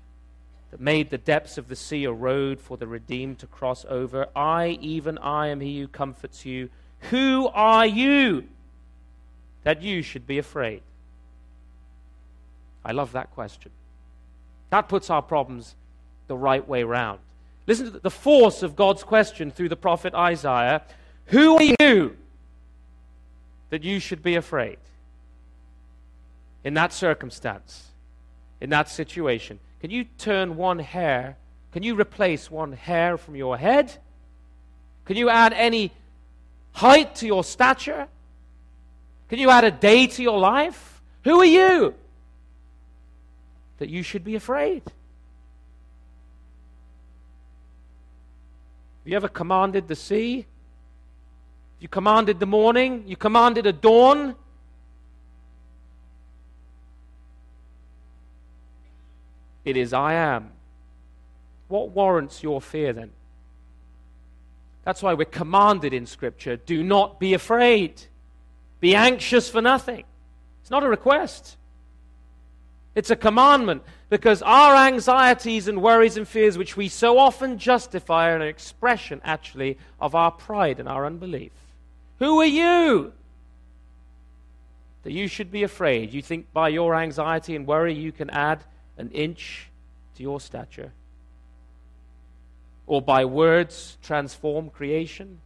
that 0.72 0.80
made 0.80 1.10
the 1.10 1.16
depths 1.16 1.56
of 1.56 1.68
the 1.68 1.76
sea 1.76 2.02
a 2.02 2.12
road 2.12 2.60
for 2.60 2.76
the 2.76 2.88
redeemed 2.88 3.38
to 3.38 3.46
cross 3.46 3.86
over? 3.88 4.26
I, 4.34 4.78
even 4.80 5.16
I, 5.18 5.46
am 5.46 5.60
he 5.60 5.78
who 5.78 5.86
comforts 5.86 6.44
you. 6.44 6.70
Who 7.10 7.46
are 7.54 7.86
you 7.86 8.48
that 9.62 9.80
you 9.80 10.02
should 10.02 10.26
be 10.26 10.38
afraid? 10.38 10.82
I 12.84 12.90
love 12.90 13.12
that 13.12 13.30
question. 13.30 13.70
That 14.72 14.88
puts 14.88 15.10
our 15.10 15.20
problems 15.20 15.74
the 16.28 16.36
right 16.36 16.66
way 16.66 16.82
round. 16.82 17.20
Listen 17.66 17.92
to 17.92 17.98
the 17.98 18.10
force 18.10 18.62
of 18.62 18.74
God's 18.74 19.04
question 19.04 19.50
through 19.50 19.68
the 19.68 19.76
prophet 19.76 20.14
Isaiah 20.14 20.80
Who 21.26 21.58
are 21.58 21.74
you 21.78 22.16
that 23.68 23.84
you 23.84 24.00
should 24.00 24.22
be 24.22 24.34
afraid? 24.34 24.78
In 26.64 26.72
that 26.72 26.94
circumstance, 26.94 27.88
in 28.62 28.70
that 28.70 28.88
situation, 28.88 29.58
can 29.82 29.90
you 29.90 30.04
turn 30.16 30.56
one 30.56 30.78
hair? 30.78 31.36
Can 31.72 31.82
you 31.82 31.94
replace 31.94 32.50
one 32.50 32.72
hair 32.72 33.18
from 33.18 33.36
your 33.36 33.58
head? 33.58 33.92
Can 35.04 35.18
you 35.18 35.28
add 35.28 35.52
any 35.52 35.92
height 36.72 37.16
to 37.16 37.26
your 37.26 37.44
stature? 37.44 38.08
Can 39.28 39.38
you 39.38 39.50
add 39.50 39.64
a 39.64 39.70
day 39.70 40.06
to 40.06 40.22
your 40.22 40.38
life? 40.38 41.02
Who 41.24 41.40
are 41.40 41.44
you? 41.44 41.94
That 43.78 43.88
you 43.88 44.02
should 44.02 44.24
be 44.24 44.34
afraid. 44.34 44.82
Have 49.02 49.10
you 49.10 49.16
ever 49.16 49.28
commanded 49.28 49.88
the 49.88 49.96
sea? 49.96 50.46
You 51.80 51.88
commanded 51.88 52.38
the 52.38 52.46
morning? 52.46 53.02
You 53.06 53.16
commanded 53.16 53.66
a 53.66 53.72
dawn? 53.72 54.36
It 59.64 59.76
is 59.76 59.92
I 59.92 60.14
am. 60.14 60.50
What 61.68 61.90
warrants 61.90 62.42
your 62.42 62.60
fear 62.60 62.92
then? 62.92 63.10
That's 64.84 65.02
why 65.02 65.14
we're 65.14 65.24
commanded 65.24 65.92
in 65.94 66.06
Scripture 66.06 66.56
do 66.56 66.82
not 66.82 67.20
be 67.20 67.34
afraid. 67.34 68.02
Be 68.80 68.94
anxious 68.94 69.48
for 69.48 69.60
nothing. 69.60 70.04
It's 70.60 70.70
not 70.70 70.82
a 70.82 70.88
request. 70.88 71.56
It's 72.94 73.10
a 73.10 73.16
commandment 73.16 73.82
because 74.10 74.42
our 74.42 74.76
anxieties 74.76 75.66
and 75.66 75.82
worries 75.82 76.16
and 76.16 76.28
fears, 76.28 76.58
which 76.58 76.76
we 76.76 76.88
so 76.88 77.18
often 77.18 77.58
justify, 77.58 78.30
are 78.30 78.36
an 78.36 78.42
expression, 78.42 79.20
actually, 79.24 79.78
of 79.98 80.14
our 80.14 80.30
pride 80.30 80.78
and 80.78 80.88
our 80.88 81.06
unbelief. 81.06 81.52
Who 82.18 82.38
are 82.40 82.46
you 82.46 83.14
that 85.04 85.12
you 85.12 85.26
should 85.26 85.50
be 85.50 85.62
afraid? 85.62 86.12
You 86.12 86.20
think 86.20 86.52
by 86.52 86.68
your 86.68 86.94
anxiety 86.94 87.56
and 87.56 87.66
worry 87.66 87.94
you 87.94 88.12
can 88.12 88.28
add 88.30 88.62
an 88.98 89.10
inch 89.10 89.70
to 90.16 90.22
your 90.22 90.38
stature? 90.38 90.92
Or 92.86 93.00
by 93.00 93.24
words 93.24 93.96
transform 94.02 94.68
creation? 94.68 95.40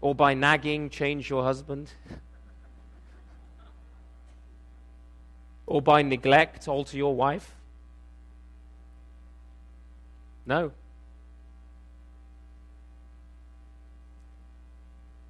Or 0.00 0.14
by 0.14 0.32
nagging 0.32 0.88
change 0.88 1.28
your 1.28 1.42
husband? 1.42 1.92
Or 5.70 5.80
by 5.80 6.02
neglect 6.02 6.66
alter 6.66 6.96
your 6.96 7.14
wife? 7.14 7.54
No. 10.44 10.72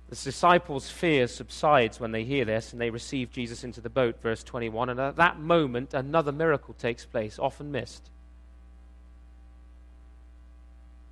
The 0.09 0.17
disciples' 0.17 0.89
fear 0.89 1.29
subsides 1.29 2.01
when 2.01 2.13
they 2.13 2.25
hear 2.25 2.47
this 2.47 2.73
and 2.73 2.81
they 2.81 2.89
receive 2.89 3.31
Jesus 3.31 3.63
into 3.65 3.83
the 3.83 3.91
boat, 3.91 4.23
verse 4.23 4.43
21. 4.43 4.89
And 4.89 4.99
at 4.99 5.17
that 5.17 5.39
moment, 5.39 5.93
another 5.93 6.33
miracle 6.33 6.73
takes 6.73 7.05
place, 7.05 7.39
often 7.39 7.71
missed. 7.71 8.09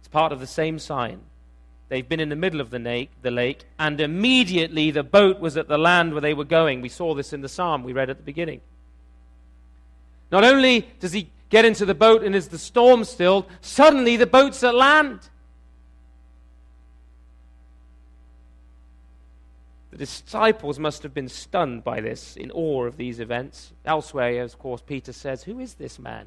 It's 0.01 0.09
part 0.09 0.33
of 0.33 0.41
the 0.41 0.47
same 0.47 0.79
sign. 0.79 1.20
They've 1.91 2.09
been 2.09 2.18
in 2.18 2.31
the 2.31 2.37
middle 2.37 2.62
of 2.62 2.70
the 2.70 2.79
lake, 2.79 3.11
the 3.20 3.31
lake, 3.31 3.64
and 3.79 4.01
immediately 4.01 4.91
the 4.91 5.03
boat 5.03 5.39
was 5.39 5.59
at 5.59 5.68
the 5.68 5.79
land 5.79 6.12
where 6.12 6.22
they 6.22 6.35
were 6.35 6.45
going. 6.45 6.81
We 6.81 6.89
saw 6.89 7.14
this 7.14 7.35
in 7.35 7.43
the 7.43 7.49
psalm 7.49 7.85
we 7.85 7.93
read 7.93 8.09
at 8.09 8.16
the 8.16 8.22
beginning. 8.22 8.62
Not 10.31 10.45
only 10.45 10.89
does 11.01 11.12
he 11.12 11.31
get 11.49 11.64
into 11.64 11.85
the 11.85 11.95
boat 11.95 12.22
and 12.22 12.35
is 12.35 12.49
the 12.49 12.59
storm 12.59 13.05
stilled, 13.05 13.47
suddenly 13.61 14.16
the 14.16 14.26
boat's 14.26 14.62
at 14.62 14.74
land. 14.74 15.20
The 19.91 19.97
disciples 19.97 20.79
must 20.79 21.03
have 21.03 21.14
been 21.14 21.29
stunned 21.29 21.83
by 21.83 22.01
this, 22.01 22.37
in 22.37 22.51
awe 22.51 22.85
of 22.85 22.99
these 22.99 23.20
events. 23.20 23.72
Elsewhere, 23.85 24.43
of 24.43 24.59
course, 24.59 24.83
Peter 24.87 25.12
says, 25.12 25.45
Who 25.45 25.59
is 25.59 25.74
this 25.74 25.99
man? 25.99 26.26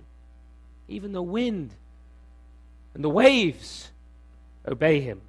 Even 0.87 1.11
the 1.13 1.21
wind 1.21 1.75
and 2.93 3.03
the 3.03 3.09
waves 3.09 3.91
obey 4.67 4.99
him. 4.99 5.21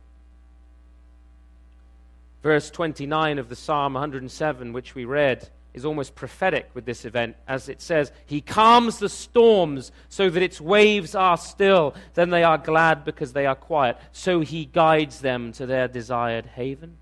Verse 2.43 2.71
29 2.71 3.39
of 3.39 3.49
the 3.49 3.55
Psalm 3.55 3.95
107, 3.95 4.73
which 4.73 4.95
we 4.95 5.05
read, 5.05 5.49
is 5.75 5.85
almost 5.85 6.15
prophetic 6.15 6.69
with 6.75 6.85
this 6.85 7.05
event, 7.05 7.37
as 7.49 7.69
it 7.69 7.81
says, 7.81 8.13
He 8.27 8.41
calms 8.41 8.99
the 8.99 9.09
storms 9.09 9.91
so 10.09 10.29
that 10.29 10.43
its 10.43 10.61
waves 10.61 11.15
are 11.15 11.37
still. 11.37 11.95
Then 12.15 12.31
they 12.31 12.45
are 12.45 12.59
glad 12.59 13.05
because 13.05 13.33
they 13.33 13.47
are 13.47 13.55
quiet. 13.55 13.97
So 14.13 14.41
He 14.41 14.67
guides 14.67 15.21
them 15.21 15.53
to 15.53 15.67
their 15.67 15.89
desired 15.89 16.47
haven. 16.47 16.97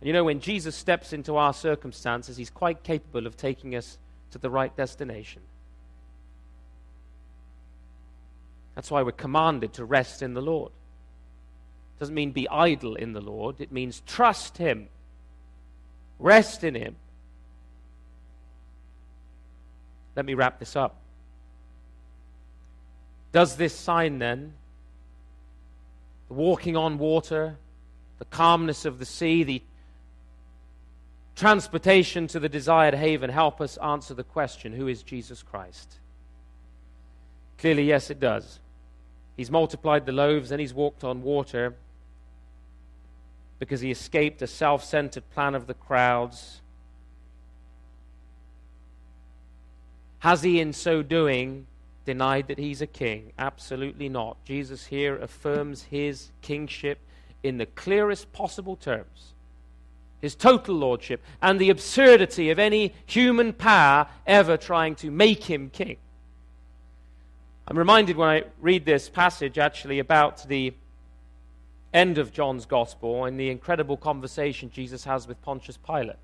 And 0.00 0.06
you 0.08 0.12
know, 0.12 0.24
when 0.24 0.40
Jesus 0.40 0.74
steps 0.74 1.12
into 1.12 1.36
our 1.36 1.54
circumstances, 1.54 2.36
He's 2.36 2.50
quite 2.50 2.82
capable 2.82 3.26
of 3.26 3.36
taking 3.36 3.76
us 3.76 3.98
to 4.32 4.38
the 4.38 4.50
right 4.50 4.76
destination. 4.76 5.42
That's 8.74 8.90
why 8.90 9.02
we're 9.02 9.12
commanded 9.12 9.74
to 9.74 9.84
rest 9.84 10.22
in 10.22 10.34
the 10.34 10.42
Lord. 10.42 10.72
It 11.96 12.00
doesn't 12.00 12.14
mean 12.14 12.32
be 12.32 12.48
idle 12.48 12.96
in 12.96 13.12
the 13.12 13.20
Lord, 13.20 13.60
it 13.60 13.70
means 13.70 14.02
trust 14.06 14.58
Him, 14.58 14.88
rest 16.18 16.64
in 16.64 16.74
Him. 16.74 16.96
Let 20.16 20.24
me 20.24 20.34
wrap 20.34 20.58
this 20.58 20.76
up. 20.76 20.96
Does 23.32 23.56
this 23.56 23.74
sign 23.74 24.18
then, 24.18 24.52
the 26.28 26.34
walking 26.34 26.76
on 26.76 26.98
water, 26.98 27.56
the 28.18 28.24
calmness 28.26 28.84
of 28.84 28.98
the 28.98 29.04
sea, 29.04 29.42
the 29.42 29.62
transportation 31.34 32.28
to 32.28 32.38
the 32.38 32.48
desired 32.48 32.94
haven, 32.94 33.30
help 33.30 33.60
us 33.60 33.76
answer 33.78 34.14
the 34.14 34.22
question 34.22 34.72
who 34.72 34.86
is 34.86 35.02
Jesus 35.02 35.42
Christ? 35.42 35.98
Clearly, 37.58 37.84
yes, 37.84 38.08
it 38.08 38.20
does. 38.20 38.60
He's 39.36 39.50
multiplied 39.50 40.06
the 40.06 40.12
loaves 40.12 40.52
and 40.52 40.60
he's 40.60 40.74
walked 40.74 41.02
on 41.02 41.22
water 41.22 41.74
because 43.58 43.80
he 43.80 43.90
escaped 43.90 44.42
a 44.42 44.46
self 44.46 44.84
centered 44.84 45.28
plan 45.30 45.54
of 45.54 45.66
the 45.66 45.74
crowds 45.74 46.60
Has 50.24 50.42
he, 50.42 50.58
in 50.58 50.72
so 50.72 51.02
doing, 51.02 51.66
denied 52.06 52.48
that 52.48 52.58
he's 52.58 52.80
a 52.80 52.86
king? 52.86 53.32
Absolutely 53.38 54.08
not. 54.08 54.42
Jesus 54.44 54.86
here 54.86 55.16
affirms 55.18 55.82
his 55.82 56.30
kingship 56.40 56.98
in 57.42 57.58
the 57.58 57.66
clearest 57.66 58.32
possible 58.32 58.74
terms 58.74 59.34
his 60.22 60.34
total 60.34 60.74
lordship 60.74 61.22
and 61.42 61.60
the 61.60 61.68
absurdity 61.68 62.48
of 62.48 62.58
any 62.58 62.94
human 63.04 63.52
power 63.52 64.06
ever 64.26 64.56
trying 64.56 64.94
to 64.94 65.10
make 65.10 65.44
him 65.44 65.68
king. 65.68 65.98
I'm 67.68 67.76
reminded 67.76 68.16
when 68.16 68.30
I 68.30 68.44
read 68.58 68.86
this 68.86 69.10
passage 69.10 69.58
actually 69.58 69.98
about 69.98 70.48
the 70.48 70.72
end 71.92 72.16
of 72.16 72.32
John's 72.32 72.64
Gospel 72.64 73.26
and 73.26 73.38
the 73.38 73.50
incredible 73.50 73.98
conversation 73.98 74.70
Jesus 74.70 75.04
has 75.04 75.28
with 75.28 75.42
Pontius 75.42 75.76
Pilate. 75.76 76.16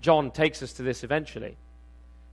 John 0.00 0.30
takes 0.30 0.62
us 0.62 0.72
to 0.74 0.84
this 0.84 1.02
eventually, 1.02 1.56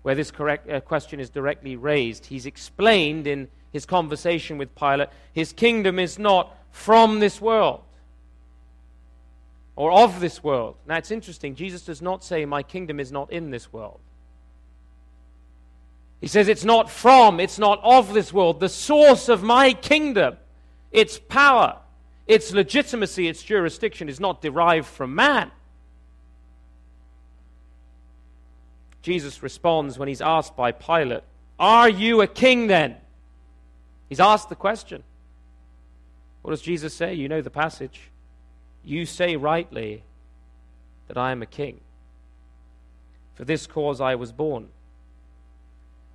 where 0.01 0.15
this 0.15 0.31
correct, 0.31 0.69
uh, 0.69 0.79
question 0.81 1.19
is 1.19 1.29
directly 1.29 1.75
raised. 1.75 2.27
He's 2.27 2.45
explained 2.45 3.27
in 3.27 3.47
his 3.71 3.85
conversation 3.85 4.57
with 4.57 4.73
Pilate 4.75 5.09
his 5.33 5.53
kingdom 5.53 5.99
is 5.99 6.17
not 6.17 6.55
from 6.71 7.19
this 7.19 7.41
world 7.41 7.81
or 9.75 9.91
of 9.91 10.19
this 10.19 10.43
world. 10.43 10.75
Now 10.87 10.97
it's 10.97 11.11
interesting, 11.11 11.55
Jesus 11.55 11.83
does 11.83 12.01
not 12.01 12.23
say, 12.23 12.45
My 12.45 12.63
kingdom 12.63 12.99
is 12.99 13.11
not 13.11 13.31
in 13.31 13.51
this 13.51 13.71
world. 13.71 13.99
He 16.19 16.27
says 16.27 16.47
it's 16.47 16.65
not 16.65 16.89
from, 16.89 17.39
it's 17.39 17.59
not 17.59 17.79
of 17.83 18.13
this 18.13 18.33
world. 18.33 18.59
The 18.59 18.69
source 18.69 19.29
of 19.29 19.43
my 19.43 19.73
kingdom, 19.73 20.37
its 20.91 21.19
power, 21.19 21.77
its 22.25 22.51
legitimacy, 22.51 23.27
its 23.27 23.43
jurisdiction 23.43 24.09
is 24.09 24.19
not 24.19 24.41
derived 24.41 24.87
from 24.87 25.13
man. 25.13 25.51
Jesus 29.07 29.41
responds 29.41 29.97
when 29.97 30.09
he's 30.09 30.19
asked 30.19 30.57
by 30.57 30.73
Pilate, 30.73 31.23
Are 31.57 31.87
you 31.87 32.19
a 32.19 32.27
king 32.27 32.67
then? 32.67 32.97
He's 34.09 34.19
asked 34.19 34.49
the 34.49 34.55
question. 34.55 35.01
What 36.41 36.51
does 36.51 36.61
Jesus 36.61 36.93
say? 36.93 37.13
You 37.13 37.29
know 37.29 37.41
the 37.41 37.49
passage. 37.49 38.11
You 38.83 39.05
say 39.05 39.37
rightly 39.37 40.03
that 41.07 41.17
I 41.17 41.31
am 41.31 41.41
a 41.41 41.45
king. 41.45 41.79
For 43.35 43.45
this 43.45 43.65
cause 43.65 44.01
I 44.01 44.15
was 44.15 44.33
born 44.33 44.67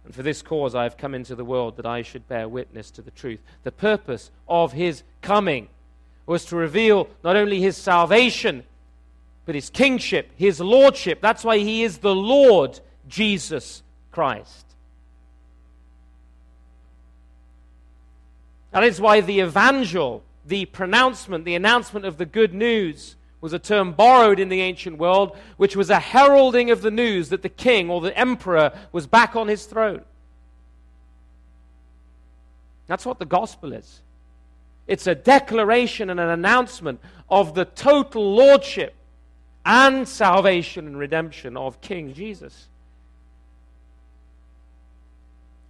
and 0.05 0.14
for 0.14 0.22
this 0.22 0.43
cause 0.43 0.74
I 0.74 0.82
have 0.82 0.99
come 0.99 1.14
into 1.14 1.34
the 1.34 1.47
world 1.47 1.78
that 1.78 1.86
I 1.86 2.03
should 2.03 2.28
bear 2.28 2.47
witness 2.47 2.90
to 2.90 3.01
the 3.01 3.11
truth. 3.11 3.40
The 3.62 3.72
purpose 3.72 4.30
of 4.47 4.74
his 4.74 5.03
coming 5.22 5.68
was 6.26 6.45
to 6.47 6.57
reveal 6.57 7.09
not 7.24 7.36
only 7.36 7.59
his 7.59 7.78
salvation, 7.78 8.64
but 9.45 9.55
his 9.55 9.70
kingship, 9.70 10.30
his 10.36 10.61
lordship. 10.61 11.20
That's 11.20 11.45
why 11.45 11.59
he 11.59 11.82
is 11.82 11.99
the 11.99 12.14
Lord 12.14 12.80
Jesus 13.09 13.82
Christ. 14.11 14.66
That 18.70 18.84
is 18.84 19.01
why 19.01 19.20
the 19.20 19.40
evangel, 19.40 20.22
the 20.47 20.64
pronouncement, 20.66 21.45
the 21.45 21.55
announcement 21.55 22.07
of 22.07 22.16
the 22.16 22.26
good 22.26 22.55
news, 22.55 23.16
was 23.40 23.53
a 23.53 23.59
term 23.59 23.93
borrowed 23.93 24.38
in 24.38 24.49
the 24.49 24.61
ancient 24.61 24.99
world, 24.99 25.36
which 25.57 25.74
was 25.74 25.90
a 25.90 25.99
heralding 25.99 26.70
of 26.70 26.80
the 26.80 26.90
news 26.90 27.28
that 27.30 27.43
the 27.43 27.49
king 27.49 27.90
or 27.90 28.01
the 28.01 28.16
emperor 28.16 28.72
was 28.93 29.07
back 29.07 29.34
on 29.34 29.49
his 29.49 29.66
throne. 29.66 30.03
That's 32.86 33.05
what 33.05 33.18
the 33.18 33.26
gospel 33.26 33.72
is. 33.72 34.01
It's 34.86 35.07
a 35.07 35.14
declaration 35.14 36.09
and 36.09 36.20
an 36.20 36.28
announcement 36.28 37.01
of 37.28 37.55
the 37.55 37.64
total 37.64 38.34
lordship 38.34 38.95
and 39.64 40.06
salvation 40.08 40.86
and 40.86 40.98
redemption 40.98 41.56
of 41.56 41.80
King 41.80 42.14
Jesus. 42.14 42.68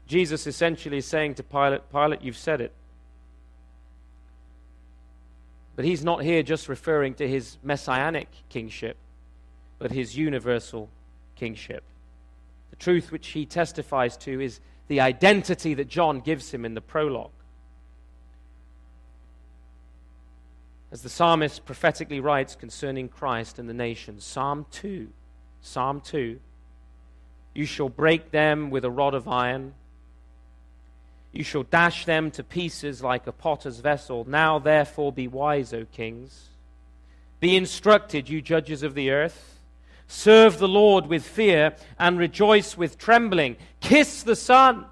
Jesus 0.06 0.46
essentially 0.46 0.98
is 0.98 1.06
saying 1.06 1.34
to 1.36 1.42
Pilate, 1.42 1.90
Pilate, 1.90 2.22
you've 2.22 2.36
said 2.36 2.60
it. 2.60 2.72
But 5.74 5.84
he's 5.84 6.04
not 6.04 6.22
here 6.22 6.42
just 6.42 6.68
referring 6.68 7.14
to 7.14 7.28
his 7.28 7.56
messianic 7.62 8.28
kingship, 8.48 8.96
but 9.78 9.90
his 9.90 10.16
universal 10.16 10.90
kingship. 11.34 11.82
The 12.70 12.76
truth 12.76 13.10
which 13.10 13.28
he 13.28 13.46
testifies 13.46 14.16
to 14.18 14.40
is 14.40 14.60
the 14.88 15.00
identity 15.00 15.74
that 15.74 15.88
John 15.88 16.20
gives 16.20 16.52
him 16.52 16.64
in 16.64 16.74
the 16.74 16.80
prologue. 16.80 17.30
As 20.92 21.02
the 21.02 21.08
psalmist 21.08 21.64
prophetically 21.64 22.20
writes 22.20 22.54
concerning 22.54 23.08
Christ 23.08 23.58
and 23.58 23.68
the 23.68 23.74
nations, 23.74 24.24
Psalm 24.24 24.66
2, 24.70 25.08
Psalm 25.60 26.00
2, 26.00 26.38
you 27.54 27.64
shall 27.64 27.88
break 27.88 28.30
them 28.30 28.70
with 28.70 28.84
a 28.84 28.90
rod 28.90 29.14
of 29.14 29.26
iron 29.26 29.74
you 31.32 31.42
shall 31.42 31.62
dash 31.62 32.04
them 32.04 32.30
to 32.32 32.44
pieces 32.44 33.02
like 33.02 33.26
a 33.26 33.32
potter's 33.32 33.80
vessel. 33.80 34.26
Now, 34.28 34.58
therefore, 34.58 35.12
be 35.12 35.26
wise, 35.26 35.72
O 35.72 35.86
kings. 35.86 36.50
Be 37.40 37.56
instructed, 37.56 38.28
you 38.28 38.42
judges 38.42 38.82
of 38.82 38.94
the 38.94 39.10
earth. 39.10 39.58
Serve 40.06 40.58
the 40.58 40.68
Lord 40.68 41.06
with 41.06 41.24
fear 41.24 41.74
and 41.98 42.18
rejoice 42.18 42.76
with 42.76 42.98
trembling. 42.98 43.56
Kiss 43.80 44.22
the 44.22 44.36
Son, 44.36 44.84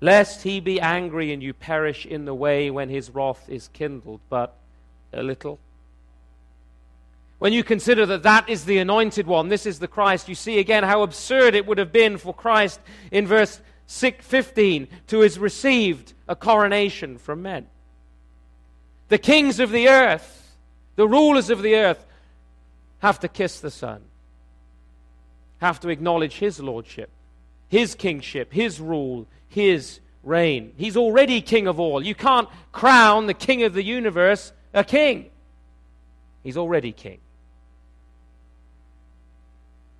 lest 0.00 0.44
he 0.44 0.60
be 0.60 0.80
angry 0.80 1.32
and 1.32 1.42
you 1.42 1.52
perish 1.52 2.06
in 2.06 2.24
the 2.24 2.34
way 2.34 2.70
when 2.70 2.88
his 2.88 3.10
wrath 3.10 3.44
is 3.48 3.68
kindled 3.68 4.20
but 4.30 4.56
a 5.12 5.22
little. 5.22 5.58
When 7.38 7.52
you 7.52 7.64
consider 7.64 8.06
that 8.06 8.22
that 8.22 8.48
is 8.48 8.64
the 8.64 8.78
anointed 8.78 9.26
one, 9.26 9.48
this 9.48 9.66
is 9.66 9.80
the 9.80 9.88
Christ, 9.88 10.28
you 10.28 10.34
see 10.34 10.58
again 10.60 10.84
how 10.84 11.02
absurd 11.02 11.54
it 11.54 11.66
would 11.66 11.78
have 11.78 11.92
been 11.92 12.16
for 12.16 12.32
Christ 12.32 12.80
in 13.10 13.26
verse 13.26 13.60
15 13.88 14.86
to 15.08 15.20
have 15.20 15.38
received 15.38 16.12
a 16.28 16.36
coronation 16.36 17.18
from 17.18 17.42
men. 17.42 17.66
The 19.08 19.18
kings 19.18 19.60
of 19.60 19.70
the 19.70 19.88
earth, 19.88 20.56
the 20.96 21.08
rulers 21.08 21.50
of 21.50 21.62
the 21.62 21.74
earth, 21.74 22.06
have 23.00 23.18
to 23.20 23.28
kiss 23.28 23.60
the 23.60 23.70
Son, 23.70 24.02
have 25.60 25.80
to 25.80 25.88
acknowledge 25.88 26.38
his 26.38 26.60
lordship, 26.60 27.10
his 27.68 27.94
kingship, 27.94 28.52
his 28.52 28.80
rule, 28.80 29.26
his 29.48 29.98
reign. 30.22 30.72
He's 30.76 30.96
already 30.96 31.40
king 31.40 31.66
of 31.66 31.80
all. 31.80 32.04
You 32.04 32.14
can't 32.14 32.48
crown 32.70 33.26
the 33.26 33.34
king 33.34 33.64
of 33.64 33.74
the 33.74 33.82
universe 33.82 34.52
a 34.74 34.84
king, 34.84 35.30
he's 36.42 36.56
already 36.56 36.92
king. 36.92 37.18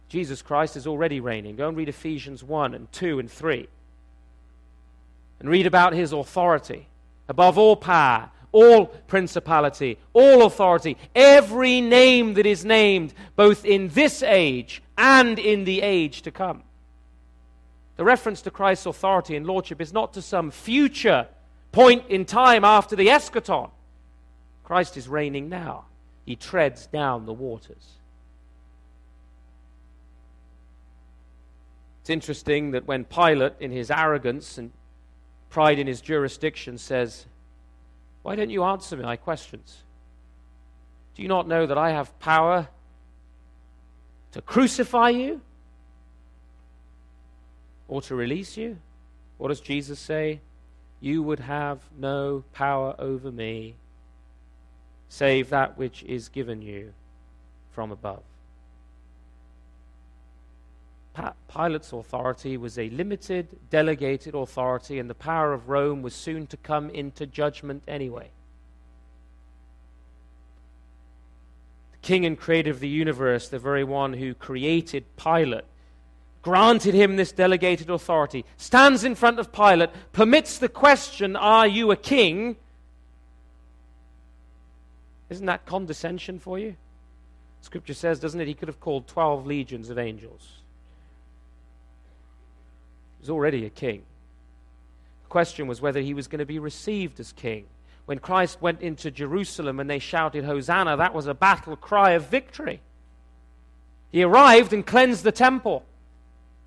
Jesus 0.09 0.43
Christ 0.43 0.77
is 0.77 0.87
already 0.87 1.21
reigning. 1.21 1.57
Go 1.57 1.69
and 1.69 1.77
read 1.77 1.89
Ephesians 1.89 2.45
1 2.45 2.75
and 2.75 2.91
2 2.93 3.19
and 3.19 3.31
3 3.31 3.67
and 5.41 5.49
read 5.49 5.67
about 5.67 5.93
his 5.93 6.13
authority 6.13 6.87
above 7.29 7.57
all 7.57 7.77
power, 7.77 8.31
all 8.53 8.87
principality, 8.87 9.99
all 10.13 10.45
authority, 10.45 10.97
every 11.15 11.81
name 11.81 12.35
that 12.35 12.45
is 12.45 12.65
named, 12.65 13.15
both 13.37 13.65
in 13.65 13.89
this 13.89 14.23
age 14.23 14.83
and 14.99 15.39
in 15.39 15.65
the 15.65 15.81
age 15.81 16.23
to 16.23 16.31
come. 16.31 16.63
The 17.97 18.05
reference 18.05 18.43
to 18.43 18.51
Christ's 18.51 18.87
authority 18.87 19.35
and 19.35 19.47
lordship 19.47 19.81
is 19.81 19.93
not 19.93 20.13
to 20.15 20.23
some 20.23 20.51
future 20.51 21.27
point 21.73 22.05
in 22.09 22.25
time 22.25 22.65
after 22.65 22.95
the 22.95 23.09
eschaton. 23.09 23.71
Christ 24.65 24.97
is 24.97 25.09
reigning 25.09 25.49
now, 25.49 25.87
he 26.25 26.37
treads 26.37 26.87
down 26.87 27.27
the 27.27 27.33
waters. 27.33 27.99
It's 32.01 32.11
interesting 32.11 32.73
that 32.73 32.87
when 32.87 33.05
Pilate, 33.05 33.55
in 33.61 33.71
his 33.71 33.91
arrogance 33.91 34.59
and 34.59 34.73
pride 35.51 35.79
in 35.79 35.87
his 35.87 36.01
jurisdiction, 36.01 36.79
says, 36.79 37.27
Why 38.23 38.35
don't 38.35 38.51
you 38.51 38.65
answer 38.65 38.97
my 38.97 39.17
questions? 39.17 39.83
Do 41.15 41.23
you 41.23 41.29
not 41.29 41.47
know 41.47 41.67
that 41.67 41.79
I 41.79 41.91
have 41.91 42.19
power 42.19 42.69
to 44.33 44.43
crucify 44.43 45.11
you 45.11 45.43
or 47.87 48.03
to 48.03 48.15
release 48.15 48.57
you? 48.57 48.79
What 49.39 49.49
does 49.49 49.61
Jesus 49.61 50.01
say? 50.01 50.41
You 51.01 51.23
would 51.23 51.41
have 51.41 51.81
no 51.97 52.45
power 52.53 52.97
over 52.99 53.31
me 53.31 53.77
save 55.13 55.51
that 55.51 55.77
which 55.77 56.03
is 56.05 56.31
given 56.31 56.63
you 56.63 56.91
from 57.71 57.93
above. 57.93 58.23
Pilate's 61.49 61.93
authority 61.93 62.57
was 62.57 62.79
a 62.79 62.89
limited, 62.89 63.47
delegated 63.69 64.35
authority, 64.35 64.99
and 64.99 65.11
the 65.11 65.15
power 65.15 65.53
of 65.53 65.69
Rome 65.69 66.01
was 66.01 66.15
soon 66.15 66.47
to 66.47 66.57
come 66.57 66.89
into 66.89 67.27
judgment 67.27 67.83
anyway. 67.87 68.31
The 71.93 71.99
king 71.99 72.25
and 72.25 72.41
creator 72.41 72.71
of 72.71 72.81
the 72.81 72.89
universe, 72.89 73.51
the 73.51 73.59
very 73.59 73.85
one 73.85 74.15
who 74.15 74.33
created 74.33 75.05
Pilate, 75.19 75.67
granted 76.41 76.95
him 76.95 77.17
this 77.17 77.33
delegated 77.33 77.91
authority, 77.91 78.47
stands 78.57 79.05
in 79.05 79.15
front 79.15 79.39
of 79.39 79.53
Pilate, 79.53 79.91
permits 80.15 80.57
the 80.57 80.71
question, 80.71 81.37
Are 81.37 81.67
you 81.67 81.91
a 81.91 81.97
king? 81.97 82.57
Isn't 85.33 85.47
that 85.47 85.65
condescension 85.65 86.39
for 86.39 86.59
you? 86.59 86.77
Scripture 87.63 87.95
says, 87.95 88.21
doesn't 88.21 88.39
it? 88.39 88.47
He 88.47 88.53
could 88.53 88.69
have 88.69 88.81
called 88.81 89.09
12 89.09 89.47
legions 89.47 89.89
of 89.89 89.99
angels 89.99 90.47
He 93.19 93.23
was 93.23 93.31
already 93.31 93.65
a 93.65 93.71
king. 93.71 94.03
The 95.23 95.29
question 95.31 95.67
was 95.67 95.81
whether 95.81 96.01
he 96.01 96.13
was 96.13 96.29
going 96.29 96.41
to 96.41 96.45
be 96.45 96.59
received 96.59 97.19
as 97.19 97.33
king. 97.33 97.65
When 98.05 98.19
Christ 98.19 98.61
went 98.61 98.83
into 98.83 99.11
Jerusalem 99.11 99.81
and 99.81 99.89
they 99.89 100.01
shouted, 100.01 100.45
Hosanna, 100.45 100.99
that 100.99 101.15
was 101.15 101.27
a 101.27 101.33
battle 101.33 101.77
cry 101.77 102.11
of 102.11 102.27
victory. 102.27 102.83
He 104.11 104.23
arrived 104.23 104.75
and 104.75 104.87
cleansed 104.87 105.25
the 105.25 105.33
temple. 105.33 105.83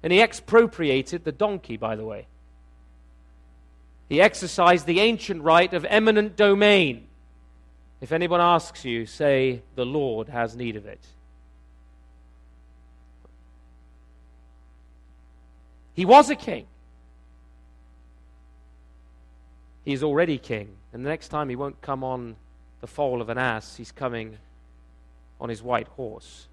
And 0.01 0.11
he 0.11 0.21
expropriated 0.21 1.23
the 1.23 1.31
donkey, 1.31 1.77
by 1.77 1.95
the 1.95 2.05
way. 2.05 2.25
He 4.09 4.19
exercised 4.19 4.87
the 4.87 5.01
ancient 5.01 5.43
right 5.43 5.71
of 5.71 5.85
eminent 5.85 6.35
domain. 6.35 7.05
If 8.01 8.11
anyone 8.11 8.41
asks 8.41 8.85
you, 8.85 9.05
say, 9.05 9.61
The 9.75 9.85
Lord 9.85 10.29
has 10.29 10.55
need 10.55 10.75
of 10.75 10.85
it. 10.85 10.99
He 15.93 16.05
was 16.05 16.29
a 16.29 16.35
king. 16.35 16.67
He 19.85 19.93
is 19.93 20.03
already 20.03 20.37
king. 20.37 20.69
And 20.91 21.05
the 21.05 21.09
next 21.09 21.29
time 21.29 21.47
he 21.47 21.55
won't 21.55 21.81
come 21.81 22.03
on 22.03 22.35
the 22.81 22.87
foal 22.87 23.21
of 23.21 23.29
an 23.29 23.37
ass, 23.37 23.77
he's 23.77 23.91
coming 23.91 24.37
on 25.39 25.49
his 25.49 25.63
white 25.63 25.87
horse. 25.89 26.47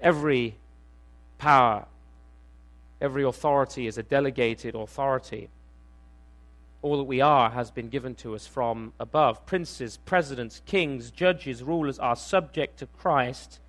Every 0.00 0.56
power, 1.38 1.86
every 3.00 3.22
authority 3.22 3.86
is 3.86 3.98
a 3.98 4.02
delegated 4.02 4.74
authority. 4.74 5.48
All 6.82 6.98
that 6.98 7.04
we 7.04 7.20
are 7.20 7.50
has 7.50 7.70
been 7.70 7.88
given 7.88 8.14
to 8.16 8.34
us 8.34 8.46
from 8.46 8.92
above. 8.98 9.46
Princes, 9.46 9.98
presidents, 10.04 10.60
kings, 10.66 11.10
judges, 11.10 11.62
rulers 11.62 11.98
are 11.98 12.16
subject 12.16 12.78
to 12.80 12.86
Christ 12.86 13.60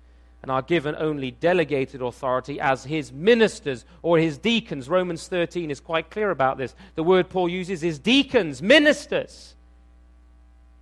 and 0.42 0.50
are 0.50 0.60
given 0.60 0.94
only 0.98 1.30
delegated 1.30 2.02
authority 2.02 2.60
as 2.60 2.84
his 2.84 3.10
ministers 3.10 3.86
or 4.02 4.18
his 4.18 4.36
deacons. 4.36 4.90
Romans 4.90 5.26
13 5.26 5.70
is 5.70 5.80
quite 5.80 6.10
clear 6.10 6.30
about 6.30 6.58
this. 6.58 6.74
The 6.96 7.02
word 7.02 7.30
Paul 7.30 7.48
uses 7.48 7.82
is 7.82 7.98
deacons, 7.98 8.60
ministers. 8.60 9.54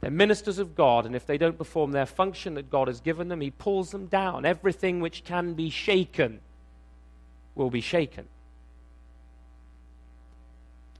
They're 0.00 0.10
ministers 0.10 0.58
of 0.58 0.74
God, 0.74 1.06
and 1.06 1.14
if 1.14 1.26
they 1.26 1.38
don't 1.38 1.56
perform 1.56 1.92
their 1.92 2.06
function 2.06 2.54
that 2.54 2.70
God 2.70 2.88
has 2.88 3.00
given 3.00 3.28
them, 3.28 3.40
he 3.40 3.52
pulls 3.52 3.92
them 3.92 4.06
down. 4.06 4.44
Everything 4.44 4.98
which 4.98 5.22
can 5.22 5.54
be 5.54 5.70
shaken 5.70 6.40
will 7.54 7.70
be 7.70 7.80
shaken. 7.80 8.26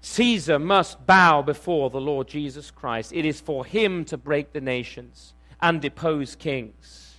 Caesar 0.03 0.59
must 0.59 1.07
bow 1.07 1.43
before 1.43 1.89
the 1.89 2.01
Lord 2.01 2.27
Jesus 2.27 2.73
Christ. 2.73 3.13
It 3.13 3.25
is 3.25 3.41
for 3.41 3.65
him 3.65 4.05
to 4.07 4.17
break 4.17 4.53
the 4.53 4.61
nations 4.61 5.33
and 5.61 5.81
depose 5.81 6.35
kings. 6.35 7.15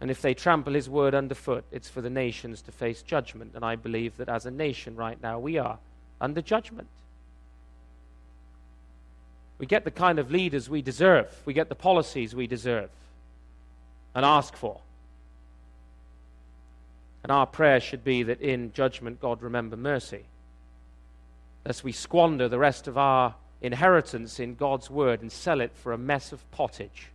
And 0.00 0.10
if 0.10 0.22
they 0.22 0.34
trample 0.34 0.72
his 0.72 0.88
word 0.88 1.14
underfoot, 1.14 1.64
it's 1.70 1.90
for 1.90 2.00
the 2.00 2.10
nations 2.10 2.62
to 2.62 2.72
face 2.72 3.02
judgment. 3.02 3.52
And 3.54 3.64
I 3.64 3.76
believe 3.76 4.16
that 4.16 4.30
as 4.30 4.46
a 4.46 4.50
nation 4.50 4.96
right 4.96 5.22
now, 5.22 5.38
we 5.38 5.58
are 5.58 5.78
under 6.20 6.40
judgment. 6.40 6.88
We 9.58 9.66
get 9.66 9.84
the 9.84 9.90
kind 9.90 10.18
of 10.18 10.30
leaders 10.30 10.70
we 10.70 10.82
deserve, 10.82 11.30
we 11.44 11.52
get 11.52 11.68
the 11.68 11.74
policies 11.74 12.34
we 12.34 12.46
deserve 12.46 12.90
and 14.14 14.24
ask 14.24 14.56
for. 14.56 14.80
And 17.22 17.30
our 17.30 17.46
prayer 17.46 17.78
should 17.78 18.02
be 18.02 18.22
that 18.24 18.40
in 18.40 18.72
judgment, 18.72 19.20
God 19.20 19.42
remember 19.42 19.76
mercy. 19.76 20.24
Lest 21.64 21.84
we 21.84 21.92
squander 21.92 22.48
the 22.48 22.58
rest 22.58 22.88
of 22.88 22.98
our 22.98 23.34
inheritance 23.60 24.40
in 24.40 24.54
God's 24.54 24.90
word 24.90 25.22
and 25.22 25.30
sell 25.30 25.60
it 25.60 25.72
for 25.74 25.92
a 25.92 25.98
mess 25.98 26.32
of 26.32 26.50
pottage. 26.50 27.12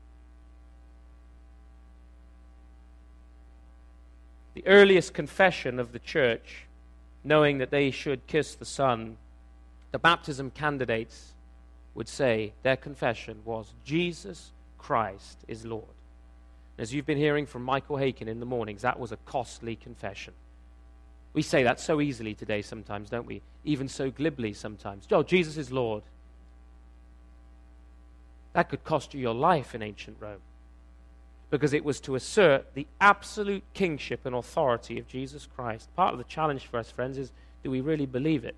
the 4.58 4.66
earliest 4.66 5.14
confession 5.14 5.78
of 5.78 5.92
the 5.92 6.00
church, 6.00 6.66
knowing 7.24 7.60
that 7.60 7.70
they 7.70 7.92
should 7.92 8.26
kiss 8.26 8.56
the 8.56 8.66
Son, 8.66 9.16
the 9.92 10.00
baptism 10.00 10.50
candidates 10.50 11.36
would 11.94 12.08
say 12.08 12.54
their 12.64 12.76
confession 12.76 13.38
was 13.46 13.72
Jesus 13.86 14.52
Christ 14.80 15.38
is 15.48 15.64
Lord. 15.64 15.84
As 16.80 16.92
you've 16.92 17.06
been 17.06 17.20
hearing 17.20 17.46
from 17.46 17.62
Michael 17.62 17.98
Haykin 17.98 18.28
in 18.28 18.40
the 18.40 18.48
mornings, 18.48 18.82
that 18.82 19.00
was 19.00 19.12
a 19.12 19.18
costly 19.28 19.76
confession. 19.76 20.34
We 21.34 21.42
say 21.42 21.64
that 21.64 21.80
so 21.80 22.02
easily 22.02 22.34
today 22.34 22.62
sometimes, 22.62 23.10
don't 23.10 23.28
we? 23.28 23.42
Even 23.64 23.88
so 23.88 24.10
glibly 24.10 24.54
sometimes. 24.54 25.08
Oh, 25.12 25.24
Jesus 25.24 25.58
is 25.58 25.72
Lord. 25.72 26.04
That 28.54 28.70
could 28.70 28.84
cost 28.84 29.14
you 29.14 29.20
your 29.20 29.36
life 29.36 29.76
in 29.76 29.84
ancient 29.84 30.18
Rome 30.20 30.42
because 31.50 31.74
it 31.74 31.86
was 31.86 32.00
to 32.02 32.16
assert 32.16 32.74
the 32.74 32.88
absolute 33.00 33.64
kingship 33.74 34.26
and 34.26 34.36
authority 34.36 35.00
of 35.00 35.08
Jesus 35.08 35.48
Christ. 35.56 35.94
Part 35.96 36.14
of 36.14 36.18
the 36.18 36.26
challenge 36.26 36.66
for 36.66 36.78
us, 36.78 36.92
friends, 36.92 37.18
is 37.18 37.32
do 37.64 37.72
we 37.72 37.82
really 37.82 38.06
believe 38.06 38.44
it? 38.44 38.56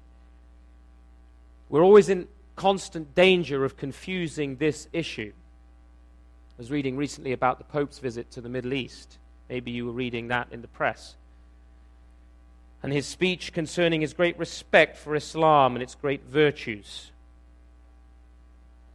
We're 1.69 1.83
always 1.83 2.09
in 2.09 2.27
constant 2.55 3.13
danger 3.13 3.63
of 3.63 3.77
confusing 3.77 4.55
this 4.55 4.87
issue. 4.91 5.31
I 5.31 6.57
was 6.57 6.71
reading 6.71 6.97
recently 6.97 7.31
about 7.31 7.57
the 7.57 7.63
Pope's 7.63 7.99
visit 7.99 8.31
to 8.31 8.41
the 8.41 8.49
Middle 8.49 8.73
East. 8.73 9.17
Maybe 9.49 9.71
you 9.71 9.85
were 9.85 9.91
reading 9.91 10.27
that 10.29 10.47
in 10.51 10.61
the 10.61 10.67
press. 10.67 11.15
And 12.81 12.93
his 12.93 13.05
speech 13.05 13.51
concerning 13.51 14.01
his 14.01 14.13
great 14.13 14.37
respect 14.39 14.97
for 14.97 15.15
Islam 15.15 15.75
and 15.75 15.83
its 15.83 15.95
great 15.95 16.23
virtues. 16.23 17.11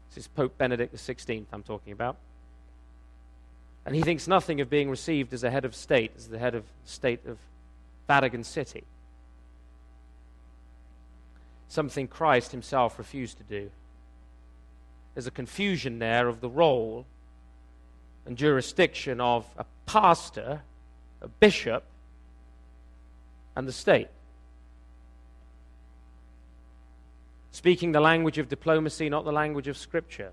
This 0.08 0.24
is 0.24 0.28
Pope 0.28 0.56
Benedict 0.56 0.94
XVI 0.94 1.44
I'm 1.52 1.62
talking 1.62 1.92
about. 1.92 2.16
And 3.84 3.94
he 3.94 4.02
thinks 4.02 4.26
nothing 4.26 4.60
of 4.60 4.70
being 4.70 4.88
received 4.88 5.34
as 5.34 5.44
a 5.44 5.50
head 5.50 5.64
of 5.64 5.74
state, 5.74 6.12
as 6.16 6.28
the 6.28 6.38
head 6.38 6.54
of 6.54 6.64
state 6.84 7.20
of 7.26 7.38
Vatican 8.06 8.44
City. 8.44 8.84
Something 11.68 12.08
Christ 12.08 12.52
himself 12.52 12.98
refused 12.98 13.36
to 13.38 13.44
do. 13.44 13.70
There's 15.14 15.26
a 15.26 15.32
confusion 15.32 15.98
there 15.98 16.28
of 16.28 16.40
the 16.40 16.48
role 16.48 17.04
and 18.26 18.38
jurisdiction 18.38 19.20
of 19.20 19.46
a 19.58 19.66
pastor, 19.84 20.62
a 21.20 21.28
bishop, 21.28 21.84
and 23.56 23.68
the 23.68 23.72
state. 23.72 24.08
Speaking 27.52 27.92
the 27.92 28.00
language 28.00 28.38
of 28.38 28.48
diplomacy, 28.48 29.08
not 29.08 29.24
the 29.24 29.32
language 29.32 29.68
of 29.68 29.76
Scripture 29.76 30.32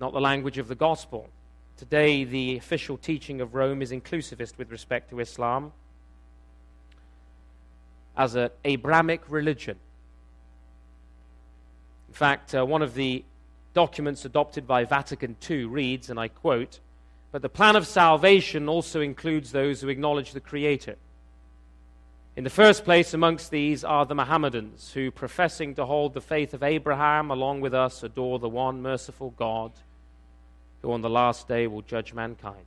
not 0.00 0.12
the 0.12 0.20
language 0.20 0.58
of 0.58 0.68
the 0.68 0.74
gospel. 0.74 1.28
Today, 1.76 2.24
the 2.24 2.56
official 2.56 2.96
teaching 2.96 3.40
of 3.40 3.54
Rome 3.54 3.82
is 3.82 3.90
inclusivist 3.90 4.58
with 4.58 4.70
respect 4.70 5.10
to 5.10 5.20
Islam 5.20 5.72
as 8.16 8.34
an 8.34 8.50
Abrahamic 8.64 9.22
religion. 9.28 9.76
In 12.08 12.14
fact, 12.14 12.54
uh, 12.54 12.64
one 12.64 12.82
of 12.82 12.94
the 12.94 13.24
documents 13.72 14.24
adopted 14.24 14.68
by 14.68 14.84
Vatican 14.84 15.36
II 15.48 15.64
reads, 15.64 16.10
and 16.10 16.20
I 16.20 16.28
quote, 16.28 16.78
But 17.34 17.42
the 17.42 17.48
plan 17.48 17.74
of 17.74 17.84
salvation 17.84 18.68
also 18.68 19.00
includes 19.00 19.50
those 19.50 19.80
who 19.80 19.88
acknowledge 19.88 20.34
the 20.34 20.40
Creator. 20.40 20.94
In 22.36 22.44
the 22.44 22.48
first 22.48 22.84
place, 22.84 23.12
amongst 23.12 23.50
these 23.50 23.82
are 23.82 24.06
the 24.06 24.14
Mohammedans, 24.14 24.92
who, 24.92 25.10
professing 25.10 25.74
to 25.74 25.84
hold 25.84 26.14
the 26.14 26.20
faith 26.20 26.54
of 26.54 26.62
Abraham 26.62 27.32
along 27.32 27.60
with 27.60 27.74
us, 27.74 28.04
adore 28.04 28.38
the 28.38 28.48
one 28.48 28.82
merciful 28.82 29.30
God 29.30 29.72
who 30.80 30.92
on 30.92 31.00
the 31.00 31.10
last 31.10 31.48
day 31.48 31.66
will 31.66 31.82
judge 31.82 32.14
mankind. 32.14 32.66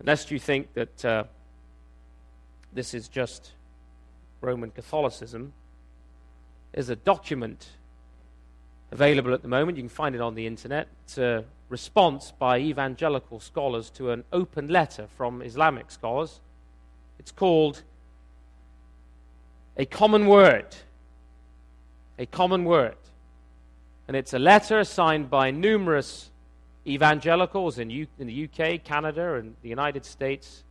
Unless 0.00 0.30
you 0.30 0.38
think 0.38 0.74
that 0.74 1.04
uh, 1.06 1.24
this 2.70 2.92
is 2.92 3.08
just 3.08 3.52
Roman 4.42 4.72
Catholicism, 4.72 5.54
there's 6.72 6.90
a 6.90 6.96
document 6.96 7.66
available 8.90 9.34
at 9.34 9.42
the 9.42 9.48
moment. 9.48 9.76
You 9.76 9.82
can 9.82 9.88
find 9.88 10.14
it 10.14 10.20
on 10.20 10.34
the 10.34 10.46
internet. 10.46 10.88
It's 11.04 11.18
a 11.18 11.44
response 11.68 12.32
by 12.38 12.58
evangelical 12.58 13.40
scholars 13.40 13.90
to 13.90 14.10
an 14.10 14.24
open 14.32 14.68
letter 14.68 15.06
from 15.16 15.42
Islamic 15.42 15.90
scholars. 15.90 16.40
It's 17.18 17.32
called 17.32 17.82
A 19.76 19.84
Common 19.84 20.26
Word. 20.26 20.74
A 22.18 22.26
Common 22.26 22.64
Word. 22.64 22.96
And 24.06 24.16
it's 24.16 24.32
a 24.32 24.38
letter 24.38 24.84
signed 24.84 25.28
by 25.28 25.50
numerous 25.50 26.30
evangelicals 26.86 27.78
in, 27.78 27.90
U- 27.90 28.06
in 28.18 28.26
the 28.26 28.48
UK, 28.48 28.82
Canada, 28.82 29.34
and 29.34 29.54
the 29.62 29.68
United 29.68 30.06
States, 30.06 30.64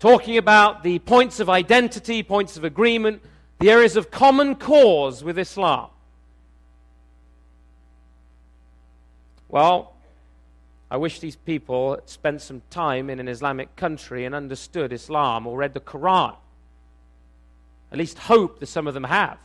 talking 0.00 0.36
about 0.36 0.82
the 0.82 0.98
points 0.98 1.38
of 1.38 1.48
identity, 1.48 2.24
points 2.24 2.56
of 2.56 2.64
agreement, 2.64 3.22
the 3.60 3.70
areas 3.70 3.96
of 3.96 4.10
common 4.10 4.56
cause 4.56 5.22
with 5.22 5.38
Islam. 5.38 5.88
Well, 9.48 9.94
I 10.90 10.96
wish 10.96 11.20
these 11.20 11.36
people 11.36 11.98
spent 12.06 12.40
some 12.40 12.62
time 12.70 13.10
in 13.10 13.18
an 13.18 13.28
Islamic 13.28 13.74
country 13.76 14.24
and 14.24 14.34
understood 14.34 14.92
Islam 14.92 15.46
or 15.46 15.56
read 15.56 15.74
the 15.74 15.80
Quran. 15.80 16.36
At 17.90 17.98
least 17.98 18.18
hope 18.18 18.60
that 18.60 18.66
some 18.66 18.86
of 18.86 18.94
them 18.94 19.04
have. 19.04 19.38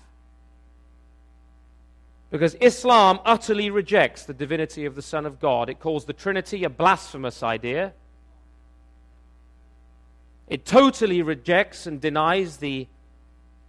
Because 2.31 2.55
Islam 2.55 3.19
utterly 3.25 3.69
rejects 3.69 4.25
the 4.25 4.33
divinity 4.33 4.85
of 4.85 4.95
the 4.95 5.01
Son 5.01 5.25
of 5.25 5.39
God. 5.39 5.69
It 5.69 5.79
calls 5.79 6.05
the 6.05 6.13
Trinity 6.13 6.63
a 6.63 6.69
blasphemous 6.69 7.41
idea. 7.41 7.93
It 10.47 10.65
totally 10.65 11.21
rejects 11.21 11.87
and 11.87 11.99
denies 11.99 12.57
the 12.57 12.87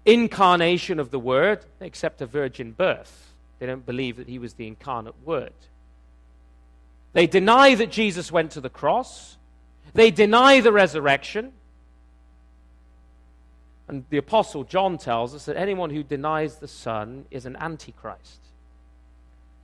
incarnation 0.04 0.98
of 0.98 1.10
the 1.10 1.18
Word, 1.18 1.64
except 1.80 2.20
a 2.20 2.26
virgin 2.26 2.72
birth. 2.72 3.32
They 3.58 3.66
don't 3.66 3.84
believe 3.84 4.16
that 4.16 4.28
he 4.28 4.38
was 4.38 4.54
the 4.54 4.66
incarnate 4.66 5.14
Word. 5.24 5.52
They 7.12 7.26
deny 7.26 7.74
that 7.74 7.90
Jesus 7.90 8.30
went 8.30 8.52
to 8.52 8.60
the 8.60 8.70
cross. 8.70 9.36
They 9.94 10.10
deny 10.10 10.60
the 10.60 10.72
resurrection. 10.72 11.52
And 13.88 14.04
the 14.10 14.18
Apostle 14.18 14.62
John 14.62 14.98
tells 14.98 15.34
us 15.34 15.46
that 15.46 15.56
anyone 15.56 15.90
who 15.90 16.04
denies 16.04 16.56
the 16.56 16.68
Son 16.68 17.24
is 17.30 17.46
an 17.46 17.56
antichrist. 17.56 18.40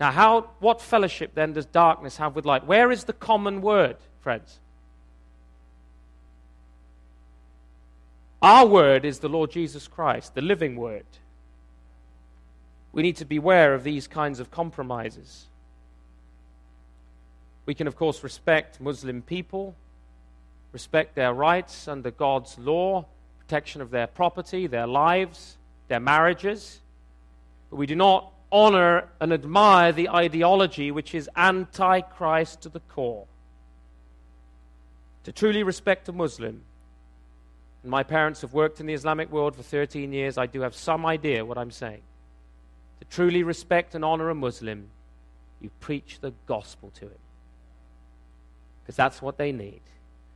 Now, 0.00 0.10
how, 0.10 0.50
what 0.58 0.82
fellowship 0.82 1.34
then 1.34 1.52
does 1.52 1.64
darkness 1.66 2.16
have 2.16 2.34
with 2.34 2.44
light? 2.44 2.66
Where 2.66 2.90
is 2.90 3.04
the 3.04 3.12
common 3.12 3.62
word, 3.62 3.96
friends? 4.20 4.58
Our 8.42 8.66
word 8.66 9.04
is 9.04 9.20
the 9.20 9.28
Lord 9.28 9.50
Jesus 9.50 9.88
Christ, 9.88 10.34
the 10.34 10.42
living 10.42 10.76
word. 10.76 11.06
We 12.92 13.02
need 13.02 13.16
to 13.16 13.24
beware 13.24 13.74
of 13.74 13.84
these 13.84 14.06
kinds 14.06 14.40
of 14.40 14.50
compromises. 14.50 15.46
We 17.66 17.74
can, 17.74 17.86
of 17.86 17.96
course, 17.96 18.22
respect 18.22 18.80
Muslim 18.80 19.22
people, 19.22 19.74
respect 20.72 21.16
their 21.16 21.34
rights 21.34 21.88
under 21.88 22.10
God's 22.10 22.58
law, 22.58 23.06
protection 23.38 23.80
of 23.80 23.90
their 23.90 24.06
property, 24.06 24.66
their 24.66 24.86
lives, 24.86 25.58
their 25.88 26.00
marriages, 26.00 26.80
but 27.70 27.76
we 27.76 27.86
do 27.86 27.96
not 27.96 28.32
honor 28.52 29.08
and 29.20 29.32
admire 29.32 29.92
the 29.92 30.08
ideology 30.08 30.90
which 30.90 31.14
is 31.14 31.28
anti-Christ 31.36 32.62
to 32.62 32.68
the 32.68 32.80
core. 32.80 33.26
To 35.24 35.32
truly 35.32 35.64
respect 35.64 36.08
a 36.08 36.12
Muslim, 36.12 36.62
and 37.82 37.90
my 37.90 38.04
parents 38.04 38.42
have 38.42 38.52
worked 38.52 38.80
in 38.80 38.86
the 38.86 38.94
Islamic 38.94 39.30
world 39.30 39.56
for 39.56 39.62
13 39.62 40.12
years, 40.12 40.38
I 40.38 40.46
do 40.46 40.60
have 40.60 40.74
some 40.74 41.04
idea 41.04 41.44
what 41.44 41.58
I'm 41.58 41.72
saying. 41.72 42.02
To 43.00 43.06
truly 43.06 43.42
respect 43.42 43.94
and 43.96 44.04
honor 44.04 44.30
a 44.30 44.34
Muslim, 44.34 44.88
you 45.60 45.70
preach 45.80 46.18
the 46.20 46.32
gospel 46.46 46.90
to 46.94 47.06
him. 47.06 47.18
Because 48.86 48.94
that's 48.94 49.20
what 49.20 49.36
they 49.36 49.50
need. 49.50 49.80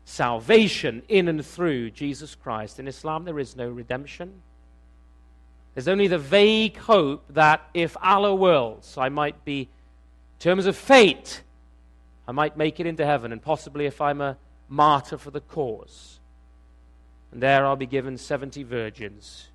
Salvation 0.05 1.03
in 1.09 1.28
and 1.28 1.46
through 1.46 1.92
Jesus 1.92 2.34
Christ. 2.34 2.80
In 2.80 2.88
Islam, 2.88 3.24
there 3.24 3.38
is 3.38 3.55
no 3.55 3.68
redemption. 3.68 4.42
There's 5.74 5.86
only 5.86 6.09
the 6.09 6.18
vague 6.18 6.76
hope 6.76 7.22
that 7.30 7.62
if 7.74 7.96
Allah 8.03 8.34
wills, 8.34 8.98
I 8.98 9.09
might 9.09 9.44
be, 9.44 9.61
in 9.61 9.68
terms 10.40 10.66
of 10.66 10.76
fate, 10.76 11.42
I 12.26 12.32
might 12.32 12.57
make 12.57 12.80
it 12.80 12.86
into 12.86 13.07
heaven, 13.07 13.30
and 13.30 13.40
possibly 13.40 13.86
if 13.86 14.01
I'm 14.01 14.20
a 14.20 14.36
martyr 14.68 15.16
for 15.16 15.30
the 15.30 15.40
cause. 15.40 16.18
And 17.30 17.40
there 17.40 17.64
I'll 17.64 17.76
be 17.76 17.86
given 17.86 18.18
70 18.18 18.64
virgins. 18.64 19.46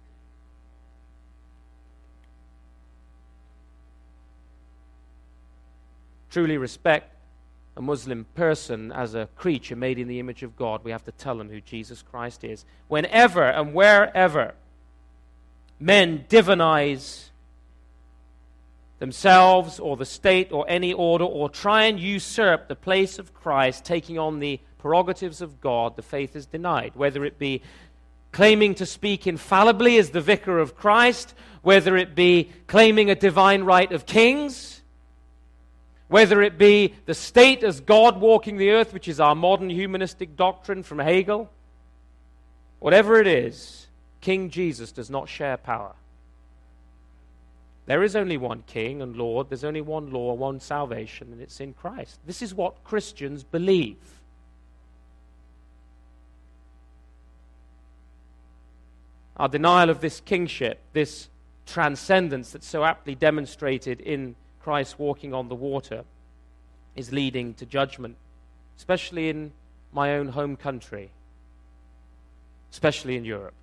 Truly 6.29 6.57
respect 6.57 7.14
a 7.77 7.81
Muslim 7.81 8.25
person 8.35 8.91
as 8.91 9.15
a 9.15 9.27
creature 9.35 9.75
made 9.75 9.99
in 9.99 10.07
the 10.07 10.19
image 10.19 10.43
of 10.43 10.55
God. 10.55 10.83
We 10.83 10.91
have 10.91 11.03
to 11.05 11.11
tell 11.11 11.37
them 11.37 11.49
who 11.49 11.59
Jesus 11.61 12.01
Christ 12.01 12.43
is. 12.43 12.65
Whenever 12.87 13.43
and 13.43 13.73
wherever 13.73 14.55
men 15.79 16.25
divinize 16.29 17.25
themselves 18.99 19.77
or 19.79 19.97
the 19.97 20.05
state 20.05 20.51
or 20.51 20.65
any 20.69 20.93
order 20.93 21.25
or 21.25 21.49
try 21.49 21.83
and 21.83 21.99
usurp 21.99 22.67
the 22.67 22.75
place 22.75 23.19
of 23.19 23.33
Christ, 23.33 23.83
taking 23.83 24.17
on 24.17 24.39
the 24.39 24.59
prerogatives 24.77 25.41
of 25.41 25.59
God, 25.59 25.97
the 25.97 26.01
faith 26.01 26.35
is 26.35 26.45
denied. 26.45 26.93
Whether 26.95 27.25
it 27.25 27.37
be 27.37 27.61
claiming 28.31 28.75
to 28.75 28.85
speak 28.85 29.27
infallibly 29.27 29.97
as 29.97 30.11
the 30.11 30.21
vicar 30.21 30.59
of 30.59 30.75
Christ, 30.77 31.33
whether 31.61 31.97
it 31.97 32.15
be 32.15 32.51
claiming 32.67 33.09
a 33.09 33.15
divine 33.15 33.63
right 33.63 33.91
of 33.91 34.05
kings, 34.05 34.74
whether 36.07 36.41
it 36.41 36.57
be 36.57 36.93
the 37.05 37.13
state 37.13 37.63
as 37.63 37.79
God 37.79 38.19
walking 38.19 38.57
the 38.57 38.71
earth, 38.71 38.93
which 38.93 39.07
is 39.07 39.19
our 39.19 39.35
modern 39.35 39.69
humanistic 39.69 40.35
doctrine 40.35 40.83
from 40.83 40.99
Hegel, 40.99 41.49
whatever 42.79 43.19
it 43.19 43.27
is 43.27 43.87
King 44.21 44.49
Jesus 44.49 44.91
does 44.91 45.09
not 45.09 45.29
share 45.29 45.57
power. 45.57 45.93
There 47.85 48.03
is 48.03 48.15
only 48.15 48.37
one 48.37 48.63
King 48.65 49.01
and 49.01 49.15
Lord, 49.15 49.49
there's 49.49 49.63
only 49.63 49.81
one 49.81 50.11
law, 50.11 50.33
one 50.33 50.59
salvation, 50.59 51.31
and 51.31 51.41
it's 51.41 51.59
in 51.59 51.73
Christ. 51.73 52.19
This 52.25 52.41
is 52.41 52.53
what 52.53 52.83
Christians 52.83 53.43
believe. 53.43 53.97
Our 59.37 59.49
denial 59.49 59.89
of 59.89 60.01
this 60.01 60.21
kingship, 60.21 60.79
this 60.93 61.29
transcendence 61.65 62.51
that's 62.51 62.67
so 62.67 62.83
aptly 62.83 63.15
demonstrated 63.15 63.99
in 63.99 64.35
Christ 64.65 64.97
walking 64.97 65.31
on 65.31 65.47
the 65.47 65.53
water, 65.53 66.05
is 66.95 67.11
leading 67.11 67.53
to 67.53 67.67
judgment, 67.67 68.17
especially 68.75 69.29
in 69.29 69.51
my 69.93 70.15
own 70.15 70.29
home 70.29 70.55
country, 70.55 71.11
especially 72.71 73.15
in 73.15 73.25
Europe 73.25 73.53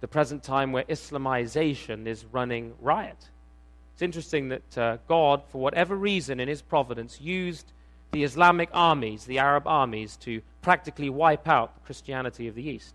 the 0.00 0.08
present 0.08 0.42
time 0.42 0.72
where 0.72 0.82
Islamization 0.84 2.06
is 2.06 2.24
running 2.32 2.74
riot. 2.80 3.30
It's 3.92 4.02
interesting 4.02 4.48
that 4.48 4.76
uh, 4.76 4.96
God, 5.06 5.42
for 5.48 5.62
whatever 5.62 5.94
reason 5.94 6.40
in 6.40 6.48
his 6.48 6.60
providence, 6.60 7.20
used 7.20 7.72
the 8.10 8.24
Islamic 8.24 8.68
armies, 8.72 9.24
the 9.24 9.38
Arab 9.38 9.68
armies, 9.68 10.16
to 10.16 10.42
practically 10.62 11.08
wipe 11.08 11.46
out 11.46 11.76
the 11.76 11.80
Christianity 11.86 12.48
of 12.48 12.56
the 12.56 12.68
East. 12.68 12.92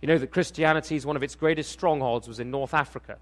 You 0.00 0.06
know 0.06 0.18
that 0.18 0.30
Christianity 0.30 0.94
is 0.94 1.04
one 1.04 1.16
of 1.16 1.24
its 1.24 1.34
greatest 1.34 1.72
strongholds 1.72 2.28
was 2.28 2.38
in 2.38 2.52
North 2.52 2.72
Africa, 2.72 3.18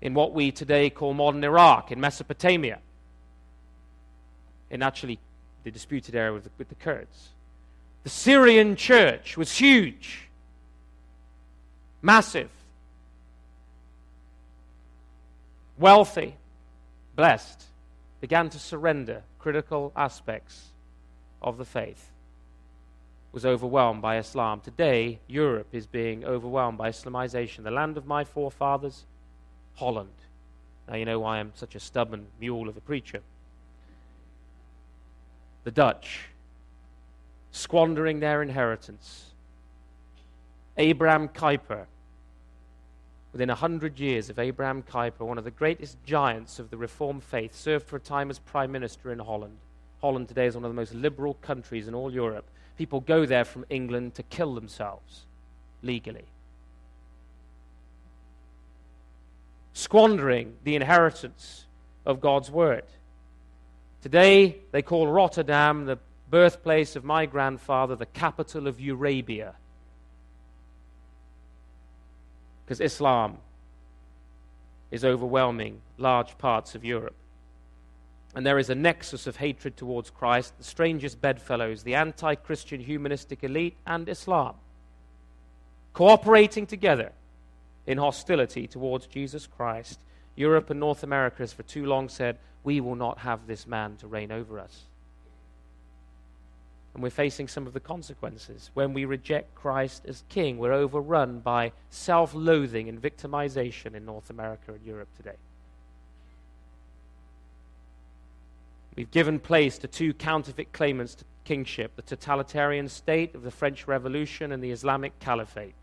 in 0.00 0.14
what 0.14 0.32
we 0.32 0.50
today 0.50 0.90
call 0.90 1.14
modern 1.14 1.42
Iraq, 1.42 1.90
in 1.90 2.00
Mesopotamia, 2.00 2.78
in 4.70 4.82
actually 4.82 5.18
the 5.64 5.70
disputed 5.70 6.14
area 6.14 6.32
with 6.32 6.44
the, 6.44 6.50
with 6.58 6.68
the 6.68 6.74
Kurds. 6.76 7.30
The 8.04 8.10
Syrian 8.10 8.76
church 8.76 9.36
was 9.36 9.58
huge. 9.58 10.28
Massive. 12.00 12.50
Wealthy. 15.78 16.36
Blessed. 17.16 17.64
Began 18.20 18.50
to 18.50 18.58
surrender 18.58 19.22
critical 19.38 19.92
aspects 19.96 20.68
of 21.42 21.58
the 21.58 21.64
faith. 21.64 22.10
Was 23.32 23.44
overwhelmed 23.44 24.00
by 24.00 24.16
Islam. 24.16 24.60
Today, 24.60 25.18
Europe 25.26 25.68
is 25.72 25.86
being 25.86 26.24
overwhelmed 26.24 26.78
by 26.78 26.90
Islamization. 26.90 27.64
The 27.64 27.70
land 27.70 27.96
of 27.96 28.06
my 28.06 28.24
forefathers, 28.24 29.04
Holland. 29.78 30.10
Now, 30.88 30.96
you 30.96 31.04
know 31.04 31.20
why 31.20 31.38
I'm 31.38 31.52
such 31.54 31.74
a 31.76 31.80
stubborn 31.80 32.26
mule 32.40 32.68
of 32.68 32.76
a 32.76 32.80
preacher. 32.80 33.20
The 35.62 35.70
Dutch, 35.70 36.30
squandering 37.52 38.20
their 38.20 38.42
inheritance 38.42 39.26
Abraham 40.76 41.28
Kuyper. 41.28 41.86
Within 43.32 43.50
a 43.50 43.54
hundred 43.54 44.00
years 44.00 44.30
of 44.30 44.38
Abraham 44.38 44.82
Kuyper, 44.82 45.20
one 45.20 45.38
of 45.38 45.44
the 45.44 45.50
greatest 45.50 45.96
giants 46.04 46.58
of 46.58 46.70
the 46.70 46.76
Reformed 46.76 47.22
faith, 47.22 47.54
served 47.54 47.86
for 47.86 47.96
a 47.96 48.00
time 48.00 48.30
as 48.30 48.38
prime 48.38 48.72
minister 48.72 49.12
in 49.12 49.18
Holland. 49.18 49.58
Holland 50.00 50.28
today 50.28 50.46
is 50.46 50.54
one 50.54 50.64
of 50.64 50.70
the 50.70 50.74
most 50.74 50.94
liberal 50.94 51.34
countries 51.34 51.88
in 51.88 51.94
all 51.94 52.12
Europe. 52.12 52.46
People 52.76 53.00
go 53.00 53.26
there 53.26 53.44
from 53.44 53.64
England 53.68 54.14
to 54.14 54.22
kill 54.24 54.54
themselves 54.54 55.26
legally. 55.82 56.26
Squandering 59.78 60.54
the 60.64 60.74
inheritance 60.74 61.66
of 62.04 62.20
God's 62.20 62.50
word. 62.50 62.84
Today, 64.02 64.56
they 64.72 64.82
call 64.82 65.06
Rotterdam, 65.06 65.86
the 65.86 65.98
birthplace 66.30 66.96
of 66.96 67.04
my 67.04 67.26
grandfather, 67.26 67.96
the 67.96 68.06
capital 68.06 68.66
of 68.66 68.78
Eurabia. 68.78 69.54
because 72.68 72.80
Islam 72.82 73.38
is 74.90 75.02
overwhelming 75.02 75.80
large 75.96 76.36
parts 76.36 76.74
of 76.74 76.84
Europe. 76.84 77.14
And 78.34 78.44
there 78.44 78.58
is 78.58 78.68
a 78.68 78.74
nexus 78.74 79.26
of 79.26 79.36
hatred 79.36 79.78
towards 79.78 80.10
Christ, 80.10 80.52
the 80.58 80.64
strangest 80.64 81.18
bedfellows, 81.22 81.82
the 81.82 81.94
anti 81.94 82.34
Christian 82.34 82.80
humanistic 82.80 83.42
elite, 83.42 83.76
and 83.86 84.06
Islam, 84.06 84.56
cooperating 85.94 86.66
together 86.66 87.12
in 87.88 87.96
hostility 87.96 88.66
towards 88.66 89.06
Jesus 89.06 89.46
Christ. 89.46 89.98
Europe 90.36 90.68
and 90.70 90.78
North 90.78 91.02
America 91.02 91.38
has 91.38 91.54
for 91.54 91.62
too 91.62 91.86
long 91.86 92.10
said, 92.10 92.38
We 92.62 92.80
will 92.80 92.94
not 92.94 93.18
have 93.20 93.46
this 93.46 93.66
man 93.66 93.96
to 93.96 94.06
reign 94.06 94.30
over 94.30 94.60
us. 94.60 94.82
And 96.92 97.02
we're 97.02 97.10
facing 97.10 97.48
some 97.48 97.66
of 97.66 97.72
the 97.72 97.80
consequences. 97.80 98.70
When 98.74 98.92
we 98.92 99.06
reject 99.06 99.54
Christ 99.54 100.04
as 100.06 100.22
king, 100.28 100.58
we're 100.58 100.72
overrun 100.72 101.40
by 101.40 101.72
self 101.88 102.34
loathing 102.34 102.90
and 102.90 103.00
victimization 103.00 103.94
in 103.94 104.04
North 104.04 104.28
America 104.28 104.74
and 104.74 104.84
Europe 104.84 105.08
today. 105.16 105.36
We've 108.96 109.10
given 109.10 109.38
place 109.38 109.78
to 109.78 109.88
two 109.88 110.12
counterfeit 110.12 110.72
claimants 110.72 111.14
to 111.14 111.24
kingship 111.44 111.96
the 111.96 112.02
totalitarian 112.02 112.88
state 112.88 113.34
of 113.34 113.42
the 113.42 113.50
French 113.50 113.88
Revolution 113.88 114.52
and 114.52 114.62
the 114.62 114.72
Islamic 114.72 115.18
Caliphate. 115.20 115.74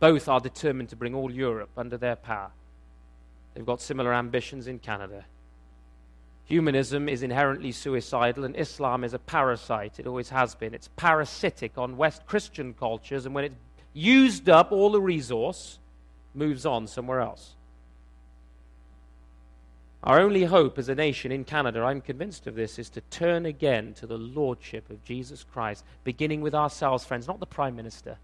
Both 0.00 0.28
are 0.28 0.40
determined 0.40 0.90
to 0.90 0.96
bring 0.96 1.14
all 1.14 1.30
Europe 1.30 1.70
under 1.76 1.96
their 1.96 2.16
power. 2.16 2.50
They've 3.54 3.64
got 3.64 3.80
similar 3.80 4.12
ambitions 4.12 4.66
in 4.66 4.78
Canada. 4.78 5.24
Humanism 6.46 7.08
is 7.08 7.22
inherently 7.22 7.72
suicidal, 7.72 8.44
and 8.44 8.56
Islam 8.56 9.02
is 9.02 9.14
a 9.14 9.18
parasite. 9.18 9.98
It 9.98 10.06
always 10.06 10.28
has 10.28 10.54
been. 10.54 10.74
It's 10.74 10.90
parasitic 10.96 11.78
on 11.78 11.96
West 11.96 12.26
Christian 12.26 12.74
cultures, 12.74 13.24
and 13.24 13.34
when 13.34 13.44
it's 13.44 13.54
used 13.94 14.48
up 14.48 14.72
all 14.72 14.90
the 14.90 15.00
resource, 15.00 15.78
moves 16.34 16.66
on 16.66 16.86
somewhere 16.86 17.20
else. 17.20 17.54
Our 20.02 20.20
only 20.20 20.44
hope 20.44 20.78
as 20.78 20.90
a 20.90 20.94
nation 20.94 21.32
in 21.32 21.44
Canada, 21.44 21.80
I'm 21.80 22.02
convinced 22.02 22.46
of 22.46 22.56
this, 22.56 22.78
is 22.78 22.90
to 22.90 23.00
turn 23.02 23.46
again 23.46 23.94
to 23.94 24.06
the 24.06 24.18
Lordship 24.18 24.90
of 24.90 25.02
Jesus 25.02 25.44
Christ, 25.44 25.82
beginning 26.02 26.42
with 26.42 26.54
ourselves, 26.54 27.06
friends, 27.06 27.26
not 27.26 27.40
the 27.40 27.46
Prime 27.46 27.74
Minister. 27.74 28.18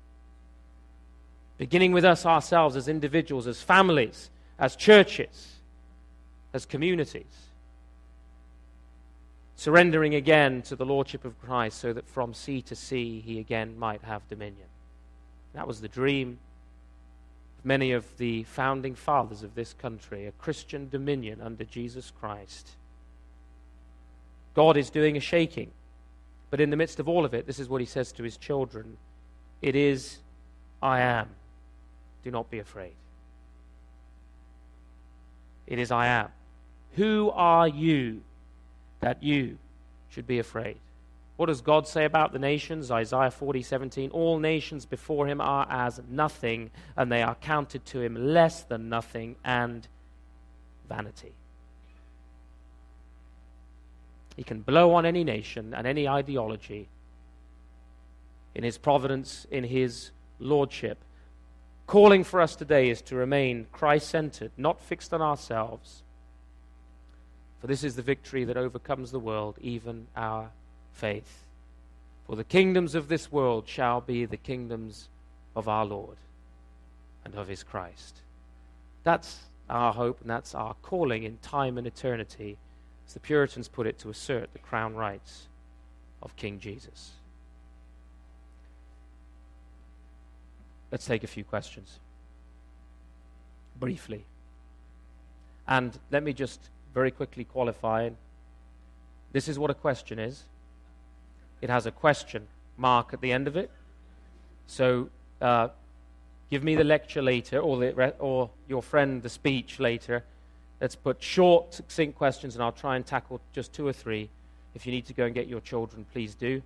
Beginning 1.60 1.92
with 1.92 2.06
us 2.06 2.24
ourselves 2.24 2.74
as 2.74 2.88
individuals, 2.88 3.46
as 3.46 3.60
families, 3.60 4.30
as 4.58 4.76
churches, 4.76 5.56
as 6.54 6.64
communities. 6.64 7.50
Surrendering 9.56 10.14
again 10.14 10.62
to 10.62 10.74
the 10.74 10.86
Lordship 10.86 11.22
of 11.26 11.38
Christ 11.38 11.78
so 11.78 11.92
that 11.92 12.08
from 12.08 12.32
sea 12.32 12.62
to 12.62 12.74
sea 12.74 13.20
he 13.20 13.38
again 13.38 13.78
might 13.78 14.02
have 14.04 14.26
dominion. 14.30 14.68
That 15.52 15.68
was 15.68 15.82
the 15.82 15.88
dream 15.88 16.38
of 17.58 17.66
many 17.66 17.92
of 17.92 18.06
the 18.16 18.44
founding 18.44 18.94
fathers 18.94 19.42
of 19.42 19.54
this 19.54 19.74
country, 19.74 20.26
a 20.26 20.32
Christian 20.32 20.88
dominion 20.88 21.42
under 21.42 21.64
Jesus 21.64 22.10
Christ. 22.22 22.70
God 24.54 24.78
is 24.78 24.88
doing 24.88 25.18
a 25.18 25.20
shaking. 25.20 25.72
But 26.48 26.62
in 26.62 26.70
the 26.70 26.78
midst 26.78 27.00
of 27.00 27.06
all 27.06 27.26
of 27.26 27.34
it, 27.34 27.46
this 27.46 27.60
is 27.60 27.68
what 27.68 27.82
he 27.82 27.86
says 27.86 28.12
to 28.12 28.22
his 28.22 28.38
children 28.38 28.96
It 29.60 29.76
is, 29.76 30.20
I 30.82 31.00
am. 31.00 31.28
Do 32.24 32.30
not 32.30 32.50
be 32.50 32.58
afraid. 32.58 32.92
It 35.66 35.78
is, 35.78 35.90
I 35.90 36.06
am. 36.06 36.28
Who 36.96 37.30
are 37.34 37.68
you 37.68 38.22
that 39.00 39.22
you 39.22 39.58
should 40.08 40.26
be 40.26 40.38
afraid? 40.38 40.78
What 41.36 41.46
does 41.46 41.62
God 41.62 41.88
say 41.88 42.04
about 42.04 42.32
the 42.32 42.38
nations? 42.38 42.90
Isaiah 42.90 43.30
40, 43.30 43.62
17. 43.62 44.10
All 44.10 44.38
nations 44.38 44.84
before 44.84 45.26
him 45.26 45.40
are 45.40 45.66
as 45.70 46.00
nothing, 46.10 46.70
and 46.96 47.10
they 47.10 47.22
are 47.22 47.34
counted 47.36 47.86
to 47.86 48.00
him 48.00 48.14
less 48.14 48.62
than 48.64 48.90
nothing 48.90 49.36
and 49.42 49.88
vanity. 50.88 51.32
He 54.36 54.42
can 54.42 54.60
blow 54.60 54.92
on 54.94 55.06
any 55.06 55.24
nation 55.24 55.72
and 55.72 55.86
any 55.86 56.06
ideology 56.06 56.88
in 58.54 58.64
his 58.64 58.76
providence, 58.76 59.46
in 59.50 59.64
his 59.64 60.10
lordship. 60.38 60.98
Calling 61.90 62.22
for 62.22 62.40
us 62.40 62.54
today 62.54 62.88
is 62.88 63.02
to 63.02 63.16
remain 63.16 63.66
Christ 63.72 64.10
centered, 64.10 64.52
not 64.56 64.80
fixed 64.80 65.12
on 65.12 65.20
ourselves. 65.20 66.04
For 67.60 67.66
this 67.66 67.82
is 67.82 67.96
the 67.96 68.02
victory 68.02 68.44
that 68.44 68.56
overcomes 68.56 69.10
the 69.10 69.18
world, 69.18 69.58
even 69.60 70.06
our 70.16 70.50
faith. 70.92 71.42
For 72.28 72.36
the 72.36 72.44
kingdoms 72.44 72.94
of 72.94 73.08
this 73.08 73.32
world 73.32 73.66
shall 73.66 74.00
be 74.00 74.24
the 74.24 74.36
kingdoms 74.36 75.08
of 75.56 75.66
our 75.66 75.84
Lord 75.84 76.16
and 77.24 77.34
of 77.34 77.48
his 77.48 77.64
Christ. 77.64 78.18
That's 79.02 79.40
our 79.68 79.92
hope 79.92 80.20
and 80.20 80.30
that's 80.30 80.54
our 80.54 80.74
calling 80.82 81.24
in 81.24 81.38
time 81.38 81.76
and 81.76 81.88
eternity, 81.88 82.56
as 83.08 83.14
the 83.14 83.18
Puritans 83.20 83.66
put 83.66 83.88
it, 83.88 83.98
to 83.98 84.10
assert 84.10 84.52
the 84.52 84.60
crown 84.60 84.94
rights 84.94 85.48
of 86.22 86.36
King 86.36 86.60
Jesus. 86.60 87.14
Let's 90.90 91.06
take 91.06 91.24
a 91.24 91.28
few 91.28 91.44
questions. 91.44 91.98
Briefly. 93.78 94.24
And 95.68 95.98
let 96.10 96.22
me 96.22 96.32
just 96.32 96.60
very 96.92 97.10
quickly 97.10 97.44
qualify 97.44 98.10
this 99.32 99.48
is 99.48 99.58
what 99.58 99.70
a 99.70 99.74
question 99.74 100.18
is 100.18 100.42
it 101.60 101.70
has 101.70 101.86
a 101.86 101.90
question 101.90 102.46
mark 102.76 103.12
at 103.12 103.20
the 103.20 103.30
end 103.32 103.46
of 103.46 103.56
it. 103.56 103.70
So 104.66 105.10
uh, 105.40 105.68
give 106.50 106.64
me 106.64 106.74
the 106.74 106.84
lecture 106.84 107.20
later, 107.20 107.58
or, 107.60 107.78
the, 107.78 108.14
or 108.18 108.50
your 108.66 108.82
friend 108.82 109.22
the 109.22 109.28
speech 109.28 109.78
later. 109.78 110.24
Let's 110.80 110.96
put 110.96 111.22
short, 111.22 111.74
succinct 111.74 112.16
questions, 112.16 112.54
and 112.54 112.62
I'll 112.62 112.72
try 112.72 112.96
and 112.96 113.04
tackle 113.04 113.40
just 113.52 113.74
two 113.74 113.86
or 113.86 113.92
three. 113.92 114.30
If 114.74 114.86
you 114.86 114.92
need 114.92 115.04
to 115.06 115.12
go 115.12 115.26
and 115.26 115.34
get 115.34 115.48
your 115.48 115.60
children, 115.60 116.06
please 116.12 116.34
do. 116.34 116.62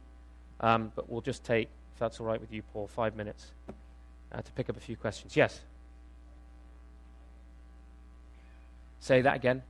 Um, 0.61 0.93
but 0.95 1.11
we'll 1.11 1.20
just 1.20 1.43
take, 1.43 1.68
if 1.95 1.99
that's 1.99 2.20
all 2.20 2.27
right 2.27 2.41
with 2.41 2.53
you, 2.53 2.62
Paul, 2.72 2.87
five 2.87 3.16
minutes 3.16 3.51
uh, 4.35 4.43
to 4.43 4.53
pick 4.53 4.68
up 4.68 4.76
a 4.76 4.80
few 4.80 4.97
questions. 4.97 5.37
Yes? 5.37 5.61
Say 9.01 9.22
that 9.22 9.37
again. 9.37 9.62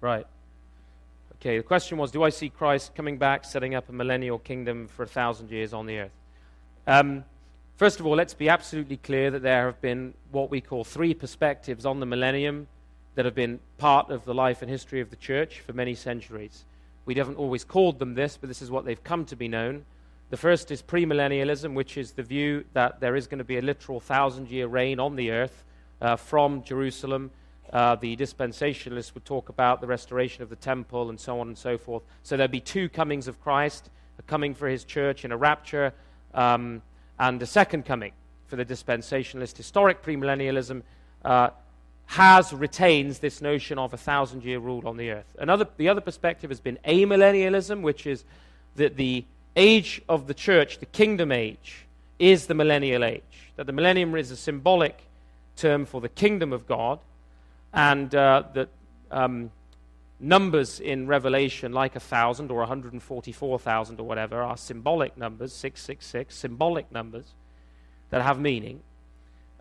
Right. 0.00 0.26
Okay, 1.36 1.56
the 1.56 1.62
question 1.62 1.98
was 1.98 2.10
Do 2.10 2.22
I 2.22 2.30
see 2.30 2.48
Christ 2.48 2.94
coming 2.94 3.18
back, 3.18 3.44
setting 3.44 3.74
up 3.74 3.88
a 3.88 3.92
millennial 3.92 4.38
kingdom 4.38 4.88
for 4.88 5.02
a 5.02 5.06
thousand 5.06 5.50
years 5.50 5.72
on 5.72 5.86
the 5.86 5.98
earth? 5.98 6.12
Um, 6.86 7.24
first 7.76 8.00
of 8.00 8.06
all, 8.06 8.14
let's 8.14 8.34
be 8.34 8.48
absolutely 8.48 8.98
clear 8.98 9.30
that 9.30 9.42
there 9.42 9.66
have 9.66 9.80
been 9.80 10.14
what 10.30 10.50
we 10.50 10.60
call 10.60 10.84
three 10.84 11.14
perspectives 11.14 11.86
on 11.86 12.00
the 12.00 12.06
millennium 12.06 12.66
that 13.14 13.24
have 13.24 13.34
been 13.34 13.60
part 13.78 14.10
of 14.10 14.24
the 14.24 14.34
life 14.34 14.62
and 14.62 14.70
history 14.70 15.00
of 15.00 15.10
the 15.10 15.16
church 15.16 15.60
for 15.60 15.72
many 15.72 15.94
centuries. 15.94 16.64
We 17.06 17.14
haven't 17.14 17.36
always 17.36 17.64
called 17.64 17.98
them 17.98 18.14
this, 18.14 18.36
but 18.36 18.48
this 18.48 18.62
is 18.62 18.70
what 18.70 18.84
they've 18.84 19.02
come 19.02 19.24
to 19.26 19.36
be 19.36 19.48
known. 19.48 19.84
The 20.30 20.36
first 20.36 20.70
is 20.70 20.80
premillennialism, 20.80 21.74
which 21.74 21.96
is 21.96 22.12
the 22.12 22.22
view 22.22 22.64
that 22.72 23.00
there 23.00 23.16
is 23.16 23.26
going 23.26 23.38
to 23.38 23.44
be 23.44 23.58
a 23.58 23.62
literal 23.62 24.00
thousand 24.00 24.48
year 24.48 24.66
reign 24.66 24.98
on 24.98 25.16
the 25.16 25.32
earth 25.32 25.64
uh, 26.00 26.16
from 26.16 26.62
Jerusalem 26.62 27.30
uh, 27.72 27.94
the 27.96 28.16
dispensationalists 28.16 29.14
would 29.14 29.24
talk 29.24 29.48
about 29.48 29.80
the 29.80 29.86
restoration 29.86 30.42
of 30.42 30.50
the 30.50 30.56
temple 30.56 31.08
and 31.10 31.18
so 31.20 31.40
on 31.40 31.48
and 31.48 31.56
so 31.56 31.78
forth. 31.78 32.02
So 32.22 32.36
there'd 32.36 32.50
be 32.50 32.60
two 32.60 32.88
comings 32.88 33.28
of 33.28 33.40
Christ 33.40 33.90
a 34.18 34.22
coming 34.22 34.54
for 34.54 34.68
his 34.68 34.84
church 34.84 35.24
in 35.24 35.32
a 35.32 35.36
rapture, 35.36 35.94
um, 36.34 36.82
and 37.18 37.40
a 37.42 37.46
second 37.46 37.86
coming 37.86 38.12
for 38.48 38.56
the 38.56 38.64
dispensationalist. 38.64 39.56
Historic 39.56 40.02
premillennialism 40.02 40.82
uh, 41.24 41.50
has, 42.06 42.52
retains 42.52 43.20
this 43.20 43.40
notion 43.40 43.78
of 43.78 43.94
a 43.94 43.96
thousand 43.96 44.44
year 44.44 44.58
rule 44.58 44.86
on 44.86 44.96
the 44.96 45.10
earth. 45.10 45.36
Another, 45.38 45.66
the 45.76 45.88
other 45.88 46.02
perspective 46.02 46.50
has 46.50 46.60
been 46.60 46.78
amillennialism, 46.84 47.80
which 47.80 48.06
is 48.06 48.24
that 48.76 48.96
the 48.96 49.24
age 49.56 50.02
of 50.08 50.26
the 50.26 50.34
church, 50.34 50.78
the 50.78 50.86
kingdom 50.86 51.32
age, 51.32 51.86
is 52.18 52.46
the 52.46 52.54
millennial 52.54 53.04
age. 53.04 53.22
That 53.56 53.66
the 53.66 53.72
millennium 53.72 54.14
is 54.14 54.30
a 54.30 54.36
symbolic 54.36 55.02
term 55.56 55.86
for 55.86 56.00
the 56.00 56.08
kingdom 56.08 56.52
of 56.52 56.66
God 56.66 56.98
and 57.72 58.14
uh, 58.14 58.44
that 58.54 58.68
um, 59.10 59.50
numbers 60.18 60.80
in 60.80 61.06
Revelation, 61.06 61.72
like 61.72 61.96
a 61.96 62.00
thousand 62.00 62.50
or 62.50 62.58
144,000 62.58 64.00
or 64.00 64.06
whatever, 64.06 64.42
are 64.42 64.56
symbolic 64.56 65.16
numbers, 65.16 65.52
666, 65.52 66.34
symbolic 66.34 66.90
numbers 66.92 67.26
that 68.10 68.22
have 68.22 68.38
meaning. 68.38 68.80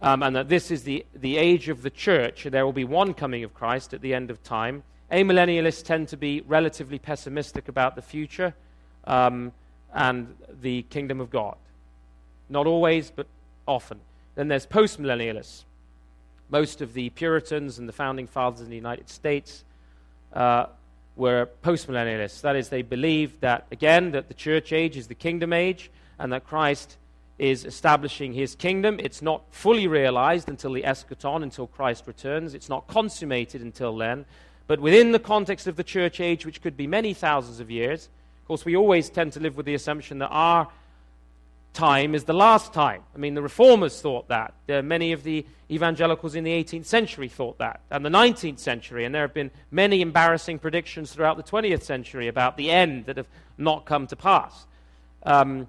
Um, 0.02 0.24
and 0.24 0.36
that 0.36 0.50
this 0.50 0.72
is 0.72 0.84
the, 0.84 1.06
the 1.14 1.38
age 1.38 1.68
of 1.68 1.82
the 1.82 1.90
church. 1.90 2.44
There 2.44 2.66
will 2.66 2.74
be 2.74 2.86
one 2.86 3.14
coming 3.14 3.44
of 3.44 3.54
Christ 3.54 3.94
at 3.94 4.02
the 4.02 4.14
end 4.14 4.32
of 4.32 4.42
time. 4.44 4.84
Amillennialists 5.12 5.84
tend 5.84 6.08
to 6.10 6.18
be 6.18 6.42
relatively 6.42 7.00
pessimistic 7.00 7.68
about 7.68 7.96
the 7.96 8.02
future 8.02 8.54
um, 9.06 9.52
and 9.94 10.36
the 10.62 10.84
kingdom 10.84 11.20
of 11.20 11.30
God. 11.30 11.56
Not 12.50 12.68
always, 12.68 13.12
but 13.12 13.28
often. 13.68 14.00
Then 14.36 14.48
there's 14.48 14.66
postmillennialists 14.66 15.64
most 16.50 16.82
of 16.82 16.94
the 16.94 17.10
Puritans 17.12 17.80
and 17.80 17.88
the 17.88 17.94
founding 17.94 18.28
fathers 18.28 18.62
in 18.62 18.70
the 18.70 18.76
United 18.76 19.10
States 19.10 19.64
uh, 20.34 20.66
were 21.16 21.48
postmillennialists. 21.64 22.42
That 22.42 22.56
is, 22.56 22.70
they 22.70 22.82
believed 22.82 23.42
that, 23.42 23.68
again, 23.72 24.12
that 24.12 24.28
the 24.28 24.34
church 24.34 24.74
age 24.74 24.98
is 24.98 25.08
the 25.08 25.16
kingdom 25.16 25.54
age 25.54 25.92
and 26.18 26.34
that 26.34 26.46
Christ 26.46 26.98
is 27.38 27.66
establishing 27.66 28.34
his 28.34 28.56
kingdom. 28.56 29.00
It's 29.00 29.22
not 29.22 29.44
fully 29.52 29.88
realized 29.88 30.50
until 30.50 30.74
the 30.74 30.84
eschaton, 30.84 31.44
until 31.44 31.68
Christ 31.68 32.06
returns. 32.06 32.54
It's 32.54 32.68
not 32.68 32.88
consummated 32.88 33.62
until 33.62 33.96
then. 33.96 34.26
But 34.68 34.80
within 34.80 35.14
the 35.14 35.20
context 35.20 35.66
of 35.68 35.78
the 35.78 35.84
church 35.84 36.20
age, 36.20 36.46
which 36.46 36.62
could 36.62 36.76
be 36.76 36.86
many 36.86 37.14
thousands 37.14 37.60
of 37.60 37.72
years, 37.72 38.10
course, 38.50 38.66
we 38.66 38.76
always 38.76 39.12
tend 39.12 39.32
to 39.34 39.40
live 39.40 39.56
with 39.56 39.68
the 39.68 39.76
assumption 39.76 40.18
that 40.18 40.30
our 40.30 40.68
time 41.74 42.16
is 42.16 42.24
the 42.24 42.34
last 42.34 42.74
time. 42.74 43.04
I 43.14 43.20
mean, 43.20 43.36
the 43.36 43.44
reformers 43.44 44.02
thought 44.02 44.28
that. 44.30 44.56
many 44.68 45.12
of 45.12 45.22
the 45.22 45.46
evangelicals 45.70 46.34
in 46.34 46.44
the 46.44 46.52
18th 46.52 46.86
century 46.86 47.28
thought 47.28 47.60
that, 47.60 47.82
and 47.92 48.04
the 48.04 48.10
19th 48.10 48.58
century. 48.58 49.06
And 49.06 49.14
there 49.14 49.22
have 49.22 49.36
been 49.36 49.52
many 49.70 50.02
embarrassing 50.02 50.58
predictions 50.58 51.14
throughout 51.14 51.38
the 51.38 51.44
20th 51.44 51.84
century 51.84 52.28
about 52.28 52.58
the 52.58 52.72
end 52.72 53.06
that 53.06 53.18
have 53.18 53.30
not 53.60 53.86
come 53.86 54.08
to 54.08 54.16
pass. 54.16 54.66
Um, 55.24 55.68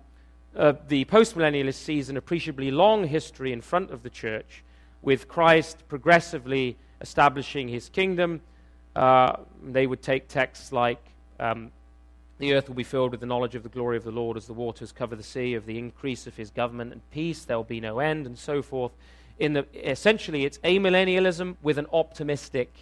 uh, 0.57 0.73
the 0.89 1.05
postmillennialist 1.05 1.75
sees 1.75 2.09
an 2.09 2.17
appreciably 2.17 2.71
long 2.71 3.07
history 3.07 3.53
in 3.53 3.61
front 3.61 3.91
of 3.91 4.03
the 4.03 4.11
church, 4.11 4.65
with 5.03 5.29
Christ 5.29 5.87
progressively 5.87 6.79
establishing 7.03 7.69
his 7.69 7.91
kingdom. 7.91 8.41
Uh, 8.97 9.37
they 9.63 9.87
would 9.87 10.01
take 10.01 10.29
texts 10.29 10.73
like 10.73 11.05
um, 11.39 11.71
the 12.41 12.55
earth 12.55 12.69
will 12.69 12.75
be 12.75 12.83
filled 12.83 13.13
with 13.13 13.21
the 13.21 13.27
knowledge 13.27 13.55
of 13.55 13.63
the 13.63 13.69
glory 13.69 13.97
of 13.97 14.03
the 14.03 14.11
Lord 14.11 14.37
as 14.37 14.47
the 14.47 14.53
waters 14.55 14.93
cover 14.93 15.15
the 15.15 15.23
sea, 15.23 15.55
of 15.55 15.67
the 15.67 15.79
increase 15.79 16.27
of 16.27 16.37
his 16.37 16.51
government 16.51 16.93
and 16.93 17.11
peace. 17.11 17.45
There 17.45 17.57
will 17.57 17.65
be 17.65 17.81
no 17.81 17.99
end, 17.99 18.27
and 18.27 18.39
so 18.39 18.63
forth. 18.63 18.93
In 19.39 19.53
the, 19.53 19.67
essentially, 19.75 20.45
it's 20.45 20.59
amillennialism 20.59 21.57
with 21.63 21.79
an 21.79 21.87
optimistic 21.93 22.73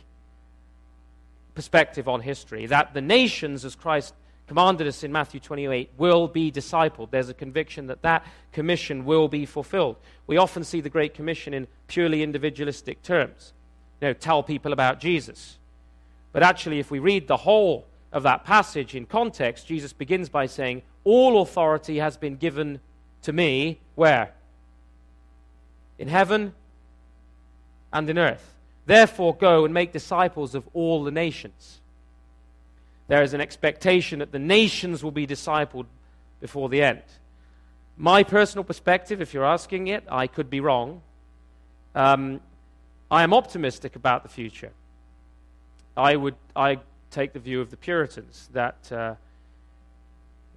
perspective 1.55 2.09
on 2.09 2.21
history 2.21 2.67
that 2.67 2.95
the 2.95 3.01
nations, 3.01 3.65
as 3.65 3.75
Christ 3.75 4.15
commanded 4.47 4.87
us 4.87 5.03
in 5.03 5.11
Matthew 5.11 5.41
28, 5.41 5.91
will 5.99 6.29
be 6.29 6.53
discipled. 6.53 7.11
There's 7.11 7.29
a 7.29 7.35
conviction 7.35 7.89
that 7.89 8.03
that 8.03 8.25
commission 8.53 9.05
will 9.05 9.27
be 9.27 9.45
fulfilled. 9.45 9.97
We 10.29 10.37
often 10.37 10.63
see 10.63 10.81
the 10.81 10.89
Great 10.89 11.15
Commission 11.15 11.53
in 11.53 11.67
purely 11.89 12.23
individualistic 12.23 13.03
terms. 13.03 13.53
You 14.01 14.09
know, 14.09 14.13
tell 14.15 14.45
people 14.45 14.73
about 14.73 15.01
Jesus. 15.01 15.59
But 16.33 16.45
actually, 16.45 16.79
if 16.79 16.93
we 16.93 17.01
read 17.01 17.27
the 17.27 17.39
whole 17.39 17.88
of 18.13 18.23
that 18.23 18.45
passage 18.45 18.95
in 18.95 19.07
context, 19.07 19.67
Jesus 19.67 19.93
begins 19.93 20.29
by 20.29 20.47
saying, 20.47 20.83
All 21.05 21.43
authority 21.43 21.99
has 21.99 22.17
been 22.17 22.37
given 22.37 22.81
to 23.23 23.33
me, 23.33 23.81
where? 23.95 24.35
In 25.99 26.09
heaven 26.09 26.55
and 27.93 28.09
in 28.09 28.19
earth. 28.19 28.55
Therefore, 28.87 29.35
go 29.37 29.65
and 29.65 29.75
make 29.75 29.93
disciples 29.93 30.55
of 30.55 30.67
all 30.73 31.05
the 31.05 31.11
nations 31.11 31.81
there 33.09 33.23
is 33.23 33.35
an 33.35 33.41
expectation 33.41 34.21
that 34.21 34.33
the 34.33 34.39
nations 34.39 35.03
will 35.03 35.11
be 35.11 35.27
discipled 35.27 35.87
before 36.41 36.69
the 36.69 36.83
end. 36.83 37.03
My 37.97 38.23
personal 38.23 38.63
perspective, 38.63 39.21
if 39.21 39.35
you're 39.35 39.45
asking 39.45 39.89
it, 39.89 40.05
I 40.09 40.27
could 40.27 40.49
be 40.49 40.61
wrong. 40.61 41.01
Um, 41.95 42.41
I 43.11 43.23
am 43.23 43.33
optimistic 43.33 43.97
about 43.97 44.23
the 44.23 44.29
future. 44.29 44.73
I 45.97 46.15
would 46.15 46.37
I 46.55 46.79
take 47.11 47.33
the 47.33 47.39
view 47.39 47.61
of 47.61 47.71
the 47.71 47.77
Puritans 47.77 48.49
that 48.53 48.93
uh, 48.93 49.15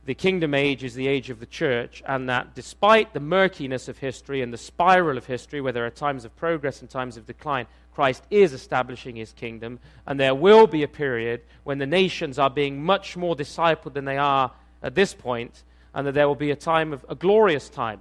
the 0.06 0.16
kingdom 0.16 0.54
age 0.54 0.84
is 0.84 0.96
the 0.96 1.08
age 1.08 1.30
of 1.30 1.40
the 1.40 1.46
church, 1.46 2.02
and 2.08 2.28
that 2.28 2.56
despite 2.56 3.14
the 3.14 3.20
murkiness 3.20 3.88
of 3.88 4.00
history 4.00 4.42
and 4.42 4.52
the 4.52 4.58
spiral 4.58 5.18
of 5.18 5.28
history, 5.28 5.62
where 5.62 5.74
there 5.74 5.86
are 5.86 5.92
times 5.92 6.26
of 6.26 6.36
progress 6.36 6.82
and 6.82 6.90
times 6.90 7.18
of 7.18 7.28
decline, 7.28 7.68
Christ 7.94 8.24
is 8.32 8.54
establishing 8.54 9.16
his 9.16 9.34
kingdom, 9.34 9.80
and 10.08 10.20
there 10.20 10.34
will 10.34 10.66
be 10.66 10.82
a 10.84 10.88
period 10.88 11.42
when 11.64 11.78
the 11.78 11.86
nations 11.86 12.40
are 12.40 12.50
being 12.50 12.84
much 12.84 13.16
more 13.16 13.36
discipled 13.36 13.94
than 13.94 14.06
they 14.06 14.18
are 14.18 14.52
at 14.82 14.96
this 14.96 15.14
point, 15.14 15.64
and 15.94 16.08
that 16.08 16.14
there 16.14 16.28
will 16.28 16.36
be 16.36 16.52
a 16.52 16.56
time 16.56 16.94
of 16.94 17.06
a 17.08 17.16
glorious 17.16 17.70
time 17.70 18.00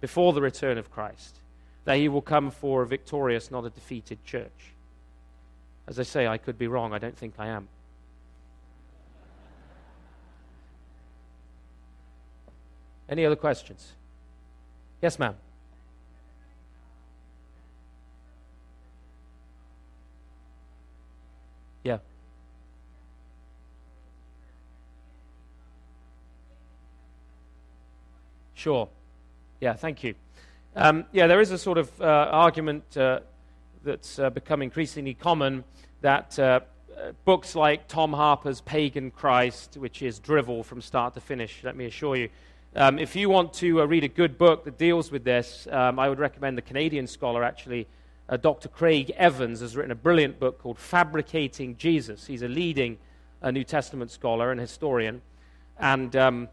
before 0.00 0.32
the 0.32 0.40
return 0.40 0.76
of 0.78 0.90
Christ, 0.90 1.38
that 1.84 1.98
he 1.98 2.08
will 2.08 2.22
come 2.22 2.50
for 2.50 2.82
a 2.82 2.86
victorious, 2.86 3.50
not 3.50 3.64
a 3.64 3.70
defeated 3.70 4.24
church. 4.24 4.72
As 5.86 6.00
I 6.00 6.02
say, 6.02 6.26
I 6.26 6.38
could 6.38 6.58
be 6.58 6.66
wrong. 6.66 6.92
I 6.92 6.98
don't 6.98 7.16
think 7.16 7.34
I 7.38 7.48
am. 7.48 7.68
Any 13.08 13.24
other 13.24 13.36
questions? 13.36 13.92
Yes, 15.00 15.18
ma'am. 15.18 15.34
Yeah. 21.84 21.98
Sure. 28.54 28.88
Yeah, 29.60 29.72
thank 29.74 30.04
you. 30.04 30.14
Um, 30.76 31.04
yeah, 31.12 31.26
there 31.26 31.40
is 31.40 31.50
a 31.50 31.58
sort 31.58 31.78
of 31.78 32.00
uh, 32.00 32.04
argument 32.04 32.96
uh, 32.96 33.20
that's 33.84 34.18
uh, 34.18 34.30
become 34.30 34.60
increasingly 34.62 35.14
common 35.14 35.64
that 36.02 36.38
uh, 36.38 36.60
books 37.24 37.54
like 37.54 37.88
Tom 37.88 38.12
Harpur's 38.12 38.60
Pagan 38.60 39.10
Christ, 39.10 39.76
which 39.76 40.02
is 40.02 40.18
drivel 40.18 40.62
from 40.62 40.82
start 40.82 41.14
to 41.14 41.20
finish, 41.20 41.60
let 41.64 41.76
me 41.76 41.86
assure 41.86 42.16
you. 42.16 42.28
Um, 42.78 43.00
if 43.00 43.16
you 43.16 43.28
want 43.28 43.54
to 43.54 43.82
uh, 43.82 43.86
read 43.86 44.04
a 44.04 44.08
good 44.08 44.38
book 44.38 44.64
that 44.64 44.78
deals 44.78 45.10
with 45.10 45.24
this, 45.24 45.66
um, 45.72 45.98
I 45.98 46.08
would 46.08 46.20
recommend 46.20 46.56
the 46.56 46.62
Canadian 46.62 47.08
scholar, 47.08 47.42
actually, 47.42 47.88
uh, 48.28 48.36
Dr. 48.36 48.68
Craig 48.68 49.10
Evans 49.16 49.62
has 49.62 49.74
written 49.74 49.90
a 49.90 49.96
brilliant 49.96 50.38
book 50.38 50.62
called 50.62 50.78
Fabricating 50.78 51.76
Jesus. 51.76 52.24
He's 52.24 52.42
a 52.42 52.46
leading 52.46 52.98
uh, 53.42 53.50
New 53.50 53.64
Testament 53.64 54.12
scholar 54.12 54.52
and 54.52 54.60
historian, 54.60 55.22
and 55.80 56.14
um, 56.14 56.48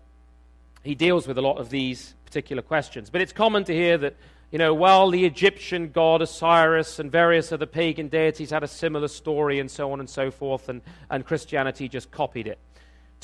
he 0.82 0.96
deals 0.96 1.28
with 1.28 1.38
a 1.38 1.44
lot 1.44 1.60
of 1.60 1.70
these 1.70 2.16
particular 2.26 2.64
questions. 2.64 3.12
But 3.12 3.22
it's 3.22 3.32
common 3.32 3.64
to 3.66 3.74
hear 3.76 3.96
that, 4.00 4.16
you 4.50 4.58
know, 4.58 4.74
well, 4.74 5.12
the 5.12 5.26
Egyptian 5.26 5.92
god 5.92 6.24
Osiris 6.24 6.98
and 6.98 7.12
various 7.12 7.52
other 7.52 7.68
pagan 7.68 8.08
deities 8.08 8.50
had 8.50 8.64
a 8.64 8.68
similar 8.68 9.10
story 9.10 9.60
and 9.60 9.70
so 9.70 9.92
on 9.92 10.00
and 10.00 10.10
so 10.10 10.32
forth, 10.32 10.70
and, 10.70 10.82
and 11.12 11.24
Christianity 11.24 11.88
just 11.88 12.10
copied 12.10 12.48
it. 12.48 12.58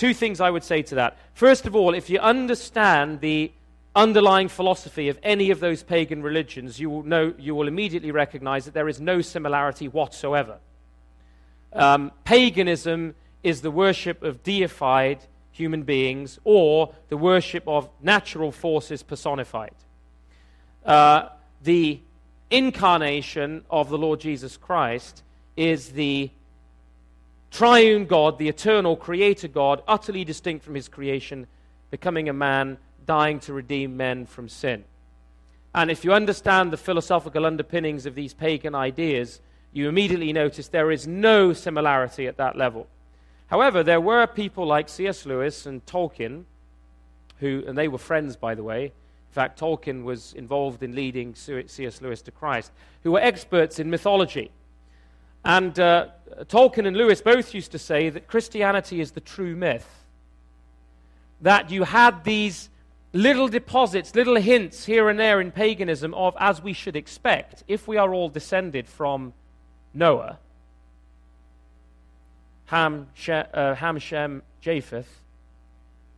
Two 0.02 0.16
things 0.16 0.42
I 0.42 0.50
would 0.50 0.64
say 0.64 0.82
to 0.82 0.96
that. 0.96 1.16
First 1.36 1.68
of 1.68 1.76
all, 1.76 1.94
if 1.94 2.10
you 2.10 2.18
understand 2.18 3.22
the 3.22 3.52
underlying 3.96 4.48
philosophy 4.48 5.10
of 5.10 5.20
any 5.22 5.52
of 5.52 5.60
those 5.60 5.84
pagan 5.84 6.24
religions, 6.24 6.80
you 6.80 6.90
will, 6.90 7.04
know, 7.04 7.36
you 7.38 7.54
will 7.54 7.68
immediately 7.68 8.10
recognize 8.10 8.66
that 8.66 8.74
there 8.74 8.90
is 8.90 9.00
no 9.00 9.22
similarity 9.22 9.88
whatsoever. 9.88 10.58
Um, 11.72 12.12
paganism 12.24 13.14
is 13.44 13.62
the 13.62 13.70
worship 13.70 14.24
of 14.24 14.42
deified 14.42 15.20
human 15.52 15.84
beings 15.84 16.40
or 16.46 16.96
the 17.10 17.18
worship 17.18 17.68
of 17.68 17.88
natural 18.02 18.52
forces 18.52 19.04
personified. 19.04 19.76
Uh, 20.84 21.30
the 21.62 22.00
incarnation 22.50 23.64
of 23.70 23.92
the 23.92 24.00
Lord 24.00 24.20
Jesus 24.20 24.58
Christ 24.58 25.22
is 25.56 25.90
the 25.90 26.32
triune 27.52 28.06
God, 28.06 28.40
the 28.40 28.48
eternal 28.48 28.96
creator 28.96 29.48
God, 29.48 29.84
utterly 29.88 30.24
distinct 30.24 30.66
from 30.66 30.74
his 30.74 30.88
creation, 30.88 31.46
becoming 31.92 32.30
a 32.30 32.34
man 32.34 32.78
dying 33.06 33.40
to 33.42 33.54
redeem 33.54 33.98
men 33.98 34.26
from 34.26 34.50
sin. 34.50 34.84
And 35.76 35.92
if 35.92 36.04
you 36.04 36.14
understand 36.14 36.72
the 36.72 36.78
philosophical 36.78 37.46
underpinnings 37.46 38.06
of 38.06 38.16
these 38.16 38.34
pagan 38.34 38.74
ideas, 38.74 39.42
you 39.74 39.88
immediately 39.88 40.34
notice 40.34 40.68
there 40.68 40.92
is 40.92 41.08
no 41.08 41.54
similarity 41.54 42.28
at 42.28 42.38
that 42.38 42.58
level. 42.58 42.88
However, 43.48 43.84
there 43.84 44.02
were 44.02 44.28
people 44.28 44.66
like 44.66 44.90
C.S. 44.90 45.26
Lewis 45.26 45.66
and 45.66 45.86
Tolkien, 45.86 46.44
who, 47.40 47.64
and 47.68 47.78
they 47.78 47.88
were 47.88 47.98
friends, 47.98 48.36
by 48.36 48.56
the 48.56 48.64
way. 48.64 48.86
In 48.86 49.34
fact, 49.34 49.60
Tolkien 49.60 50.04
was 50.04 50.34
involved 50.34 50.84
in 50.84 50.94
leading 50.94 51.36
C.S. 51.36 52.02
Lewis 52.02 52.22
to 52.24 52.32
Christ, 52.32 52.72
who 53.04 53.12
were 53.12 53.20
experts 53.20 53.80
in 53.80 53.90
mythology. 53.90 54.52
And 55.44 55.78
uh, 55.80 56.08
Tolkien 56.46 56.88
and 56.88 56.96
Lewis 56.96 57.22
both 57.22 57.54
used 57.54 57.72
to 57.72 57.80
say 57.80 58.10
that 58.10 58.28
Christianity 58.28 59.02
is 59.02 59.12
the 59.12 59.22
true 59.22 59.56
myth. 59.56 60.06
That 61.42 61.72
you 61.72 61.84
had 61.84 62.24
these 62.24 62.70
little 63.14 63.48
deposits, 63.48 64.16
little 64.16 64.38
hints 64.38 64.86
here 64.86 65.10
and 65.10 65.20
there 65.20 65.42
in 65.42 65.52
paganism 65.52 66.14
of, 66.14 66.36
as 66.40 66.62
we 66.62 66.74
should 66.74 66.96
expect, 66.96 67.64
if 67.68 67.88
we 67.88 67.98
are 67.98 68.14
all 68.14 68.30
descended 68.30 68.88
from 68.88 69.34
Noah, 69.94 70.40
Ham, 72.66 73.08
Shem, 73.14 73.46
uh, 73.54 73.76
Ham, 73.76 74.00
Shem, 74.00 74.44
Japheth, 74.62 75.20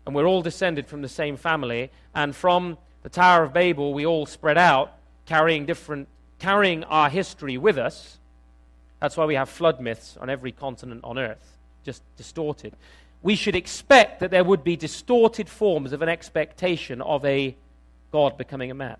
and 0.05 0.13
we're 0.13 0.27
all 0.27 0.41
descended 0.41 0.87
from 0.87 1.01
the 1.01 1.09
same 1.09 1.37
family, 1.37 1.89
and 2.13 2.35
from 2.35 2.77
the 3.01 3.09
Tower 3.09 3.43
of 3.43 3.53
Babel 3.53 3.93
we 3.93 4.05
all 4.05 4.25
spread 4.25 4.57
out, 4.57 4.93
carrying 5.25 5.65
different, 5.65 6.07
carrying 6.37 6.83
our 6.83 7.09
history 7.09 7.57
with 7.57 7.77
us. 7.77 8.19
That's 9.03 9.15
why 9.17 9.25
we 9.25 9.35
have 9.35 9.49
flood 9.49 9.79
myths 9.79 10.17
on 10.19 10.31
every 10.31 10.51
continent 10.51 11.01
on 11.03 11.19
earth, 11.19 11.57
just 11.83 12.01
distorted 12.17 12.73
we 13.23 13.35
should 13.35 13.55
expect 13.55 14.19
that 14.19 14.29
there 14.29 14.43
would 14.43 14.63
be 14.63 14.75
distorted 14.75 15.49
forms 15.49 15.93
of 15.93 16.01
an 16.01 16.09
expectation 16.09 17.01
of 17.01 17.23
a 17.25 17.55
God 18.11 18.37
becoming 18.37 18.69
a 18.69 18.75
man. 18.75 18.97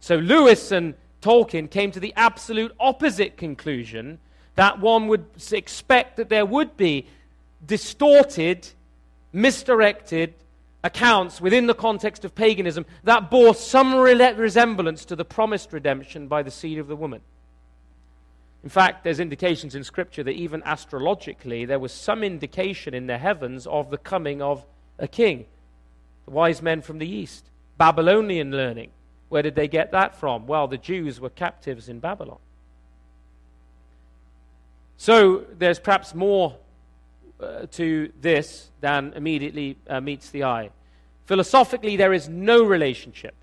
So 0.00 0.14
Lewis 0.16 0.70
and 0.70 0.94
Tolkien 1.20 1.68
came 1.68 1.90
to 1.90 2.00
the 2.00 2.14
absolute 2.16 2.72
opposite 2.78 3.36
conclusion 3.36 4.20
that 4.54 4.78
one 4.78 5.08
would 5.08 5.26
expect 5.50 6.16
that 6.16 6.28
there 6.28 6.46
would 6.46 6.76
be 6.76 7.06
distorted, 7.66 8.68
misdirected 9.32 10.34
accounts 10.84 11.40
within 11.40 11.66
the 11.66 11.74
context 11.74 12.24
of 12.24 12.36
paganism 12.36 12.86
that 13.02 13.32
bore 13.32 13.52
some 13.52 13.96
resemblance 13.96 15.04
to 15.04 15.16
the 15.16 15.24
promised 15.24 15.72
redemption 15.72 16.28
by 16.28 16.44
the 16.44 16.52
seed 16.52 16.78
of 16.78 16.86
the 16.86 16.96
woman. 16.96 17.20
In 18.64 18.68
fact, 18.68 19.04
there's 19.04 19.20
indications 19.20 19.74
in 19.74 19.84
Scripture 19.84 20.22
that 20.24 20.32
even 20.32 20.62
astrologically, 20.64 21.64
there 21.64 21.78
was 21.78 21.92
some 21.92 22.24
indication 22.24 22.92
in 22.92 23.06
the 23.06 23.18
heavens 23.18 23.66
of 23.66 23.90
the 23.90 23.98
coming 23.98 24.42
of 24.42 24.64
a 24.98 25.06
king. 25.06 25.46
The 26.24 26.32
wise 26.32 26.60
men 26.60 26.82
from 26.82 26.98
the 26.98 27.08
east. 27.08 27.44
Babylonian 27.76 28.50
learning. 28.50 28.90
Where 29.28 29.42
did 29.42 29.54
they 29.54 29.68
get 29.68 29.92
that 29.92 30.16
from? 30.16 30.46
Well, 30.46 30.66
the 30.66 30.78
Jews 30.78 31.20
were 31.20 31.30
captives 31.30 31.88
in 31.88 32.00
Babylon. 32.00 32.38
So 34.96 35.44
there's 35.56 35.78
perhaps 35.78 36.14
more 36.14 36.56
uh, 37.40 37.66
to 37.72 38.12
this 38.20 38.70
than 38.80 39.12
immediately 39.14 39.76
uh, 39.88 40.00
meets 40.00 40.30
the 40.30 40.42
eye. 40.42 40.70
Philosophically, 41.26 41.96
there 41.96 42.12
is 42.12 42.28
no 42.28 42.64
relationship 42.64 43.34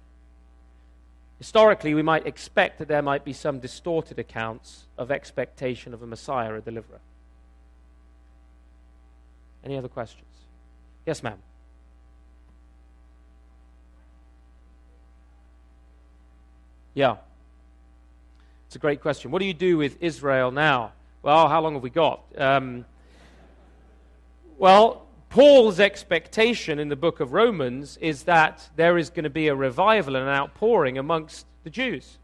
Historically, 1.46 1.94
we 1.94 2.02
might 2.02 2.26
expect 2.26 2.80
that 2.80 2.88
there 2.88 3.04
might 3.04 3.24
be 3.24 3.32
some 3.32 3.60
distorted 3.60 4.18
accounts 4.18 4.86
of 4.98 5.12
expectation 5.12 5.94
of 5.94 6.02
a 6.02 6.08
Messiah, 6.08 6.52
a 6.56 6.60
deliverer. 6.60 7.00
Any 9.64 9.78
other 9.78 9.88
questions? 9.88 10.26
Yes, 11.06 11.22
ma'am. 11.22 11.38
Yeah. 16.96 17.18
It's 18.66 18.76
a 18.76 18.80
great 18.80 19.00
question. 19.00 19.30
What 19.30 19.38
do 19.38 19.46
you 19.46 19.54
do 19.54 19.78
with 19.78 20.02
Israel 20.02 20.50
now? 20.50 20.94
Well, 21.22 21.48
how 21.48 21.62
long 21.62 21.76
have 21.76 21.84
we 21.84 21.92
got? 21.92 22.22
Um, 22.36 22.86
Well, 24.58 25.05
Paul's 25.36 25.82
expectation 25.82 26.80
in 26.80 26.88
the 26.88 26.96
book 26.96 27.20
of 27.20 27.34
Romans 27.34 27.98
is 27.98 28.24
that 28.24 28.70
there 28.78 28.98
is 28.98 29.10
going 29.10 29.26
to 29.26 29.30
be 29.30 29.50
a 29.50 29.54
revival 29.54 30.16
and 30.16 30.30
an 30.30 30.34
outpouring 30.34 30.98
amongst 30.98 31.46
the 31.66 31.70
Jews. 31.70 32.20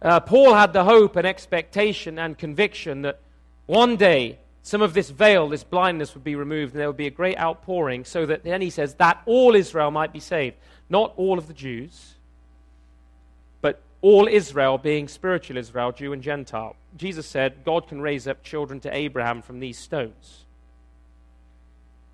Uh, 0.00 0.20
Paul 0.20 0.54
had 0.54 0.72
the 0.72 0.84
hope 0.84 1.16
and 1.16 1.26
expectation 1.26 2.16
and 2.16 2.38
conviction 2.38 3.02
that 3.02 3.18
one 3.66 3.96
day 3.96 4.38
some 4.62 4.82
of 4.82 4.94
this 4.94 5.10
veil, 5.10 5.48
this 5.48 5.64
blindness 5.64 6.14
would 6.14 6.22
be 6.22 6.36
removed, 6.36 6.74
and 6.74 6.80
there 6.80 6.86
would 6.86 6.96
be 6.96 7.08
a 7.08 7.10
great 7.10 7.36
outpouring, 7.36 8.04
so 8.04 8.24
that 8.24 8.44
then 8.44 8.60
he 8.60 8.70
says 8.70 8.94
that 8.94 9.20
all 9.26 9.56
Israel 9.56 9.90
might 9.90 10.12
be 10.12 10.20
saved. 10.20 10.54
Not 10.88 11.12
all 11.16 11.38
of 11.38 11.48
the 11.48 11.54
Jews, 11.54 12.14
but 13.62 13.80
all 14.00 14.28
Israel 14.28 14.78
being 14.78 15.08
spiritual 15.08 15.56
Israel, 15.56 15.90
Jew 15.90 16.12
and 16.12 16.22
Gentile. 16.22 16.76
Jesus 16.96 17.26
said, 17.26 17.64
God 17.64 17.88
can 17.88 18.00
raise 18.00 18.28
up 18.28 18.44
children 18.44 18.78
to 18.78 18.94
Abraham 18.94 19.42
from 19.42 19.58
these 19.58 19.76
stones. 19.76 20.44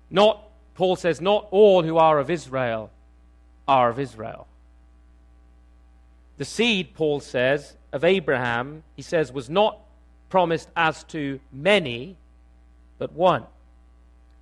Not, 0.09 0.41
Paul 0.75 0.95
says, 0.95 1.21
not 1.21 1.47
all 1.51 1.83
who 1.83 1.97
are 1.97 2.19
of 2.19 2.29
Israel 2.29 2.91
are 3.67 3.89
of 3.89 3.99
Israel. 3.99 4.47
The 6.37 6.45
seed, 6.45 6.93
Paul 6.93 7.19
says, 7.19 7.75
of 7.91 8.03
Abraham, 8.03 8.83
he 8.95 9.01
says, 9.01 9.31
was 9.31 9.49
not 9.49 9.79
promised 10.29 10.69
as 10.75 11.03
to 11.05 11.39
many, 11.51 12.17
but 12.97 13.11
one. 13.13 13.45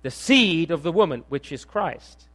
The 0.02 0.10
seed 0.10 0.70
of 0.70 0.82
the 0.82 0.92
woman, 0.92 1.24
which 1.28 1.50
is 1.52 1.64
Christ. 1.64 2.28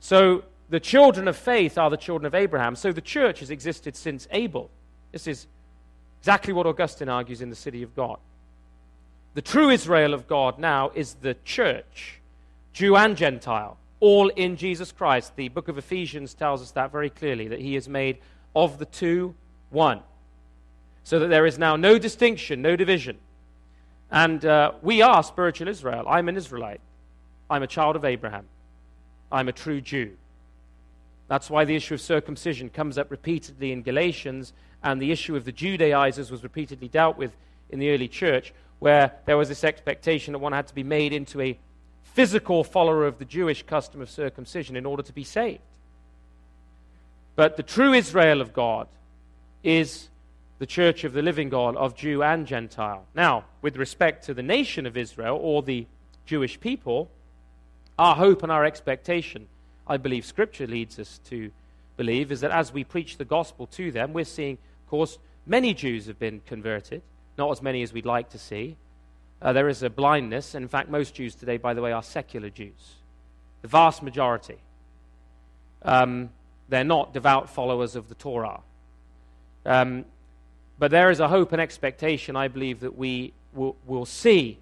So 0.00 0.44
the 0.70 0.80
children 0.80 1.28
of 1.28 1.36
faith 1.36 1.78
are 1.78 1.90
the 1.90 1.96
children 1.96 2.26
of 2.26 2.34
Abraham. 2.34 2.76
So 2.76 2.92
the 2.92 3.00
church 3.00 3.40
has 3.40 3.50
existed 3.50 3.96
since 3.96 4.26
Abel. 4.30 4.70
This 5.12 5.26
is 5.26 5.46
exactly 6.20 6.52
what 6.52 6.66
Augustine 6.66 7.08
argues 7.08 7.40
in 7.40 7.50
the 7.50 7.56
City 7.56 7.82
of 7.82 7.94
God. 7.94 8.18
The 9.34 9.42
true 9.42 9.70
Israel 9.70 10.14
of 10.14 10.26
God 10.26 10.58
now 10.58 10.90
is 10.94 11.14
the 11.14 11.36
church, 11.44 12.20
Jew 12.78 12.94
and 12.94 13.16
Gentile, 13.16 13.76
all 13.98 14.28
in 14.28 14.54
Jesus 14.54 14.92
Christ. 14.92 15.34
The 15.34 15.48
book 15.48 15.66
of 15.66 15.78
Ephesians 15.78 16.32
tells 16.32 16.62
us 16.62 16.70
that 16.70 16.92
very 16.92 17.10
clearly, 17.10 17.48
that 17.48 17.58
he 17.58 17.74
is 17.74 17.88
made 17.88 18.18
of 18.54 18.78
the 18.78 18.84
two 18.84 19.34
one. 19.70 20.00
So 21.02 21.18
that 21.18 21.26
there 21.26 21.44
is 21.44 21.58
now 21.58 21.74
no 21.74 21.98
distinction, 21.98 22.62
no 22.62 22.76
division. 22.76 23.18
And 24.12 24.44
uh, 24.44 24.74
we 24.80 25.02
are 25.02 25.24
spiritual 25.24 25.66
Israel. 25.66 26.04
I'm 26.08 26.28
an 26.28 26.36
Israelite. 26.36 26.80
I'm 27.50 27.64
a 27.64 27.66
child 27.66 27.96
of 27.96 28.04
Abraham. 28.04 28.46
I'm 29.32 29.48
a 29.48 29.52
true 29.52 29.80
Jew. 29.80 30.12
That's 31.26 31.50
why 31.50 31.64
the 31.64 31.74
issue 31.74 31.94
of 31.94 32.00
circumcision 32.00 32.70
comes 32.70 32.96
up 32.96 33.10
repeatedly 33.10 33.72
in 33.72 33.82
Galatians, 33.82 34.52
and 34.84 35.02
the 35.02 35.10
issue 35.10 35.34
of 35.34 35.44
the 35.44 35.50
Judaizers 35.50 36.30
was 36.30 36.44
repeatedly 36.44 36.86
dealt 36.86 37.18
with 37.18 37.32
in 37.70 37.80
the 37.80 37.90
early 37.90 38.06
church, 38.06 38.54
where 38.78 39.14
there 39.26 39.36
was 39.36 39.48
this 39.48 39.64
expectation 39.64 40.30
that 40.30 40.38
one 40.38 40.52
had 40.52 40.68
to 40.68 40.74
be 40.76 40.84
made 40.84 41.12
into 41.12 41.40
a 41.40 41.58
physical 42.14 42.64
follower 42.64 43.06
of 43.06 43.18
the 43.18 43.24
Jewish 43.24 43.62
custom 43.62 44.00
of 44.00 44.10
circumcision 44.10 44.76
in 44.76 44.86
order 44.86 45.02
to 45.02 45.12
be 45.12 45.24
saved. 45.24 45.60
But 47.36 47.56
the 47.56 47.62
true 47.62 47.92
Israel 47.92 48.40
of 48.40 48.52
God 48.52 48.88
is 49.62 50.08
the 50.58 50.66
church 50.66 51.04
of 51.04 51.12
the 51.12 51.22
living 51.22 51.48
God, 51.48 51.76
of 51.76 51.94
Jew 51.94 52.22
and 52.22 52.46
Gentile. 52.46 53.04
Now, 53.14 53.44
with 53.62 53.76
respect 53.76 54.24
to 54.24 54.34
the 54.34 54.42
nation 54.42 54.86
of 54.86 54.96
Israel 54.96 55.38
or 55.40 55.62
the 55.62 55.86
Jewish 56.26 56.58
people, 56.58 57.08
our 57.98 58.16
hope 58.16 58.42
and 58.42 58.50
our 58.50 58.64
expectation, 58.64 59.46
I 59.86 59.96
believe 59.96 60.24
Scripture 60.24 60.66
leads 60.66 60.98
us 60.98 61.20
to 61.30 61.50
believe, 61.96 62.32
is 62.32 62.40
that 62.40 62.50
as 62.50 62.72
we 62.72 62.84
preach 62.84 63.16
the 63.16 63.24
gospel 63.24 63.66
to 63.68 63.92
them, 63.92 64.12
we're 64.12 64.24
seeing, 64.24 64.58
of 64.84 64.90
course, 64.90 65.18
many 65.46 65.74
Jews 65.74 66.06
have 66.06 66.18
been 66.18 66.40
converted, 66.46 67.02
not 67.36 67.50
as 67.52 67.62
many 67.62 67.82
as 67.82 67.92
we'd 67.92 68.06
like 68.06 68.30
to 68.30 68.38
see. 68.38 68.76
Uh, 69.40 69.52
there 69.52 69.68
is 69.68 69.82
a 69.82 69.90
blindness, 69.90 70.54
and 70.54 70.62
in 70.62 70.68
fact, 70.68 70.88
most 70.88 71.14
Jews 71.14 71.34
today, 71.34 71.56
by 71.56 71.74
the 71.74 71.80
way, 71.80 71.92
are 71.92 72.02
secular 72.02 72.50
Jews. 72.50 72.96
The 73.62 73.68
vast 73.68 74.02
majority. 74.02 74.58
Um, 75.82 76.30
they're 76.68 76.84
not 76.84 77.12
devout 77.12 77.48
followers 77.48 77.96
of 77.96 78.08
the 78.08 78.14
Torah. 78.14 78.60
Um, 79.64 80.04
but 80.78 80.90
there 80.90 81.10
is 81.10 81.20
a 81.20 81.28
hope 81.28 81.52
and 81.52 81.60
expectation, 81.60 82.36
I 82.36 82.48
believe, 82.48 82.80
that 82.80 82.96
we 82.96 83.32
will, 83.52 83.76
will 83.86 84.06
see 84.06 84.58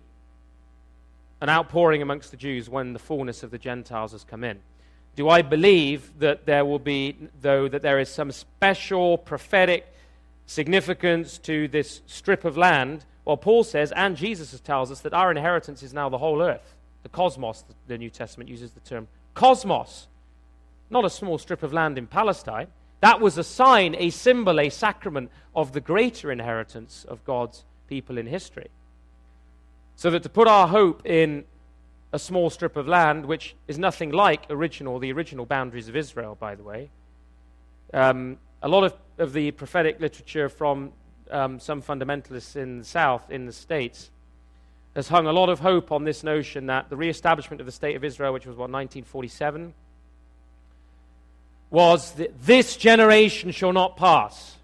an 1.40 1.48
outpouring 1.48 2.02
amongst 2.02 2.30
the 2.30 2.36
Jews 2.36 2.68
when 2.68 2.92
the 2.92 2.98
fullness 2.98 3.42
of 3.42 3.50
the 3.50 3.58
Gentiles 3.58 4.12
has 4.12 4.24
come 4.24 4.44
in. 4.44 4.58
Do 5.16 5.28
I 5.28 5.42
believe 5.42 6.18
that 6.18 6.46
there 6.46 6.64
will 6.64 6.78
be, 6.78 7.16
though, 7.40 7.68
that 7.68 7.82
there 7.82 7.98
is 7.98 8.08
some 8.08 8.30
special 8.30 9.16
prophetic 9.18 9.86
significance 10.46 11.38
to 11.38 11.68
this 11.68 12.02
strip 12.06 12.44
of 12.44 12.56
land? 12.56 13.04
Well, 13.26 13.36
Paul 13.36 13.64
says, 13.64 13.92
and 13.92 14.16
Jesus 14.16 14.58
tells 14.60 14.90
us, 14.90 15.00
that 15.00 15.12
our 15.12 15.32
inheritance 15.32 15.82
is 15.82 15.92
now 15.92 16.08
the 16.08 16.16
whole 16.16 16.40
earth. 16.40 16.76
The 17.02 17.08
cosmos, 17.08 17.64
the 17.88 17.98
New 17.98 18.08
Testament 18.08 18.48
uses 18.48 18.70
the 18.70 18.80
term 18.80 19.08
cosmos. 19.34 20.06
Not 20.88 21.04
a 21.04 21.10
small 21.10 21.36
strip 21.36 21.64
of 21.64 21.72
land 21.72 21.98
in 21.98 22.06
Palestine. 22.06 22.68
That 23.00 23.20
was 23.20 23.36
a 23.36 23.44
sign, 23.44 23.96
a 23.98 24.10
symbol, 24.10 24.60
a 24.60 24.70
sacrament 24.70 25.30
of 25.56 25.72
the 25.72 25.80
greater 25.80 26.30
inheritance 26.30 27.04
of 27.08 27.24
God's 27.24 27.64
people 27.88 28.16
in 28.16 28.26
history. 28.26 28.70
So 29.96 30.08
that 30.10 30.22
to 30.22 30.28
put 30.28 30.46
our 30.46 30.68
hope 30.68 31.04
in 31.04 31.44
a 32.12 32.20
small 32.20 32.48
strip 32.48 32.76
of 32.76 32.86
land, 32.86 33.26
which 33.26 33.56
is 33.66 33.76
nothing 33.76 34.12
like 34.12 34.44
original, 34.50 35.00
the 35.00 35.12
original 35.12 35.46
boundaries 35.46 35.88
of 35.88 35.96
Israel, 35.96 36.36
by 36.38 36.54
the 36.54 36.62
way, 36.62 36.90
um, 37.92 38.38
a 38.62 38.68
lot 38.68 38.84
of, 38.84 38.94
of 39.18 39.32
the 39.32 39.50
prophetic 39.50 40.00
literature 40.00 40.48
from 40.48 40.92
um, 41.30 41.60
some 41.60 41.82
fundamentalists 41.82 42.56
in 42.56 42.78
the 42.78 42.84
South, 42.84 43.30
in 43.30 43.46
the 43.46 43.52
States, 43.52 44.10
has 44.94 45.08
hung 45.08 45.26
a 45.26 45.32
lot 45.32 45.48
of 45.48 45.60
hope 45.60 45.92
on 45.92 46.04
this 46.04 46.22
notion 46.22 46.66
that 46.66 46.88
the 46.88 46.96
reestablishment 46.96 47.60
of 47.60 47.66
the 47.66 47.72
State 47.72 47.96
of 47.96 48.04
Israel, 48.04 48.32
which 48.32 48.46
was, 48.46 48.56
what, 48.56 48.70
1947, 48.70 49.74
was 51.70 52.12
that 52.12 52.42
this 52.42 52.76
generation 52.76 53.50
shall 53.50 53.72
not 53.72 53.96
pass. 53.96 54.56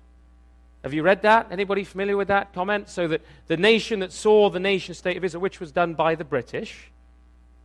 Have 0.82 0.94
you 0.94 1.02
read 1.02 1.22
that? 1.22 1.48
Anybody 1.50 1.84
familiar 1.84 2.16
with 2.16 2.28
that 2.28 2.52
comment? 2.52 2.88
So 2.88 3.08
that 3.08 3.22
the 3.46 3.56
nation 3.56 4.00
that 4.00 4.12
saw 4.12 4.50
the 4.50 4.60
nation 4.60 4.94
state 4.94 5.16
of 5.16 5.24
Israel, 5.24 5.42
which 5.42 5.60
was 5.60 5.70
done 5.70 5.94
by 5.94 6.14
the 6.14 6.24
British, 6.24 6.90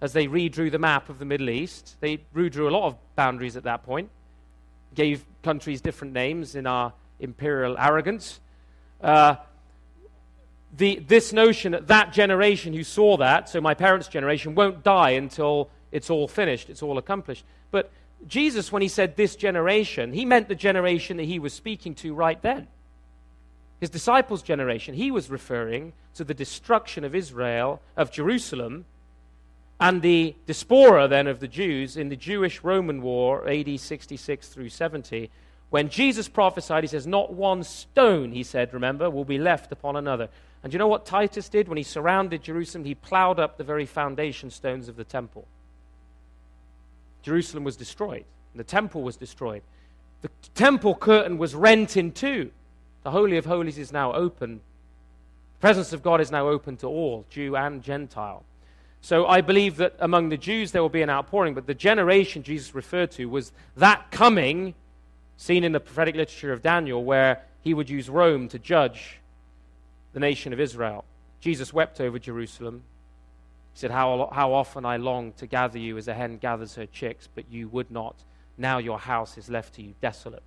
as 0.02 0.14
they 0.14 0.28
redrew 0.28 0.72
the 0.72 0.78
map 0.78 1.10
of 1.10 1.18
the 1.18 1.26
Middle 1.26 1.50
East, 1.50 1.96
they 2.00 2.20
redrew 2.36 2.68
a 2.68 2.72
lot 2.72 2.86
of 2.86 2.96
boundaries 3.16 3.56
at 3.56 3.64
that 3.64 3.84
point, 3.84 4.10
gave 4.94 5.26
countries 5.42 5.82
different 5.82 6.14
names 6.14 6.56
in 6.56 6.68
our 6.68 6.94
imperial 7.20 7.76
arrogance. 7.78 8.40
Uh, 9.02 9.36
the, 10.76 11.00
this 11.08 11.34
notion 11.34 11.72
that 11.72 11.88
that 11.88 12.14
generation 12.14 12.74
who 12.74 12.84
saw 12.84 13.18
that, 13.18 13.50
so 13.50 13.62
my 13.62 13.74
parents' 13.74 14.08
generation, 14.08 14.56
won't 14.56 14.84
die 14.84 15.12
until 15.12 15.70
it's 15.92 16.10
all 16.10 16.28
finished, 16.28 16.70
it's 16.70 16.84
all 16.84 16.98
accomplished. 16.98 17.46
But 17.72 17.92
Jesus, 18.28 18.72
when 18.72 18.82
he 18.82 18.88
said 18.88 19.16
this 19.16 19.36
generation, 19.36 20.14
he 20.14 20.26
meant 20.26 20.48
the 20.48 20.56
generation 20.56 21.18
that 21.18 21.24
he 21.24 21.40
was 21.40 21.54
speaking 21.54 21.96
to 21.96 22.14
right 22.14 22.42
then. 22.42 22.68
His 23.80 23.90
disciples' 23.90 24.42
generation. 24.42 24.96
He 24.96 25.12
was 25.12 25.30
referring 25.30 25.94
to 26.16 26.24
the 26.24 26.34
destruction 26.34 27.04
of 27.04 27.14
Israel, 27.14 27.80
of 27.96 28.12
Jerusalem, 28.12 28.86
and 29.80 30.02
the 30.02 30.36
diaspora 30.48 31.08
then 31.08 31.28
of 31.28 31.40
the 31.40 31.48
Jews 31.48 31.98
in 31.98 32.10
the 32.10 32.16
Jewish 32.16 32.64
Roman 32.64 33.02
War, 33.04 33.48
AD 33.48 33.80
66 33.80 34.48
through 34.50 34.70
70. 34.70 35.30
When 35.70 35.90
Jesus 35.90 36.28
prophesied, 36.28 36.84
he 36.84 36.88
says, 36.88 37.06
Not 37.06 37.34
one 37.34 37.64
stone, 37.64 38.32
he 38.32 38.44
said, 38.44 38.74
remember, 38.74 39.10
will 39.10 39.26
be 39.26 39.38
left 39.38 39.72
upon 39.72 39.96
another. 39.96 40.30
And 40.64 40.74
you 40.74 40.80
know 40.80 40.88
what 40.88 41.06
Titus 41.06 41.50
did 41.50 41.68
when 41.68 41.78
he 41.78 41.84
surrounded 41.84 42.44
Jerusalem? 42.44 42.86
He 42.86 42.96
plowed 42.96 43.40
up 43.40 43.58
the 43.58 43.64
very 43.64 43.86
foundation 43.86 44.50
stones 44.50 44.88
of 44.88 44.96
the 44.96 45.04
temple. 45.04 45.46
Jerusalem 47.22 47.64
was 47.64 47.76
destroyed, 47.76 48.26
the 48.56 48.64
temple 48.64 49.04
was 49.04 49.18
destroyed. 49.18 49.62
The 50.22 50.30
temple 50.56 50.96
curtain 50.96 51.38
was 51.38 51.54
rent 51.54 51.96
in 51.96 52.12
two. 52.12 52.52
The 53.04 53.12
Holy 53.12 53.38
of 53.38 53.46
Holies 53.46 53.78
is 53.78 53.92
now 53.92 54.14
open. 54.14 54.62
The 55.58 55.62
presence 55.62 55.94
of 55.94 56.02
God 56.02 56.22
is 56.22 56.32
now 56.32 56.48
open 56.48 56.76
to 56.78 56.88
all, 56.88 57.26
Jew 57.30 57.56
and 57.56 57.84
Gentile. 57.84 58.44
So 59.02 59.28
I 59.28 59.42
believe 59.42 59.78
that 59.78 59.96
among 60.00 60.30
the 60.30 60.38
Jews 60.38 60.72
there 60.72 60.82
will 60.82 60.90
be 60.90 61.04
an 61.04 61.10
outpouring, 61.10 61.54
but 61.54 61.68
the 61.68 61.76
generation 61.76 62.44
Jesus 62.44 62.74
referred 62.74 63.12
to 63.12 63.28
was 63.28 63.52
that 63.76 64.10
coming, 64.10 64.74
seen 65.38 65.64
in 65.64 65.72
the 65.72 65.80
prophetic 65.80 66.16
literature 66.16 66.52
of 66.52 66.62
Daniel, 66.62 67.04
where 67.04 67.44
he 67.62 67.74
would 67.74 67.90
use 67.90 68.10
Rome 68.10 68.50
to 68.50 68.60
judge 68.60 69.20
the 70.14 70.20
nation 70.20 70.52
of 70.52 70.60
Israel. 70.60 71.06
Jesus 71.40 71.72
wept 71.72 72.02
over 72.02 72.20
Jerusalem. 72.20 72.84
He 73.74 73.80
said, 73.80 73.92
how, 73.92 74.30
how 74.34 74.54
often 74.54 74.86
I 74.86 74.98
long 74.98 75.34
to 75.34 75.46
gather 75.46 75.78
you 75.78 75.98
as 75.98 76.08
a 76.08 76.14
hen 76.14 76.38
gathers 76.38 76.76
her 76.76 76.88
chicks, 76.88 77.30
but 77.34 77.46
you 77.52 77.68
would 77.70 77.92
not. 77.92 78.16
Now 78.58 78.80
your 78.80 78.98
house 78.98 79.38
is 79.38 79.50
left 79.50 79.76
to 79.76 79.84
you 79.84 79.94
desolate. 80.02 80.42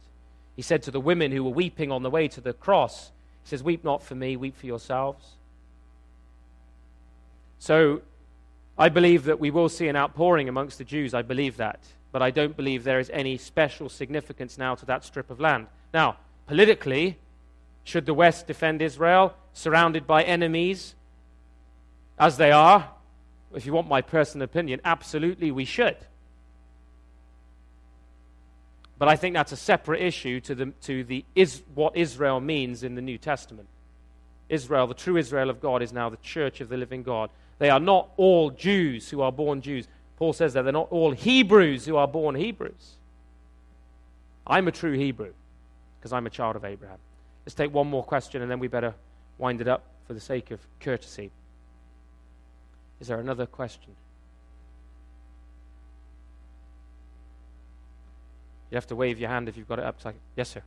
He 0.56 0.62
said 0.62 0.82
to 0.82 0.90
the 0.90 1.00
women 1.00 1.30
who 1.30 1.44
were 1.44 1.50
weeping 1.50 1.92
on 1.92 2.02
the 2.02 2.10
way 2.10 2.26
to 2.28 2.40
the 2.40 2.52
cross, 2.52 3.12
He 3.44 3.50
says, 3.50 3.62
Weep 3.62 3.84
not 3.84 4.02
for 4.02 4.16
me, 4.16 4.36
weep 4.36 4.56
for 4.56 4.66
yourselves. 4.66 5.36
So 7.60 8.02
I 8.76 8.88
believe 8.88 9.24
that 9.24 9.38
we 9.38 9.50
will 9.50 9.68
see 9.68 9.86
an 9.88 9.96
outpouring 9.96 10.48
amongst 10.48 10.78
the 10.78 10.84
Jews. 10.84 11.14
I 11.14 11.22
believe 11.22 11.58
that. 11.58 11.80
But 12.12 12.22
I 12.22 12.30
don't 12.30 12.56
believe 12.56 12.84
there 12.84 12.98
is 12.98 13.10
any 13.10 13.36
special 13.36 13.88
significance 13.88 14.58
now 14.58 14.74
to 14.74 14.86
that 14.86 15.04
strip 15.04 15.30
of 15.30 15.40
land. 15.40 15.66
Now, 15.94 16.16
politically, 16.46 17.18
should 17.84 18.06
the 18.06 18.14
West 18.14 18.46
defend 18.46 18.82
Israel, 18.82 19.34
surrounded 19.52 20.06
by 20.06 20.22
enemies, 20.22 20.94
as 22.18 22.36
they 22.36 22.52
are, 22.52 22.90
if 23.54 23.66
you 23.66 23.72
want 23.72 23.88
my 23.88 24.00
personal 24.00 24.44
opinion, 24.44 24.80
absolutely 24.84 25.50
we 25.50 25.64
should. 25.64 25.96
But 28.98 29.08
I 29.08 29.16
think 29.16 29.34
that's 29.34 29.52
a 29.52 29.56
separate 29.56 30.02
issue 30.02 30.40
to, 30.40 30.54
the, 30.54 30.66
to 30.82 31.04
the, 31.04 31.24
is, 31.34 31.62
what 31.74 31.96
Israel 31.96 32.38
means 32.38 32.82
in 32.82 32.94
the 32.94 33.00
New 33.00 33.16
Testament. 33.16 33.66
Israel, 34.50 34.86
the 34.86 34.94
true 34.94 35.16
Israel 35.16 35.48
of 35.48 35.60
God, 35.60 35.80
is 35.80 35.92
now 35.92 36.10
the 36.10 36.18
church 36.18 36.60
of 36.60 36.68
the 36.68 36.76
living 36.76 37.02
God. 37.02 37.30
They 37.58 37.70
are 37.70 37.80
not 37.80 38.10
all 38.18 38.50
Jews 38.50 39.08
who 39.08 39.22
are 39.22 39.32
born 39.32 39.62
Jews. 39.62 39.88
Paul 40.20 40.34
says 40.34 40.52
that 40.52 40.62
they're 40.62 40.72
not 40.72 40.92
all 40.92 41.12
Hebrews 41.12 41.86
who 41.86 41.96
are 41.96 42.06
born 42.06 42.34
Hebrews. 42.34 42.96
I'm 44.46 44.68
a 44.68 44.72
true 44.72 44.92
Hebrew 44.92 45.32
because 45.98 46.12
I'm 46.12 46.26
a 46.26 46.30
child 46.30 46.56
of 46.56 46.64
Abraham. 46.64 46.98
Let's 47.46 47.54
take 47.54 47.72
one 47.72 47.88
more 47.88 48.04
question 48.04 48.42
and 48.42 48.50
then 48.50 48.58
we 48.58 48.68
better 48.68 48.94
wind 49.38 49.62
it 49.62 49.66
up 49.66 49.82
for 50.06 50.12
the 50.12 50.20
sake 50.20 50.50
of 50.50 50.60
courtesy. 50.78 51.30
Is 53.00 53.08
there 53.08 53.18
another 53.18 53.46
question? 53.46 53.96
You 58.70 58.74
have 58.74 58.86
to 58.88 58.96
wave 58.96 59.18
your 59.18 59.30
hand 59.30 59.48
if 59.48 59.56
you've 59.56 59.68
got 59.68 59.78
it 59.78 59.86
up. 59.86 59.96
Yes, 60.36 60.50
sir. 60.50 60.62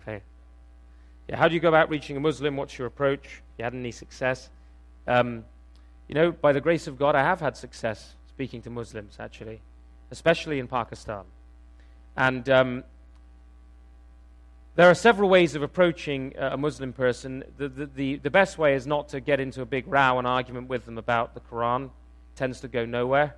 Okay. 0.00 0.22
Yeah, 1.28 1.36
how 1.36 1.48
do 1.48 1.54
you 1.54 1.60
go 1.60 1.68
about 1.68 1.90
reaching 1.90 2.16
a 2.16 2.20
Muslim? 2.20 2.56
What's 2.56 2.78
your 2.78 2.86
approach? 2.86 3.42
You 3.58 3.64
had 3.64 3.74
any 3.74 3.92
success? 3.92 4.48
Um, 5.10 5.44
you 6.06 6.14
know, 6.14 6.30
by 6.30 6.52
the 6.52 6.60
grace 6.60 6.86
of 6.86 6.96
God, 6.96 7.16
I 7.16 7.22
have 7.22 7.40
had 7.40 7.56
success 7.56 8.14
speaking 8.28 8.62
to 8.62 8.70
Muslims, 8.70 9.16
actually, 9.18 9.60
especially 10.12 10.60
in 10.60 10.68
Pakistan. 10.68 11.24
And 12.16 12.48
um, 12.48 12.84
there 14.76 14.88
are 14.88 14.94
several 14.94 15.28
ways 15.28 15.56
of 15.56 15.62
approaching 15.62 16.34
a 16.38 16.56
Muslim 16.56 16.92
person. 16.92 17.42
The, 17.58 17.68
the, 17.68 17.86
the, 17.86 18.16
the, 18.18 18.30
best 18.30 18.56
way 18.56 18.74
is 18.74 18.86
not 18.86 19.08
to 19.08 19.20
get 19.20 19.40
into 19.40 19.62
a 19.62 19.66
big 19.66 19.88
row 19.88 20.18
and 20.18 20.28
argument 20.28 20.68
with 20.68 20.84
them 20.84 20.96
about 20.96 21.34
the 21.34 21.40
Quran. 21.40 21.86
It 21.86 21.90
tends 22.36 22.60
to 22.60 22.68
go 22.68 22.86
nowhere. 22.86 23.34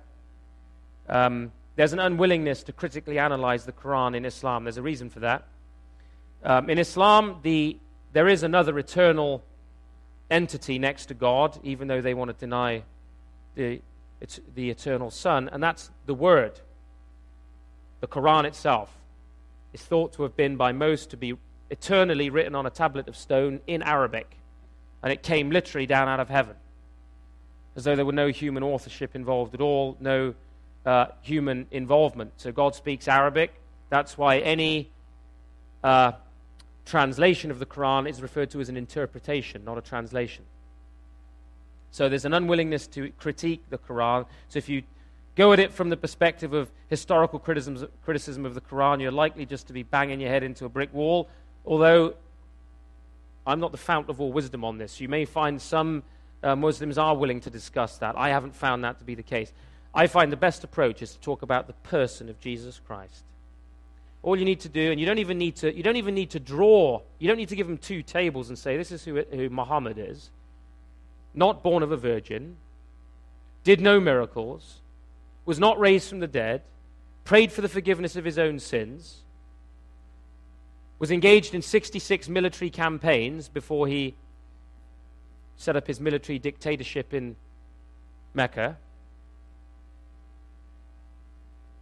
Um, 1.09 1.51
there's 1.75 1.93
an 1.93 1.99
unwillingness 1.99 2.61
to 2.63 2.71
critically 2.71 3.17
analyze 3.17 3.65
the 3.65 3.71
Quran 3.71 4.15
in 4.15 4.25
Islam. 4.25 4.65
There's 4.65 4.77
a 4.77 4.83
reason 4.83 5.09
for 5.09 5.21
that. 5.21 5.47
Um, 6.43 6.69
in 6.69 6.77
Islam, 6.77 7.39
the, 7.41 7.79
there 8.11 8.27
is 8.27 8.43
another 8.43 8.77
eternal 8.77 9.43
entity 10.29 10.79
next 10.79 11.07
to 11.07 11.13
God, 11.13 11.59
even 11.63 11.87
though 11.87 12.01
they 12.01 12.13
want 12.13 12.29
to 12.29 12.33
deny 12.33 12.83
the, 13.55 13.81
the 14.55 14.69
eternal 14.69 15.11
Son, 15.11 15.49
and 15.51 15.61
that's 15.61 15.91
the 16.05 16.13
Word. 16.13 16.59
The 18.01 18.07
Quran 18.07 18.45
itself 18.45 18.97
is 19.73 19.81
thought 19.81 20.13
to 20.13 20.23
have 20.23 20.35
been 20.35 20.55
by 20.55 20.71
most 20.71 21.09
to 21.11 21.17
be 21.17 21.37
eternally 21.69 22.29
written 22.29 22.55
on 22.55 22.65
a 22.65 22.69
tablet 22.69 23.07
of 23.07 23.15
stone 23.15 23.59
in 23.67 23.81
Arabic, 23.81 24.37
and 25.01 25.11
it 25.11 25.23
came 25.23 25.49
literally 25.51 25.87
down 25.87 26.07
out 26.07 26.19
of 26.19 26.29
heaven, 26.29 26.55
as 27.75 27.83
though 27.83 27.95
there 27.95 28.05
were 28.05 28.11
no 28.11 28.27
human 28.27 28.63
authorship 28.63 29.15
involved 29.15 29.53
at 29.53 29.61
all, 29.61 29.97
no 29.99 30.33
uh, 30.85 31.07
human 31.21 31.65
involvement. 31.71 32.31
So 32.37 32.51
God 32.51 32.75
speaks 32.75 33.07
Arabic. 33.07 33.53
That's 33.89 34.17
why 34.17 34.39
any 34.39 34.89
uh, 35.83 36.13
translation 36.85 37.51
of 37.51 37.59
the 37.59 37.65
Quran 37.65 38.09
is 38.09 38.21
referred 38.21 38.49
to 38.51 38.61
as 38.61 38.69
an 38.69 38.77
interpretation, 38.77 39.63
not 39.63 39.77
a 39.77 39.81
translation. 39.81 40.43
So 41.91 42.09
there's 42.09 42.25
an 42.25 42.33
unwillingness 42.33 42.87
to 42.87 43.11
critique 43.19 43.61
the 43.69 43.77
Quran. 43.77 44.25
So 44.49 44.57
if 44.57 44.67
you 44.67 44.83
go 45.35 45.53
at 45.53 45.59
it 45.59 45.71
from 45.71 45.89
the 45.89 45.97
perspective 45.97 46.53
of 46.53 46.71
historical 46.89 47.39
criticism, 47.39 48.45
of 48.45 48.53
the 48.55 48.61
Quran, 48.61 49.01
you're 49.01 49.11
likely 49.11 49.45
just 49.45 49.67
to 49.67 49.73
be 49.73 49.83
banging 49.83 50.19
your 50.19 50.29
head 50.29 50.43
into 50.43 50.65
a 50.65 50.69
brick 50.69 50.93
wall. 50.93 51.29
Although 51.65 52.15
I'm 53.45 53.59
not 53.59 53.71
the 53.71 53.77
fount 53.77 54.09
of 54.09 54.19
all 54.21 54.31
wisdom 54.31 54.63
on 54.63 54.77
this. 54.77 54.99
You 54.99 55.09
may 55.09 55.25
find 55.25 55.61
some 55.61 56.03
uh, 56.41 56.55
Muslims 56.55 56.97
are 56.97 57.15
willing 57.15 57.41
to 57.41 57.49
discuss 57.49 57.97
that. 57.99 58.17
I 58.17 58.29
haven't 58.29 58.55
found 58.55 58.83
that 58.83 58.99
to 58.99 59.05
be 59.05 59.15
the 59.15 59.23
case. 59.23 59.51
I 59.93 60.07
find 60.07 60.31
the 60.31 60.37
best 60.37 60.63
approach 60.63 61.01
is 61.01 61.13
to 61.13 61.19
talk 61.19 61.41
about 61.41 61.67
the 61.67 61.73
person 61.73 62.29
of 62.29 62.39
Jesus 62.39 62.81
Christ. 62.85 63.23
All 64.23 64.37
you 64.37 64.45
need 64.45 64.61
to 64.61 64.69
do, 64.69 64.89
and 64.89 64.99
you 64.99 65.05
don't 65.05 65.19
even 65.19 65.37
need 65.37 65.57
to, 65.57 65.75
you 65.75 65.83
don't 65.83 65.97
even 65.97 66.15
need 66.15 66.29
to 66.31 66.39
draw, 66.39 67.01
you 67.19 67.27
don't 67.27 67.37
need 67.37 67.49
to 67.49 67.57
give 67.57 67.67
them 67.67 67.77
two 67.77 68.01
tables 68.01 68.47
and 68.47 68.57
say, 68.57 68.77
this 68.77 68.91
is 68.91 69.03
who, 69.03 69.21
who 69.21 69.49
Muhammad 69.49 69.97
is. 69.99 70.31
Not 71.33 71.61
born 71.61 71.83
of 71.83 71.91
a 71.91 71.97
virgin, 71.97 72.55
did 73.65 73.81
no 73.81 73.99
miracles, 73.99 74.79
was 75.45 75.59
not 75.59 75.77
raised 75.77 76.07
from 76.07 76.19
the 76.19 76.27
dead, 76.27 76.61
prayed 77.25 77.51
for 77.51 77.59
the 77.59 77.67
forgiveness 77.67 78.15
of 78.15 78.23
his 78.23 78.39
own 78.39 78.59
sins, 78.59 79.23
was 80.99 81.11
engaged 81.11 81.53
in 81.53 81.61
66 81.61 82.29
military 82.29 82.69
campaigns 82.69 83.49
before 83.49 83.87
he 83.87 84.15
set 85.57 85.75
up 85.75 85.85
his 85.85 85.99
military 85.99 86.39
dictatorship 86.39 87.13
in 87.13 87.35
Mecca, 88.33 88.77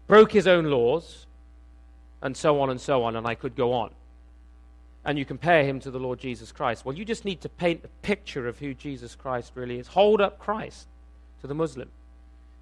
broke 0.08 0.32
his 0.32 0.48
own 0.48 0.66
laws, 0.66 1.28
and 2.22 2.36
so 2.36 2.62
on 2.62 2.70
and 2.70 2.80
so 2.80 3.04
on, 3.04 3.16
and 3.16 3.26
I 3.26 3.36
could 3.36 3.56
go 3.56 3.74
on. 3.74 3.92
And 5.04 5.18
you 5.18 5.26
compare 5.26 5.64
him 5.64 5.80
to 5.80 5.92
the 5.92 6.00
Lord 6.00 6.20
Jesus 6.20 6.52
Christ. 6.52 6.86
Well, 6.86 6.96
you 6.96 7.06
just 7.06 7.26
need 7.26 7.42
to 7.42 7.50
paint 7.50 7.82
a 7.84 7.88
picture 8.04 8.48
of 8.48 8.60
who 8.60 8.74
Jesus 8.74 9.16
Christ 9.16 9.54
really 9.56 9.80
is. 9.80 9.88
Hold 9.88 10.22
up 10.22 10.38
Christ 10.38 10.88
to 11.42 11.48
the 11.48 11.56
Muslim. 11.56 11.90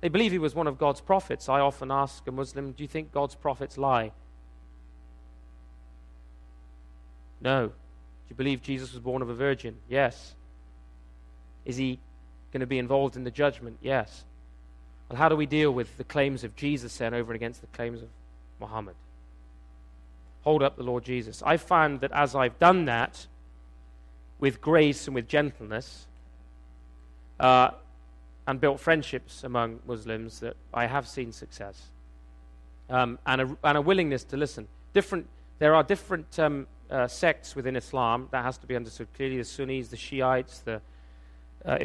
They 0.02 0.08
believe 0.08 0.32
he 0.32 0.38
was 0.38 0.56
one 0.56 0.68
of 0.68 0.78
God's 0.78 1.02
prophets. 1.02 1.50
I 1.50 1.60
often 1.60 1.92
ask 1.92 2.26
a 2.28 2.32
Muslim, 2.32 2.72
Do 2.72 2.84
you 2.84 2.88
think 2.88 3.12
God's 3.12 3.36
prophets 3.36 3.78
lie? 3.78 4.12
No. 7.42 7.68
Do 7.68 7.74
you 8.30 8.36
believe 8.36 8.62
Jesus 8.62 8.94
was 8.94 9.02
born 9.02 9.22
of 9.22 9.30
a 9.30 9.34
virgin? 9.34 9.76
Yes. 9.90 10.36
Is 11.66 11.76
he 11.76 12.00
going 12.54 12.62
to 12.62 12.68
be 12.68 12.80
involved 12.80 13.18
in 13.18 13.24
the 13.26 13.32
judgment? 13.32 13.78
Yes. 13.82 14.24
Well, 15.10 15.18
how 15.18 15.30
do 15.30 15.36
we 15.36 15.46
deal 15.46 15.72
with 15.72 15.98
the 15.98 16.04
claims 16.04 16.44
of 16.44 16.56
Jesus 16.56 16.96
then 16.98 17.14
over 17.14 17.34
against 17.34 17.62
the 17.62 17.68
claims 17.68 18.02
of 18.02 18.08
Muhammad? 18.60 18.96
Hold 20.50 20.64
up 20.64 20.78
the 20.78 20.84
Lord 20.84 21.04
Jesus. 21.04 21.44
I 21.46 21.58
found 21.58 22.02
that 22.02 22.12
as 22.12 22.34
I've 22.34 22.58
done 22.58 22.86
that 22.86 23.28
with 24.40 24.60
grace 24.62 25.06
and 25.06 25.14
with 25.14 25.28
gentleness, 25.28 26.08
uh, 27.40 27.70
and 28.48 28.60
built 28.60 28.80
friendships 28.80 29.44
among 29.44 29.80
Muslims, 29.86 30.40
that 30.40 30.56
I 30.74 30.88
have 30.88 31.08
seen 31.08 31.32
success. 31.32 31.92
Um, 32.90 33.20
and, 33.28 33.42
a, 33.42 33.58
and, 33.64 33.78
a, 33.78 33.82
willingness 33.82 34.24
to 34.24 34.38
listen. 34.38 34.68
Different, 34.92 35.28
there 35.60 35.76
are 35.76 35.84
different 35.84 36.40
um, 36.40 36.66
uh, 36.90 37.08
sects 37.08 37.56
within 37.56 37.76
Islam 37.76 38.28
that 38.32 38.44
has 38.44 38.58
to 38.58 38.66
be 38.66 38.76
understood 38.76 39.08
clearly 39.14 39.38
the 39.38 39.46
Sunnis, 39.46 39.90
the 39.90 39.98
Shiites, 39.98 40.62
the 40.62 40.82
uh, 41.64 41.78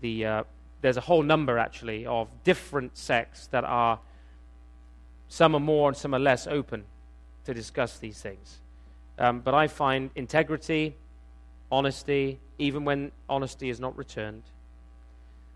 the 0.00 0.24
uh, 0.24 0.44
there's 0.80 0.96
a 0.96 1.02
whole 1.02 1.22
number 1.22 1.58
actually 1.58 2.06
of 2.06 2.30
different 2.42 2.96
sects 2.96 3.48
that 3.48 3.64
are 3.64 3.98
some 5.28 5.54
are 5.54 5.60
more 5.60 5.88
and 5.88 5.96
some 5.98 6.14
are 6.14 6.18
less 6.18 6.46
open 6.46 6.86
to 7.44 7.54
discuss 7.54 7.98
these 7.98 8.20
things. 8.20 8.58
Um, 9.18 9.40
but 9.40 9.54
I 9.54 9.66
find 9.66 10.10
integrity, 10.14 10.96
honesty, 11.70 12.40
even 12.58 12.84
when 12.84 13.12
honesty 13.28 13.68
is 13.68 13.80
not 13.80 13.96
returned, 13.96 14.42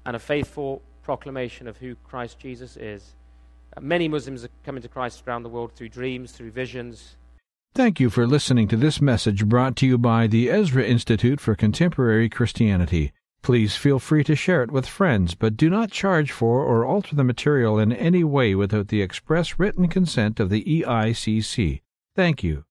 and 0.06 0.16
a 0.16 0.19
faithful 0.19 0.82
proclamation 1.02 1.66
of 1.66 1.77
who 1.78 1.94
Christ 1.97 2.39
Jesus 2.39 2.77
is. 2.77 3.15
Uh, 3.77 3.81
many 3.81 4.09
Muslims 4.09 4.44
are 4.44 4.48
coming 4.65 4.82
to 4.82 4.89
Christ 4.89 5.23
around 5.27 5.43
the 5.43 5.48
world 5.48 5.73
through 5.74 5.89
dreams, 5.89 6.32
through 6.32 6.51
visions. 6.51 7.16
Thank 7.74 7.98
you 7.98 8.09
for 8.09 8.27
listening 8.27 8.69
to 8.69 8.77
this 8.77 9.01
message 9.01 9.47
brought 9.47 9.77
to 9.77 9.86
you 9.86 9.98
by 9.98 10.27
the 10.27 10.51
Ezra 10.51 10.85
Institute 10.85 11.40
for 11.40 11.55
Contemporary 11.55 12.28
Christianity. 12.28 13.12
Please 13.44 13.76
feel 13.76 13.98
free 13.98 14.24
to 14.24 14.34
share 14.34 14.62
it 14.62 14.70
with 14.70 14.86
friends, 14.86 15.34
but 15.34 15.54
do 15.54 15.68
not 15.68 15.90
charge 15.90 16.32
for 16.32 16.64
or 16.64 16.86
alter 16.86 17.14
the 17.14 17.22
material 17.22 17.78
in 17.78 17.92
any 17.92 18.24
way 18.24 18.54
without 18.54 18.88
the 18.88 19.02
express 19.02 19.58
written 19.58 19.86
consent 19.86 20.40
of 20.40 20.48
the 20.48 20.64
EICC. 20.64 21.82
Thank 22.16 22.42
you. 22.42 22.64